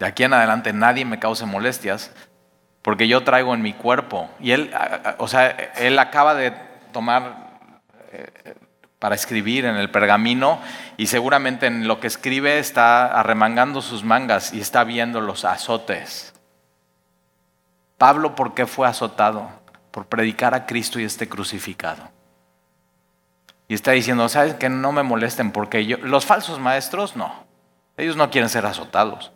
De 0.00 0.06
aquí 0.06 0.24
en 0.24 0.32
adelante 0.32 0.72
nadie 0.72 1.04
me 1.04 1.20
cause 1.20 1.46
molestias, 1.46 2.12
porque 2.88 3.06
yo 3.06 3.22
traigo 3.22 3.52
en 3.52 3.60
mi 3.60 3.74
cuerpo. 3.74 4.30
Y 4.40 4.52
él, 4.52 4.74
o 5.18 5.28
sea, 5.28 5.50
él 5.76 5.98
acaba 5.98 6.34
de 6.34 6.52
tomar 6.90 7.60
eh, 8.12 8.54
para 8.98 9.14
escribir 9.14 9.66
en 9.66 9.76
el 9.76 9.90
pergamino 9.90 10.58
y 10.96 11.08
seguramente 11.08 11.66
en 11.66 11.86
lo 11.86 12.00
que 12.00 12.06
escribe 12.06 12.58
está 12.58 13.04
arremangando 13.20 13.82
sus 13.82 14.04
mangas 14.04 14.54
y 14.54 14.60
está 14.62 14.84
viendo 14.84 15.20
los 15.20 15.44
azotes. 15.44 16.32
Pablo, 17.98 18.34
¿por 18.34 18.54
qué 18.54 18.66
fue 18.66 18.88
azotado? 18.88 19.50
Por 19.90 20.06
predicar 20.06 20.54
a 20.54 20.64
Cristo 20.64 20.98
y 20.98 21.04
este 21.04 21.28
crucificado. 21.28 22.08
Y 23.68 23.74
está 23.74 23.90
diciendo, 23.90 24.30
¿sabes 24.30 24.54
que 24.54 24.70
no 24.70 24.92
me 24.92 25.02
molesten? 25.02 25.52
Porque 25.52 25.84
yo, 25.84 25.98
los 25.98 26.24
falsos 26.24 26.58
maestros 26.58 27.16
no, 27.16 27.44
ellos 27.98 28.16
no 28.16 28.30
quieren 28.30 28.48
ser 28.48 28.64
azotados. 28.64 29.30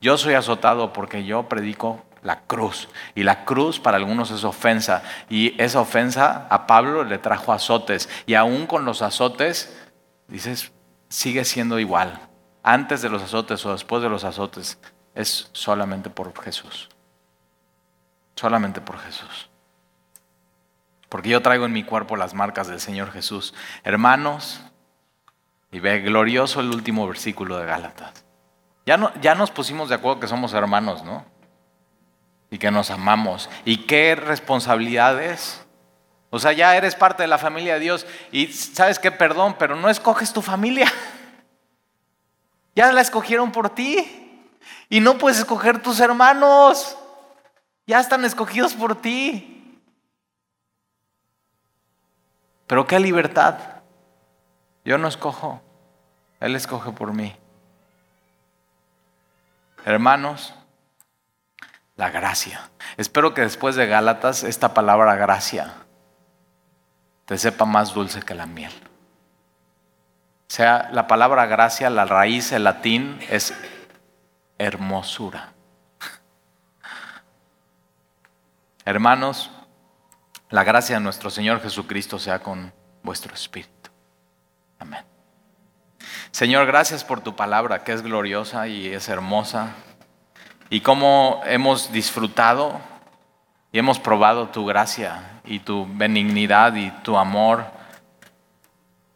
Yo 0.00 0.18
soy 0.18 0.34
azotado 0.34 0.92
porque 0.92 1.24
yo 1.24 1.48
predico 1.48 2.02
la 2.24 2.40
cruz. 2.40 2.88
Y 3.14 3.22
la 3.22 3.44
cruz 3.44 3.78
para 3.78 3.98
algunos 3.98 4.32
es 4.32 4.42
ofensa. 4.42 5.04
Y 5.28 5.60
esa 5.62 5.80
ofensa 5.80 6.48
a 6.50 6.66
Pablo 6.66 7.04
le 7.04 7.18
trajo 7.18 7.52
azotes. 7.52 8.08
Y 8.26 8.34
aún 8.34 8.66
con 8.66 8.84
los 8.84 9.02
azotes, 9.02 9.78
dices, 10.26 10.72
sigue 11.08 11.44
siendo 11.44 11.78
igual. 11.78 12.18
Antes 12.64 13.02
de 13.02 13.10
los 13.10 13.22
azotes 13.22 13.64
o 13.66 13.72
después 13.72 14.02
de 14.02 14.08
los 14.08 14.24
azotes, 14.24 14.78
es 15.14 15.50
solamente 15.52 16.10
por 16.10 16.36
Jesús. 16.42 16.88
Solamente 18.34 18.80
por 18.80 18.98
Jesús. 18.98 19.50
Porque 21.08 21.28
yo 21.28 21.42
traigo 21.42 21.66
en 21.66 21.72
mi 21.72 21.84
cuerpo 21.84 22.16
las 22.16 22.34
marcas 22.34 22.66
del 22.66 22.80
Señor 22.80 23.12
Jesús. 23.12 23.54
Hermanos, 23.84 24.62
y 25.70 25.78
ve 25.78 26.00
glorioso 26.00 26.60
el 26.60 26.70
último 26.70 27.06
versículo 27.06 27.58
de 27.58 27.66
Gálatas. 27.66 28.24
Ya, 28.86 28.96
no, 28.96 29.12
ya 29.20 29.34
nos 29.34 29.50
pusimos 29.50 29.88
de 29.88 29.94
acuerdo 29.94 30.20
que 30.20 30.26
somos 30.26 30.52
hermanos, 30.54 31.04
¿no? 31.04 31.24
Y 32.54 32.58
que 32.58 32.70
nos 32.70 32.92
amamos. 32.92 33.50
¿Y 33.64 33.78
qué 33.78 34.14
responsabilidades? 34.14 35.60
O 36.30 36.38
sea, 36.38 36.52
ya 36.52 36.76
eres 36.76 36.94
parte 36.94 37.24
de 37.24 37.26
la 37.26 37.36
familia 37.36 37.74
de 37.74 37.80
Dios 37.80 38.06
y 38.30 38.46
sabes 38.46 39.00
que 39.00 39.10
perdón, 39.10 39.56
pero 39.58 39.74
no 39.74 39.90
escoges 39.90 40.32
tu 40.32 40.40
familia. 40.40 40.86
Ya 42.76 42.90
la 42.90 43.02
escogieron 43.02 43.52
por 43.52 43.70
ti. 43.70 44.50
Y 44.88 44.98
no 44.98 45.16
puedes 45.16 45.38
escoger 45.38 45.80
tus 45.80 46.00
hermanos. 46.00 46.98
Ya 47.86 48.00
están 48.00 48.24
escogidos 48.24 48.74
por 48.74 49.00
ti. 49.00 49.80
Pero 52.66 52.84
qué 52.84 52.98
libertad. 52.98 53.56
Yo 54.84 54.98
no 54.98 55.06
escojo. 55.06 55.62
Él 56.40 56.56
escoge 56.56 56.90
por 56.90 57.12
mí. 57.12 57.36
Hermanos, 59.84 60.52
la 61.96 62.10
gracia. 62.10 62.70
Espero 62.96 63.34
que 63.34 63.42
después 63.42 63.76
de 63.76 63.86
Gálatas 63.86 64.42
esta 64.42 64.74
palabra 64.74 65.14
gracia 65.14 65.74
te 67.24 67.38
sepa 67.38 67.64
más 67.64 67.94
dulce 67.94 68.22
que 68.22 68.34
la 68.34 68.46
miel. 68.46 68.72
O 70.48 70.52
sea, 70.54 70.90
la 70.92 71.06
palabra 71.06 71.46
gracia, 71.46 71.90
la 71.90 72.04
raíz 72.04 72.52
en 72.52 72.64
latín 72.64 73.18
es 73.30 73.54
hermosura. 74.58 75.52
Hermanos, 78.84 79.50
la 80.50 80.62
gracia 80.62 80.96
de 80.96 81.00
nuestro 81.00 81.30
Señor 81.30 81.62
Jesucristo 81.62 82.18
sea 82.18 82.40
con 82.40 82.72
vuestro 83.02 83.32
espíritu. 83.34 83.90
Amén. 84.78 85.04
Señor, 86.30 86.66
gracias 86.66 87.02
por 87.02 87.20
tu 87.20 87.34
palabra 87.34 87.82
que 87.82 87.92
es 87.92 88.02
gloriosa 88.02 88.68
y 88.68 88.88
es 88.88 89.08
hermosa 89.08 89.74
y 90.70 90.80
cómo 90.80 91.40
hemos 91.46 91.92
disfrutado 91.92 92.80
y 93.72 93.78
hemos 93.78 93.98
probado 93.98 94.48
tu 94.48 94.64
gracia 94.64 95.40
y 95.44 95.60
tu 95.60 95.86
benignidad 95.88 96.74
y 96.76 96.90
tu 97.02 97.16
amor. 97.16 97.66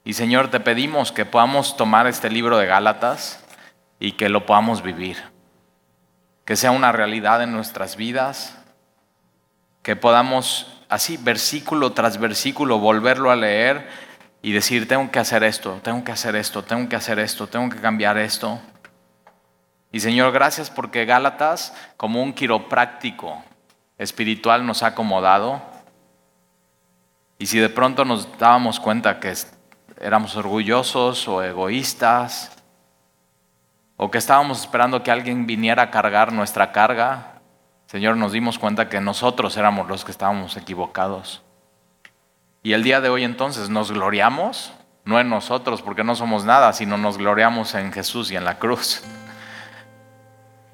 Y 0.04 0.14
Señor, 0.14 0.50
te 0.50 0.60
pedimos 0.60 1.12
que 1.12 1.24
podamos 1.24 1.76
tomar 1.76 2.06
este 2.06 2.30
libro 2.30 2.58
de 2.58 2.66
Gálatas 2.66 3.44
y 4.00 4.12
que 4.12 4.28
lo 4.28 4.46
podamos 4.46 4.82
vivir. 4.82 5.22
Que 6.44 6.56
sea 6.56 6.70
una 6.70 6.92
realidad 6.92 7.42
en 7.42 7.52
nuestras 7.52 7.96
vidas. 7.96 8.56
Que 9.82 9.96
podamos 9.96 10.78
así, 10.88 11.16
versículo 11.18 11.92
tras 11.92 12.18
versículo, 12.18 12.78
volverlo 12.78 13.30
a 13.30 13.36
leer 13.36 13.88
y 14.42 14.52
decir, 14.52 14.88
tengo 14.88 15.10
que 15.10 15.18
hacer 15.18 15.42
esto, 15.44 15.80
tengo 15.82 16.04
que 16.04 16.12
hacer 16.12 16.36
esto, 16.36 16.62
tengo 16.62 16.88
que 16.88 16.96
hacer 16.96 17.18
esto, 17.18 17.46
tengo 17.46 17.68
que 17.68 17.80
cambiar 17.80 18.18
esto. 18.18 18.60
Y 19.90 20.00
Señor, 20.00 20.32
gracias 20.32 20.70
porque 20.70 21.04
Gálatas, 21.04 21.74
como 21.96 22.22
un 22.22 22.32
quiropráctico 22.32 23.42
espiritual, 23.96 24.66
nos 24.66 24.82
ha 24.82 24.88
acomodado. 24.88 25.62
Y 27.38 27.46
si 27.46 27.58
de 27.58 27.68
pronto 27.68 28.04
nos 28.04 28.38
dábamos 28.38 28.80
cuenta 28.80 29.18
que 29.18 29.32
éramos 30.00 30.36
orgullosos 30.36 31.26
o 31.26 31.42
egoístas, 31.42 32.52
o 33.96 34.10
que 34.10 34.18
estábamos 34.18 34.60
esperando 34.60 35.02
que 35.02 35.10
alguien 35.10 35.46
viniera 35.46 35.84
a 35.84 35.90
cargar 35.90 36.32
nuestra 36.32 36.70
carga, 36.70 37.40
Señor, 37.86 38.16
nos 38.16 38.32
dimos 38.32 38.58
cuenta 38.58 38.88
que 38.88 39.00
nosotros 39.00 39.56
éramos 39.56 39.88
los 39.88 40.04
que 40.04 40.10
estábamos 40.10 40.56
equivocados. 40.56 41.42
Y 42.62 42.74
el 42.74 42.82
día 42.82 43.00
de 43.00 43.08
hoy 43.08 43.24
entonces 43.24 43.70
nos 43.70 43.90
gloriamos, 43.90 44.72
no 45.04 45.18
en 45.18 45.30
nosotros 45.30 45.80
porque 45.80 46.04
no 46.04 46.14
somos 46.14 46.44
nada, 46.44 46.72
sino 46.74 46.98
nos 46.98 47.16
gloriamos 47.16 47.74
en 47.74 47.92
Jesús 47.92 48.30
y 48.30 48.36
en 48.36 48.44
la 48.44 48.58
cruz. 48.58 49.02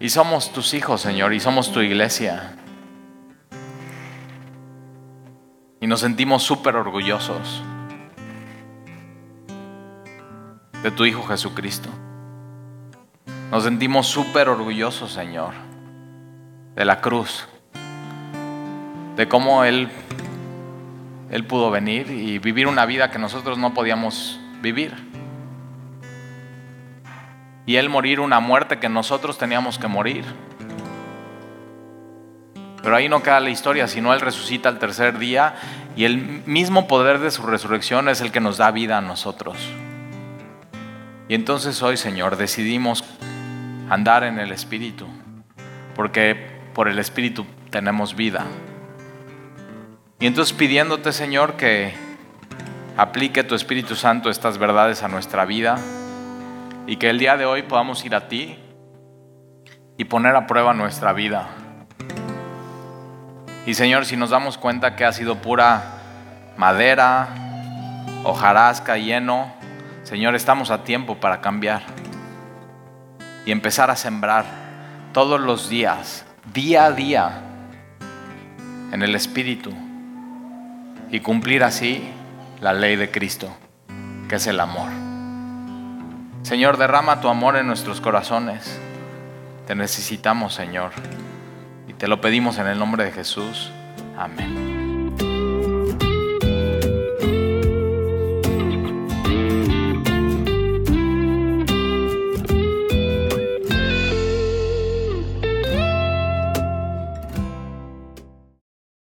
Y 0.05 0.11
somos 0.11 0.52
tus 0.52 0.74
hijos, 0.74 1.00
Señor, 1.00 1.32
y 1.32 1.40
somos 1.40 1.72
tu 1.72 1.80
iglesia. 1.80 2.57
Y 5.80 5.86
nos 5.86 6.00
sentimos 6.00 6.42
súper 6.42 6.76
orgullosos 6.76 7.62
de 10.82 10.90
tu 10.90 11.07
Hijo 11.07 11.22
Jesucristo. 11.22 11.88
Nos 13.50 13.64
sentimos 13.64 14.07
súper 14.07 14.50
orgullosos, 14.50 15.11
Señor, 15.11 15.55
de 16.74 16.84
la 16.84 17.00
cruz, 17.00 17.48
de 19.16 19.26
cómo 19.26 19.64
Él, 19.64 19.88
Él 21.30 21.46
pudo 21.46 21.70
venir 21.70 22.11
y 22.11 22.38
vivir 22.38 22.66
una 22.66 22.84
vida 22.84 23.11
que 23.11 23.18
nosotros 23.18 23.57
no 23.57 23.72
podíamos 23.72 24.38
vivir 24.61 25.13
y 27.66 27.76
Él 27.76 27.88
morir 27.88 28.20
una 28.20 28.40
muerte 28.40 28.78
que 28.78 28.88
nosotros 28.88 29.38
teníamos 29.38 29.78
que 29.78 29.88
morir. 29.88 30.24
Pero 32.82 32.96
ahí 32.96 33.08
no 33.08 33.22
queda 33.22 33.40
la 33.40 33.50
historia, 33.50 33.88
sino 33.88 34.12
Él 34.12 34.20
resucita 34.20 34.68
al 34.68 34.78
tercer 34.78 35.18
día 35.18 35.54
y 35.96 36.04
el 36.04 36.42
mismo 36.46 36.86
poder 36.86 37.18
de 37.18 37.30
su 37.30 37.42
resurrección 37.42 38.08
es 38.08 38.20
el 38.20 38.30
que 38.30 38.40
nos 38.40 38.58
da 38.58 38.70
vida 38.70 38.98
a 38.98 39.00
nosotros. 39.00 39.56
Y 41.28 41.34
entonces 41.34 41.82
hoy, 41.82 41.96
Señor, 41.96 42.36
decidimos 42.36 43.02
andar 43.88 44.24
en 44.24 44.38
el 44.38 44.52
Espíritu, 44.52 45.06
porque 45.94 46.60
por 46.74 46.88
el 46.88 46.98
Espíritu 46.98 47.46
tenemos 47.70 48.14
vida. 48.14 48.44
Y 50.20 50.26
entonces 50.26 50.54
pidiéndote, 50.54 51.12
Señor, 51.12 51.54
que 51.54 51.94
aplique 52.98 53.44
tu 53.44 53.54
Espíritu 53.54 53.94
Santo 53.94 54.28
estas 54.28 54.58
verdades 54.58 55.02
a 55.02 55.08
nuestra 55.08 55.46
vida 55.46 55.78
y 56.87 56.97
que 56.97 57.11
el 57.11 57.18
día 57.18 57.37
de 57.37 57.47
hoy 57.47 57.62
podamos 57.62 58.05
ir 58.05 58.14
a 58.14 58.28
ti 58.28 58.59
y 59.97 60.05
poner 60.05 60.37
a 60.37 60.47
prueba 60.47 60.74
nuestra 60.74 61.12
vida. 61.12 61.49
Y 63.66 63.74
Señor, 63.74 64.05
si 64.05 64.16
nos 64.16 64.30
damos 64.30 64.59
cuenta 64.59 64.95
que 64.97 65.05
ha 65.05 65.12
sido 65.12 65.37
pura 65.37 65.82
madera, 66.57 67.28
hojarasca, 68.24 68.97
lleno, 68.99 69.53
Señor, 70.03 70.35
estamos 70.35 70.70
a 70.70 70.85
tiempo 70.85 71.16
para 71.16 71.41
cambiar 71.41 71.82
y 73.47 73.53
empezar 73.53 73.91
a 73.91 73.97
sembrar 73.97 74.45
todos 75.12 75.41
los 75.41 75.70
días, 75.70 76.26
día 76.53 76.87
a 76.87 76.93
día, 76.93 77.43
en 78.93 79.03
el 79.03 79.14
Espíritu. 79.14 79.72
y 81.11 81.20
cumplir 81.20 81.62
así 81.62 82.03
la 82.61 82.72
ley 82.72 82.97
de 82.97 83.09
Cristo, 83.09 83.57
que 84.28 84.35
es 84.35 84.47
el 84.49 84.59
amor. 84.59 85.03
Señor, 86.45 86.76
derrama 86.76 87.22
tu 87.22 87.28
amor 87.28 87.57
en 87.57 87.66
nuestros 87.66 88.03
corazones. 88.03 88.78
Te 89.66 89.74
necesitamos, 89.74 90.53
Señor. 90.53 90.92
Y 91.88 91.95
te 91.95 92.07
lo 92.07 92.20
pedimos 92.20 92.59
en 92.59 92.66
el 92.66 92.78
nombre 92.78 93.05
de 93.05 93.12
Jesús. 93.12 93.72
Amén. 94.18 94.84